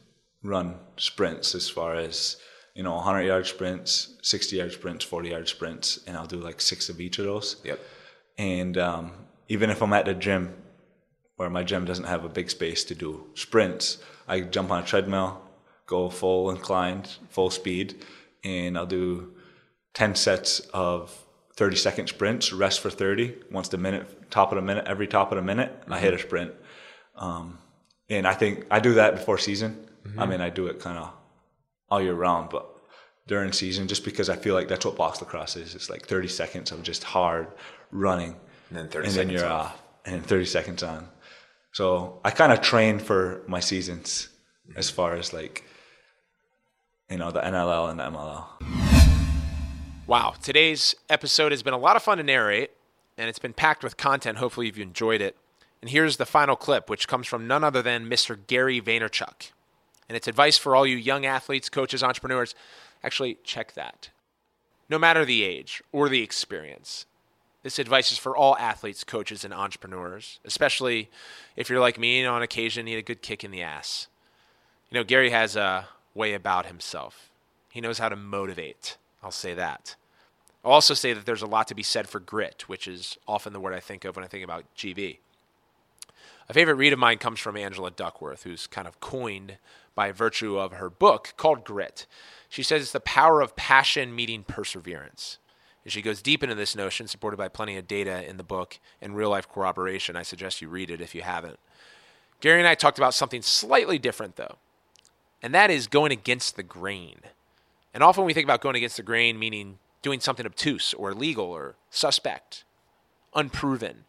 run 0.44 0.76
sprints 0.98 1.56
as 1.56 1.70
far 1.70 1.96
as 1.96 2.38
you 2.76 2.84
know 2.84 2.96
100 2.96 3.22
yard 3.22 3.48
sprints 3.48 4.16
60 4.22 4.58
yard 4.58 4.72
sprints 4.74 5.06
40 5.06 5.30
yard 5.30 5.48
sprints 5.48 6.00
and 6.06 6.18
i'll 6.18 6.28
do 6.28 6.38
like 6.38 6.60
six 6.60 6.90
of 6.90 7.00
each 7.00 7.18
of 7.20 7.26
those. 7.26 7.56
Yep. 7.64 7.80
And 8.38 8.78
um, 8.78 9.12
even 9.48 9.70
if 9.70 9.82
i'm 9.82 9.94
at 9.94 10.06
the 10.06 10.14
gym 10.14 10.54
where 11.38 11.50
my 11.50 11.64
gym 11.64 11.86
doesn't 11.86 12.06
have 12.06 12.26
a 12.26 12.30
big 12.30 12.50
space 12.50 12.84
to 12.86 12.96
do 12.96 13.26
sprints 13.36 14.00
i 14.28 14.42
jump 14.42 14.72
on 14.72 14.84
a 14.84 14.86
treadmill 14.86 15.42
go 15.86 16.10
full 16.10 16.50
inclined 16.50 17.18
full 17.30 17.50
speed 17.50 18.04
and 18.44 18.78
i'll 18.78 18.86
do 18.86 19.34
10 19.94 20.16
sets 20.16 20.60
of 20.74 21.26
30 21.56 21.76
second 21.76 22.08
sprints 22.08 22.52
rest 22.52 22.80
for 22.80 22.90
30 22.90 23.36
once 23.52 23.70
the 23.70 23.78
minute 23.78 24.23
top 24.34 24.52
of 24.52 24.56
the 24.58 24.62
minute 24.62 24.86
every 24.88 25.08
top 25.08 25.32
of 25.32 25.36
the 25.36 25.42
minute 25.42 25.72
mm-hmm. 25.82 25.94
i 25.94 26.00
hit 26.00 26.14
a 26.14 26.20
sprint 26.20 26.52
um, 27.16 27.58
and 28.10 28.28
I 28.28 28.34
think 28.34 28.66
I 28.70 28.80
do 28.80 28.96
that 28.96 29.16
before 29.16 29.38
season. 29.38 29.88
Mm-hmm. 30.06 30.20
I 30.20 30.26
mean, 30.26 30.42
I 30.42 30.50
do 30.50 30.68
it 30.68 30.80
kind 30.80 30.98
of 30.98 31.12
all 31.90 32.02
year 32.02 32.14
round, 32.14 32.50
but 32.50 32.68
during 33.28 33.52
season, 33.52 33.88
just 33.88 34.04
because 34.04 34.30
I 34.30 34.36
feel 34.36 34.54
like 34.54 34.68
that's 34.68 34.86
what 34.86 34.96
box 34.96 35.22
lacrosse 35.22 35.56
is. 35.56 35.76
It's 35.76 35.90
like 35.90 36.06
30 36.06 36.28
seconds 36.28 36.72
of 36.72 36.84
just 36.84 37.04
hard 37.04 37.48
running, 37.92 38.36
and 38.70 38.78
then 38.78 38.90
30 38.90 39.08
and 39.08 39.16
then 39.16 39.30
you're 39.30 39.46
off. 39.46 39.74
off, 39.74 39.84
and 40.06 40.16
then 40.16 40.22
30 40.24 40.46
seconds 40.46 40.84
on. 40.84 41.08
So 41.72 42.20
I 42.24 42.32
kind 42.32 42.52
of 42.52 42.62
train 42.62 43.00
for 43.00 43.44
my 43.48 43.60
seasons 43.60 44.30
mm-hmm. 44.68 44.78
as 44.78 44.90
far 44.90 45.16
as 45.16 45.34
like, 45.34 45.64
you 47.10 47.18
know, 47.18 47.32
the 47.32 47.42
NLL 47.42 47.90
and 47.90 48.00
the 48.00 48.04
MLL. 48.04 48.46
Wow, 50.06 50.34
today's 50.42 50.96
episode 51.10 51.54
has 51.54 51.64
been 51.64 51.74
a 51.74 51.78
lot 51.78 51.96
of 51.96 52.04
fun 52.04 52.18
to 52.18 52.24
narrate, 52.24 52.72
and 53.18 53.30
it's 53.30 53.40
been 53.40 53.54
packed 53.54 53.84
with 53.84 53.98
content. 53.98 54.38
Hopefully, 54.38 54.68
you've 54.68 54.80
enjoyed 54.80 55.22
it. 55.22 55.36
And 55.82 55.90
here's 55.90 56.18
the 56.18 56.26
final 56.26 56.56
clip, 56.56 56.90
which 56.90 57.08
comes 57.08 57.28
from 57.28 57.48
none 57.48 57.64
other 57.64 57.82
than 57.82 58.10
Mr. 58.10 58.38
Gary 58.48 58.80
Vaynerchuk. 58.80 59.52
And 60.08 60.16
it's 60.16 60.28
advice 60.28 60.58
for 60.58 60.76
all 60.76 60.88
you 60.88 60.96
young 60.96 61.26
athletes, 61.26 61.70
coaches, 61.70 62.04
entrepreneurs. 62.04 62.56
Actually, 63.04 63.38
check 63.44 63.74
that. 63.74 64.10
No 64.90 64.98
matter 64.98 65.26
the 65.26 65.44
age 65.44 65.82
or 65.92 66.08
the 66.08 66.22
experience, 66.22 67.06
this 67.64 67.80
advice 67.80 68.12
is 68.12 68.18
for 68.18 68.36
all 68.36 68.58
athletes, 68.58 69.04
coaches, 69.04 69.44
and 69.44 69.54
entrepreneurs, 69.54 70.40
especially 70.46 71.10
if 71.56 71.70
you're 71.70 71.80
like 71.80 71.98
me 71.98 72.20
and 72.20 72.30
on 72.30 72.42
occasion 72.42 72.86
need 72.86 72.98
a 72.98 73.02
good 73.02 73.22
kick 73.22 73.44
in 73.44 73.52
the 73.52 73.62
ass. 73.62 74.08
You 74.90 75.00
know, 75.00 75.04
Gary 75.04 75.32
has 75.32 75.56
a 75.56 75.88
way 76.14 76.34
about 76.34 76.66
himself. 76.66 77.30
He 77.70 77.82
knows 77.82 77.98
how 77.98 78.10
to 78.10 78.16
motivate. 78.16 78.98
I'll 79.24 79.32
say 79.32 79.54
that. 79.54 79.96
I'll 80.64 80.72
also 80.72 80.94
say 80.94 81.14
that 81.14 81.26
there's 81.26 81.42
a 81.42 81.48
lot 81.48 81.68
to 81.68 81.76
be 81.76 81.84
said 81.84 82.08
for 82.08 82.20
grit, 82.20 82.68
which 82.68 82.88
is 82.88 83.18
often 83.28 83.54
the 83.54 83.60
word 83.60 83.74
I 83.74 83.80
think 83.80 84.06
of 84.06 84.16
when 84.16 84.24
I 84.24 84.30
think 84.30 84.44
about 84.44 84.64
GV. 84.78 85.18
A 86.50 86.54
favorite 86.54 86.76
read 86.76 86.94
of 86.94 87.00
mine 87.00 87.18
comes 87.18 87.40
from 87.40 87.58
Angela 87.58 87.92
Duckworth, 87.92 88.44
who's 88.44 88.68
kind 88.68 88.88
of 88.88 89.00
coined 89.00 89.58
by 89.96 90.12
virtue 90.12 90.58
of 90.58 90.74
her 90.74 90.90
book 90.90 91.34
called 91.38 91.64
Grit. 91.64 92.06
She 92.50 92.64
says 92.64 92.82
it's 92.82 92.92
the 92.92 93.00
power 93.00 93.42
of 93.42 93.56
passion 93.56 94.16
meeting 94.16 94.44
perseverance. 94.44 95.38
And 95.84 95.92
she 95.92 96.02
goes 96.02 96.22
deep 96.22 96.44
into 96.44 96.56
this 96.56 96.76
notion, 96.76 97.08
supported 97.08 97.38
by 97.38 97.50
plenty 97.50 97.78
of 97.78 97.88
data 97.88 98.28
in 98.28 98.38
the 98.38 98.44
book 98.44 98.80
and 99.02 99.16
real 99.16 99.30
life 99.30 99.50
corroboration. 99.50 100.16
I 100.16 100.24
suggest 100.24 100.62
you 100.62 100.70
read 100.70 100.90
it 100.90 101.02
if 101.02 101.14
you 101.14 101.22
haven't. 101.24 101.60
Gary 102.40 102.60
and 102.60 102.68
I 102.68 102.76
talked 102.76 102.98
about 102.98 103.14
something 103.14 103.42
slightly 103.42 103.98
different, 103.98 104.36
though, 104.36 104.58
and 105.42 105.54
that 105.54 105.72
is 105.72 105.88
going 105.88 106.12
against 106.12 106.56
the 106.56 106.64
grain. 106.64 107.20
And 107.94 108.04
often 108.04 108.26
we 108.26 108.34
think 108.34 108.46
about 108.46 108.62
going 108.62 108.76
against 108.76 108.98
the 108.98 109.04
grain, 109.04 109.38
meaning 109.40 109.78
doing 110.04 110.20
something 110.20 110.46
obtuse 110.46 110.94
or 110.94 111.10
illegal 111.10 111.46
or 111.46 111.76
suspect, 111.90 112.64
unproven. 113.34 114.04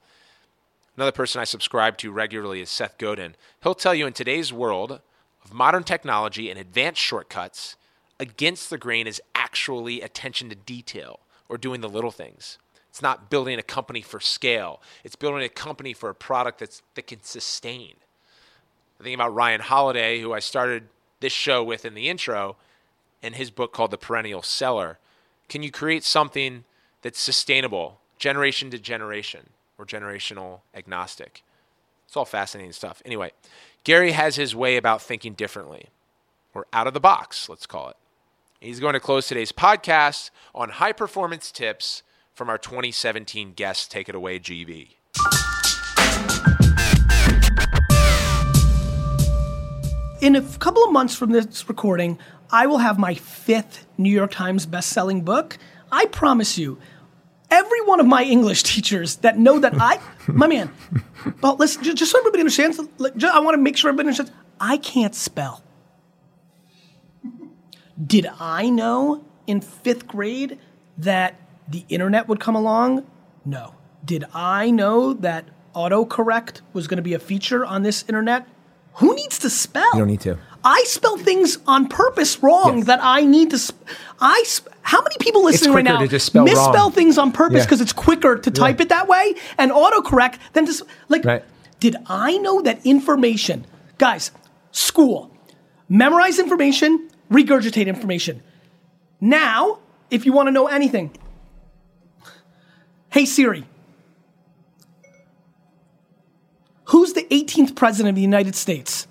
Another 0.97 1.13
person 1.13 1.41
I 1.41 1.45
subscribe 1.45 1.97
to 1.99 2.13
regularly 2.13 2.61
is 2.61 2.69
Seth 2.69 2.99
Godin. 2.99 3.35
He'll 3.63 3.75
tell 3.75 3.95
you 3.95 4.07
in 4.07 4.13
today's 4.13 4.53
world 4.53 5.01
of 5.45 5.53
modern 5.53 5.85
technology 5.85 6.51
and 6.51 6.59
advanced 6.59 7.01
shortcuts, 7.01 7.77
against 8.21 8.71
the 8.71 8.79
grain 8.79 9.07
is 9.07 9.21
actually 9.35 10.01
attention 10.01 10.49
to 10.49 10.55
detail 10.55 11.21
or 11.49 11.59
doing 11.59 11.81
the 11.81 11.89
little 11.89 12.11
things. 12.11 12.59
It's 12.89 13.03
not 13.03 13.29
building 13.29 13.59
a 13.59 13.63
company 13.63 14.03
for 14.03 14.21
scale. 14.21 14.81
It's 15.03 15.17
building 15.17 15.43
a 15.43 15.49
company 15.49 15.93
for 15.93 16.11
a 16.11 16.15
product 16.15 16.61
that's, 16.61 16.81
that 16.95 17.09
can 17.09 17.23
sustain. 17.23 17.95
I 19.01 19.03
think 19.03 19.17
about 19.17 19.35
Ryan 19.35 19.61
Holiday, 19.61 20.21
who 20.21 20.33
I 20.33 20.39
started 20.39 20.85
this 21.21 21.33
show 21.33 21.65
with 21.65 21.85
in 21.85 21.95
the 21.95 22.09
intro, 22.09 22.57
and 23.23 23.35
his 23.35 23.51
book 23.51 23.73
called 23.73 23.91
The 23.91 23.99
Perennial 23.99 24.43
Seller. 24.43 24.99
Can 25.49 25.63
you 25.63 25.71
create 25.71 26.05
something 26.05 26.65
that's 27.03 27.21
sustainable, 27.21 28.01
generation 28.19 28.71
to 28.71 28.79
generation? 28.79 29.51
or 29.79 29.85
generational 29.85 30.61
agnostic. 30.75 31.43
It's 32.07 32.17
all 32.17 32.25
fascinating 32.25 32.73
stuff. 32.73 33.03
Anyway, 33.05 33.33
Gary 33.83 34.13
has 34.13 34.37
his 34.37 34.55
way 34.55 34.77
about 34.77 35.03
thinking 35.03 35.35
differently, 35.35 35.89
or 36.55 36.67
out 36.73 36.87
of 36.87 36.95
the 36.95 37.01
box, 37.01 37.49
let's 37.49 37.67
call 37.67 37.89
it. 37.89 37.97
He's 38.61 38.81
going 38.81 38.95
to 38.95 39.01
close 39.01 39.27
today's 39.27 39.53
podcast 39.53 40.31
on 40.55 40.71
high 40.71 40.93
performance 40.93 41.51
tips 41.51 42.03
from 42.33 42.49
our 42.49 42.59
2017 42.59 43.53
guest. 43.53 43.91
Take 43.91 44.09
it 44.09 44.15
away, 44.15 44.39
GV. 44.39 44.91
In 50.25 50.37
a 50.37 50.41
couple 50.41 50.83
of 50.83 50.91
months 50.91 51.15
from 51.15 51.33
this 51.33 51.69
recording, 51.69 52.19
I 52.51 52.67
will 52.67 52.79
have 52.79 52.99
my 52.99 53.13
fifth 53.13 53.87
New 53.99 54.09
York 54.09 54.31
Times 54.31 54.65
best-selling 54.65 55.21
book. 55.21 55.59
I 55.93 56.07
promise 56.07 56.57
you, 56.57 56.79
every 57.51 57.83
one 57.83 58.01
of 58.01 58.07
my 58.07 58.25
English 58.25 58.63
teachers 58.73 59.17
that 59.17 59.37
know 59.37 59.59
that 59.59 59.75
I, 59.79 60.01
my 60.27 60.47
man, 60.47 60.71
well, 61.43 61.57
listen, 61.57 61.85
just, 61.85 61.99
just 61.99 62.11
so 62.11 62.19
everybody 62.21 62.41
understands, 62.41 62.81
I 62.81 63.41
want 63.41 63.53
to 63.53 63.59
make 63.59 63.77
sure 63.77 63.91
everybody 63.91 64.07
understands, 64.07 64.33
I 64.59 64.79
can't 64.79 65.15
spell. 65.15 65.63
Did 68.03 68.27
I 68.41 68.71
know 68.71 69.27
in 69.47 69.61
fifth 69.61 70.09
grade 70.09 70.59
that 70.97 71.39
the 71.69 71.85
internet 71.91 72.29
would 72.29 72.41
come 72.41 72.55
along? 72.55 73.07
No. 73.45 73.75
Did 74.03 74.25
I 74.33 74.71
know 74.71 75.13
that 75.13 75.45
autocorrect 75.75 76.63
was 76.73 76.87
going 76.87 76.97
to 76.97 77.03
be 77.03 77.13
a 77.13 77.19
feature 77.19 77.63
on 77.63 77.83
this 77.83 78.07
internet? 78.09 78.47
Who 78.97 79.15
needs 79.15 79.39
to 79.41 79.51
spell? 79.51 79.91
You 79.95 80.01
don't 80.01 80.09
need 80.09 80.21
to. 80.23 80.39
I 80.63 80.83
spell 80.87 81.17
things 81.19 81.59
on 81.67 81.89
purpose 81.89 82.43
wrong 82.43 82.79
Yes. 82.79 82.87
that 82.87 83.01
I 83.03 83.23
need 83.23 83.51
to. 83.51 83.59
Sp- 83.61 83.77
I 84.21 84.43
sp- 84.49 84.71
how 84.83 85.03
many 85.03 85.17
people 85.21 85.45
listening 85.45 85.75
right 85.75 85.85
now 85.85 85.99
to 85.99 86.09
just 86.09 86.27
spell 86.27 86.45
misspell 86.45 86.73
wrong. 86.75 86.93
things 86.93 87.19
on 87.19 87.33
purpose 87.33 87.59
Yeah. 87.59 87.65
because 87.65 87.81
it's 87.81 87.93
quicker 87.93 88.37
to 88.37 88.51
type 88.51 88.81
it 88.81 88.89
that 88.89 89.07
way 89.09 89.35
and 89.59 89.71
autocorrect 89.73 90.37
than 90.55 90.67
to 90.67 90.87
like. 91.09 91.25
Right. 91.25 91.45
Did 91.81 91.97
I 92.07 92.39
know 92.39 92.63
that 92.63 92.85
information, 92.87 93.67
guys? 93.99 94.31
School, 94.73 95.31
memorize 95.89 96.39
information, 96.39 97.09
regurgitate 97.31 97.87
information. 97.87 98.43
Now, 99.21 99.79
if 100.11 100.25
you 100.25 100.33
want 100.33 100.47
to 100.47 100.51
know 100.53 100.67
anything, 100.69 101.11
hey 103.11 103.25
Siri, 103.27 103.65
who's 106.95 107.13
the 107.13 107.25
18th 107.25 107.75
president 107.75 108.11
of 108.11 108.15
the 108.15 108.23
United 108.23 108.55
States? 108.55 109.09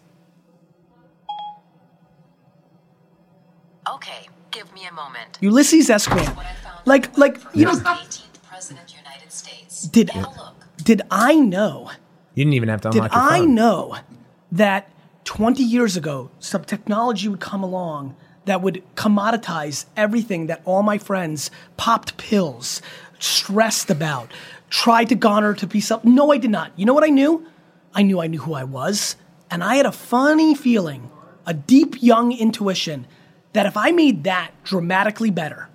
Okay, 3.94 4.30
give 4.52 4.74
me 4.74 4.86
a 4.86 4.94
moment. 4.94 5.38
Ulysses 5.42 5.90
S. 5.90 6.08
Grant. 6.08 6.34
What 6.38 6.46
I 6.46 6.54
found 6.54 6.80
Like, 6.86 7.18
like 7.18 7.40
you 7.54 7.66
know, 7.66 7.74
18th 7.74 8.42
president 8.48 8.86
of 8.86 8.92
the 8.94 8.98
United 8.98 9.34
States. 9.34 9.84
Did- 9.84 10.16
now 10.16 10.34
look. 10.38 10.56
did 10.78 11.02
I 11.12 11.36
know? 11.36 11.92
You 12.36 12.46
didn't 12.46 12.54
even 12.54 12.70
have 12.70 12.80
to 12.82 12.90
Did 12.90 13.04
unlock 13.04 13.12
your 13.12 13.22
I 13.22 13.40
know 13.42 13.98
that 14.54 14.90
20 15.26 15.62
years 15.62 15.98
ago, 15.98 16.32
some 16.40 16.64
technology 16.64 17.28
would 17.28 17.42
come 17.42 17.64
along 17.64 18.16
that 18.46 18.62
would 18.62 18.82
commoditize 18.96 19.88
everything 19.98 20.48
that 20.48 20.62
all 20.64 20.84
my 20.84 20.98
friends 20.98 21.52
popped 21.76 22.16
pills, 22.16 22.82
stressed 23.20 23.90
about, 23.90 24.32
tried 24.70 25.10
to 25.10 25.16
garner 25.16 25.54
to 25.56 25.68
be 25.68 25.82
self? 25.82 26.06
No, 26.06 26.32
I 26.32 26.38
did 26.38 26.50
not. 26.50 26.72
You 26.78 26.86
know 26.86 26.94
what 26.94 27.04
I 27.04 27.10
knew? 27.10 27.46
I 27.94 28.04
knew 28.04 28.20
I 28.20 28.28
knew 28.28 28.40
who 28.40 28.54
I 28.54 28.64
was. 28.64 29.16
And 29.50 29.64
I 29.64 29.76
had 29.76 29.86
a 29.86 29.92
funny 29.92 30.56
feeling, 30.56 31.12
a 31.46 31.54
deep 31.54 32.02
young 32.02 32.32
intuition, 32.32 33.06
that 33.54 33.66
if 33.66 33.78
I 33.78 33.92
made 33.92 34.24
that 34.24 34.52
dramatically 34.64 35.30
better, 35.30 35.70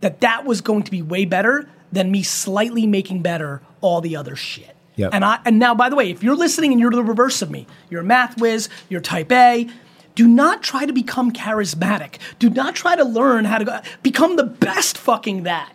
that 0.00 0.20
that 0.20 0.44
was 0.44 0.60
going 0.60 0.82
to 0.82 0.90
be 0.90 1.00
way 1.00 1.24
better 1.24 1.68
than 1.90 2.10
me 2.10 2.22
slightly 2.22 2.86
making 2.86 3.22
better 3.22 3.62
all 3.80 4.00
the 4.00 4.16
other 4.16 4.36
shit. 4.36 4.76
Yep. 4.96 5.14
And 5.14 5.24
I 5.24 5.40
and 5.44 5.58
now 5.58 5.74
by 5.74 5.88
the 5.88 5.96
way, 5.96 6.10
if 6.10 6.22
you're 6.22 6.36
listening 6.36 6.72
and 6.72 6.80
you're 6.80 6.90
the 6.90 7.02
reverse 7.02 7.40
of 7.40 7.50
me, 7.50 7.66
you're 7.88 8.02
a 8.02 8.04
math 8.04 8.38
whiz, 8.38 8.68
you're 8.90 9.00
type 9.00 9.32
A, 9.32 9.68
do 10.14 10.28
not 10.28 10.62
try 10.62 10.84
to 10.84 10.92
become 10.92 11.32
charismatic. 11.32 12.18
Do 12.38 12.50
not 12.50 12.74
try 12.74 12.96
to 12.96 13.04
learn 13.04 13.46
how 13.46 13.58
to 13.58 13.64
go, 13.64 13.80
become 14.02 14.36
the 14.36 14.44
best 14.44 14.98
fucking 14.98 15.44
that. 15.44 15.72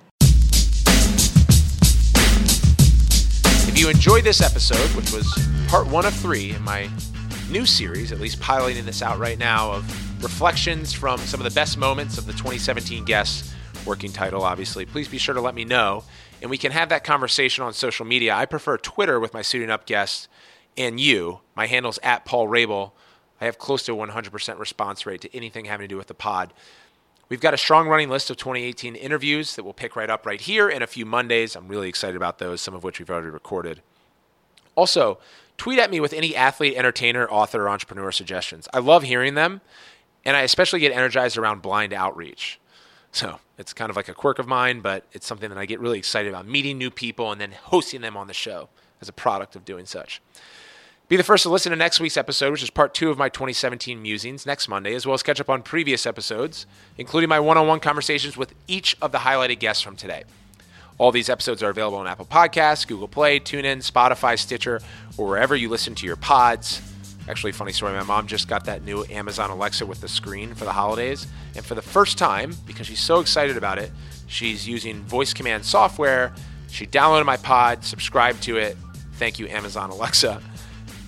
If 3.78 3.82
you 3.82 3.90
enjoyed 3.90 4.24
this 4.24 4.42
episode, 4.42 4.90
which 4.96 5.14
was 5.14 5.32
part 5.68 5.86
one 5.86 6.04
of 6.04 6.16
three 6.16 6.50
in 6.50 6.64
my 6.64 6.90
new 7.52 7.64
series, 7.64 8.12
at 8.12 8.20
least 8.20 8.42
piloting 8.42 8.84
this 8.88 9.04
out 9.04 9.20
right 9.20 9.38
now, 9.38 9.72
of 9.72 10.24
reflections 10.24 10.92
from 10.92 11.20
some 11.20 11.40
of 11.40 11.44
the 11.44 11.54
best 11.54 11.78
moments 11.78 12.18
of 12.18 12.26
the 12.26 12.32
2017 12.32 13.06
guests, 13.06 13.54
working 13.86 14.12
title 14.12 14.42
obviously, 14.42 14.84
please 14.84 15.08
be 15.08 15.20
sure 15.20 15.36
to 15.36 15.42
let 15.42 15.54
me 15.54 15.64
know. 15.64 16.04
And 16.42 16.50
we 16.50 16.58
can 16.58 16.72
have 16.72 16.90
that 16.90 17.04
conversation 17.04 17.64
on 17.64 17.72
social 17.72 18.04
media. 18.04 18.34
I 18.34 18.48
prefer 18.48 18.80
Twitter 18.80 19.20
with 19.20 19.36
my 19.36 19.44
suiting 19.44 19.70
up 19.70 19.86
guests 19.86 20.28
and 20.76 21.00
you. 21.00 21.42
My 21.56 21.68
handle's 21.68 22.00
at 22.02 22.26
Paul 22.26 22.48
Rabil. 22.48 22.92
I 23.40 23.46
have 23.46 23.60
close 23.60 23.84
to 23.86 23.94
a 23.94 24.08
100% 24.08 24.58
response 24.58 25.06
rate 25.06 25.22
to 25.22 25.36
anything 25.38 25.66
having 25.66 25.84
to 25.84 25.88
do 25.88 25.98
with 25.98 26.08
the 26.08 26.16
pod. 26.16 26.52
We've 27.30 27.42
got 27.42 27.54
a 27.54 27.58
strong 27.58 27.90
running 27.90 28.10
list 28.10 28.30
of 28.30 28.38
2018 28.38 28.96
interviews 28.96 29.56
that 29.56 29.64
we'll 29.64 29.74
pick 29.74 29.96
right 29.98 30.10
up 30.10 30.26
right 30.26 30.40
here 30.40 30.70
in 30.70 30.82
a 30.82 30.88
few 30.88 31.06
Mondays. 31.06 31.56
I'm 31.56 31.68
really 31.68 31.90
excited 31.90 32.16
about 32.16 32.40
those, 32.40 32.62
some 32.62 32.74
of 32.74 32.84
which 32.84 33.00
we've 33.00 33.10
already 33.10 33.30
recorded. 33.30 33.82
Also, 34.76 35.20
tweet 35.58 35.78
at 35.78 35.92
me 35.92 36.00
with 36.00 36.14
any 36.14 36.36
athlete, 36.36 36.76
entertainer, 36.78 37.28
author, 37.28 37.64
or 37.64 37.70
entrepreneur 37.70 38.12
suggestions. 38.12 38.70
I 38.74 38.80
love 38.80 39.04
hearing 39.04 39.34
them, 39.36 39.60
and 40.24 40.38
I 40.38 40.42
especially 40.42 40.80
get 40.80 40.94
energized 40.94 41.38
around 41.38 41.62
blind 41.62 41.92
outreach. 41.92 42.60
So 43.12 43.40
it's 43.58 43.74
kind 43.74 43.90
of 43.90 43.98
like 43.98 44.08
a 44.08 44.14
quirk 44.14 44.40
of 44.40 44.48
mine, 44.48 44.80
but 44.80 45.06
it's 45.12 45.28
something 45.28 45.50
that 45.50 45.58
I 45.58 45.66
get 45.66 45.82
really 45.82 45.98
excited 45.98 46.30
about 46.30 46.48
meeting 46.48 46.78
new 46.78 46.92
people 46.92 47.32
and 47.32 47.42
then 47.42 47.52
hosting 47.52 48.02
them 48.02 48.16
on 48.16 48.28
the 48.28 48.34
show 48.34 48.70
as 49.02 49.10
a 49.10 49.14
product 49.14 49.56
of 49.56 49.66
doing 49.66 49.86
such. 49.86 50.22
Be 51.10 51.16
the 51.16 51.24
first 51.24 51.44
to 51.44 51.50
listen 51.50 51.70
to 51.70 51.78
next 51.78 52.02
week's 52.02 52.18
episode, 52.18 52.52
which 52.52 52.64
is 52.64 52.70
part 52.70 52.94
two 52.94 53.10
of 53.10 53.18
my 53.18 53.30
2017 53.30 54.02
musings 54.02 54.46
next 54.46 54.68
Monday, 54.68 54.94
as 54.94 55.06
well 55.06 55.14
as 55.14 55.24
catch 55.24 55.40
up 55.40 55.50
on 55.50 55.62
previous 55.62 56.06
episodes, 56.06 56.66
including 56.98 57.30
my 57.30 57.40
one 57.40 57.58
on 57.58 57.66
one 57.66 57.80
conversations 57.80 58.36
with 58.36 58.54
each 58.68 58.98
of 59.02 59.14
the 59.14 59.20
highlighted 59.20 59.60
guests 59.60 59.82
from 59.82 59.96
today. 59.96 60.26
All 60.98 61.14
these 61.14 61.30
episodes 61.30 61.64
are 61.64 61.70
available 61.70 61.98
on 61.98 62.08
Apple 62.08 62.26
Podcasts, 62.26 62.86
Google 62.86 63.08
Play, 63.08 63.40
TuneIn, 63.40 63.90
Spotify, 63.90 64.38
Stitcher, 64.38 64.82
or 65.18 65.28
wherever 65.28 65.56
you 65.56 65.70
listen 65.70 65.96
to 65.96 66.06
your 66.06 66.18
pods. 66.18 66.82
Actually, 67.30 67.54
funny 67.54 67.72
story 67.72 67.94
my 67.94 68.04
mom 68.04 68.28
just 68.28 68.50
got 68.50 68.66
that 68.66 68.84
new 68.84 69.06
Amazon 69.10 69.50
Alexa 69.50 69.86
with 69.86 70.02
the 70.02 70.10
screen 70.10 70.56
for 70.56 70.66
the 70.66 70.74
holidays. 70.74 71.26
And 71.56 71.64
for 71.64 71.76
the 71.76 71.82
first 71.82 72.18
time, 72.18 72.54
because 72.66 72.86
she's 72.86 73.00
so 73.00 73.22
excited 73.22 73.56
about 73.56 73.78
it, 73.78 73.92
she's 74.28 74.68
using 74.68 75.04
voice 75.04 75.34
command 75.34 75.64
software. 75.64 76.34
She 76.70 76.86
downloaded 76.86 77.26
my 77.26 77.38
pod, 77.38 77.86
subscribed 77.86 78.44
to 78.44 78.58
it. 78.58 78.76
Thank 79.14 79.40
you, 79.40 79.48
Amazon 79.48 79.90
Alexa. 79.90 80.42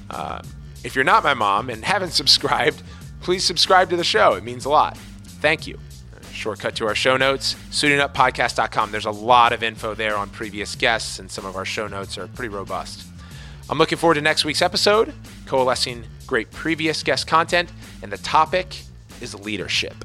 Uh, 0.10 0.41
if 0.84 0.95
you're 0.95 1.03
not 1.03 1.24
my 1.24 1.34
mom 1.34 1.70
and 1.70 1.84
haven't 1.93 2.12
subscribed, 2.12 2.82
please 3.22 3.43
subscribe 3.43 3.89
to 3.89 3.95
the 3.97 4.03
show. 4.03 4.34
It 4.34 4.43
means 4.43 4.66
a 4.66 4.70
lot. 4.70 4.97
Thank 5.41 5.68
you. 5.68 5.80
Shortcut 6.32 6.76
to 6.76 6.88
our 6.88 6.95
show 6.95 7.18
notes, 7.18 7.55
suitinguppodcast.com. 7.72 8.91
There's 8.91 9.05
a 9.05 9.12
lot 9.12 9.51
of 9.51 9.62
info 9.62 9.93
there 9.93 10.16
on 10.16 10.30
previous 10.30 10.76
guests, 10.76 11.20
and 11.20 11.30
some 11.30 11.45
of 11.45 11.55
our 11.55 11.66
show 11.66 11.88
notes 11.88 12.18
are 12.18 12.28
pretty 12.28 12.49
robust. 12.53 13.07
I'm 13.70 13.78
looking 13.78 13.97
forward 13.97 14.16
to 14.16 14.22
next 14.22 14.45
week's 14.45 14.62
episode, 14.62 15.14
coalescing 15.45 16.05
great 16.26 16.49
previous 16.51 17.03
guest 17.03 17.28
content, 17.28 17.72
and 18.01 18.12
the 18.12 18.18
topic 18.18 18.84
is 19.22 19.36
leadership. 19.36 19.95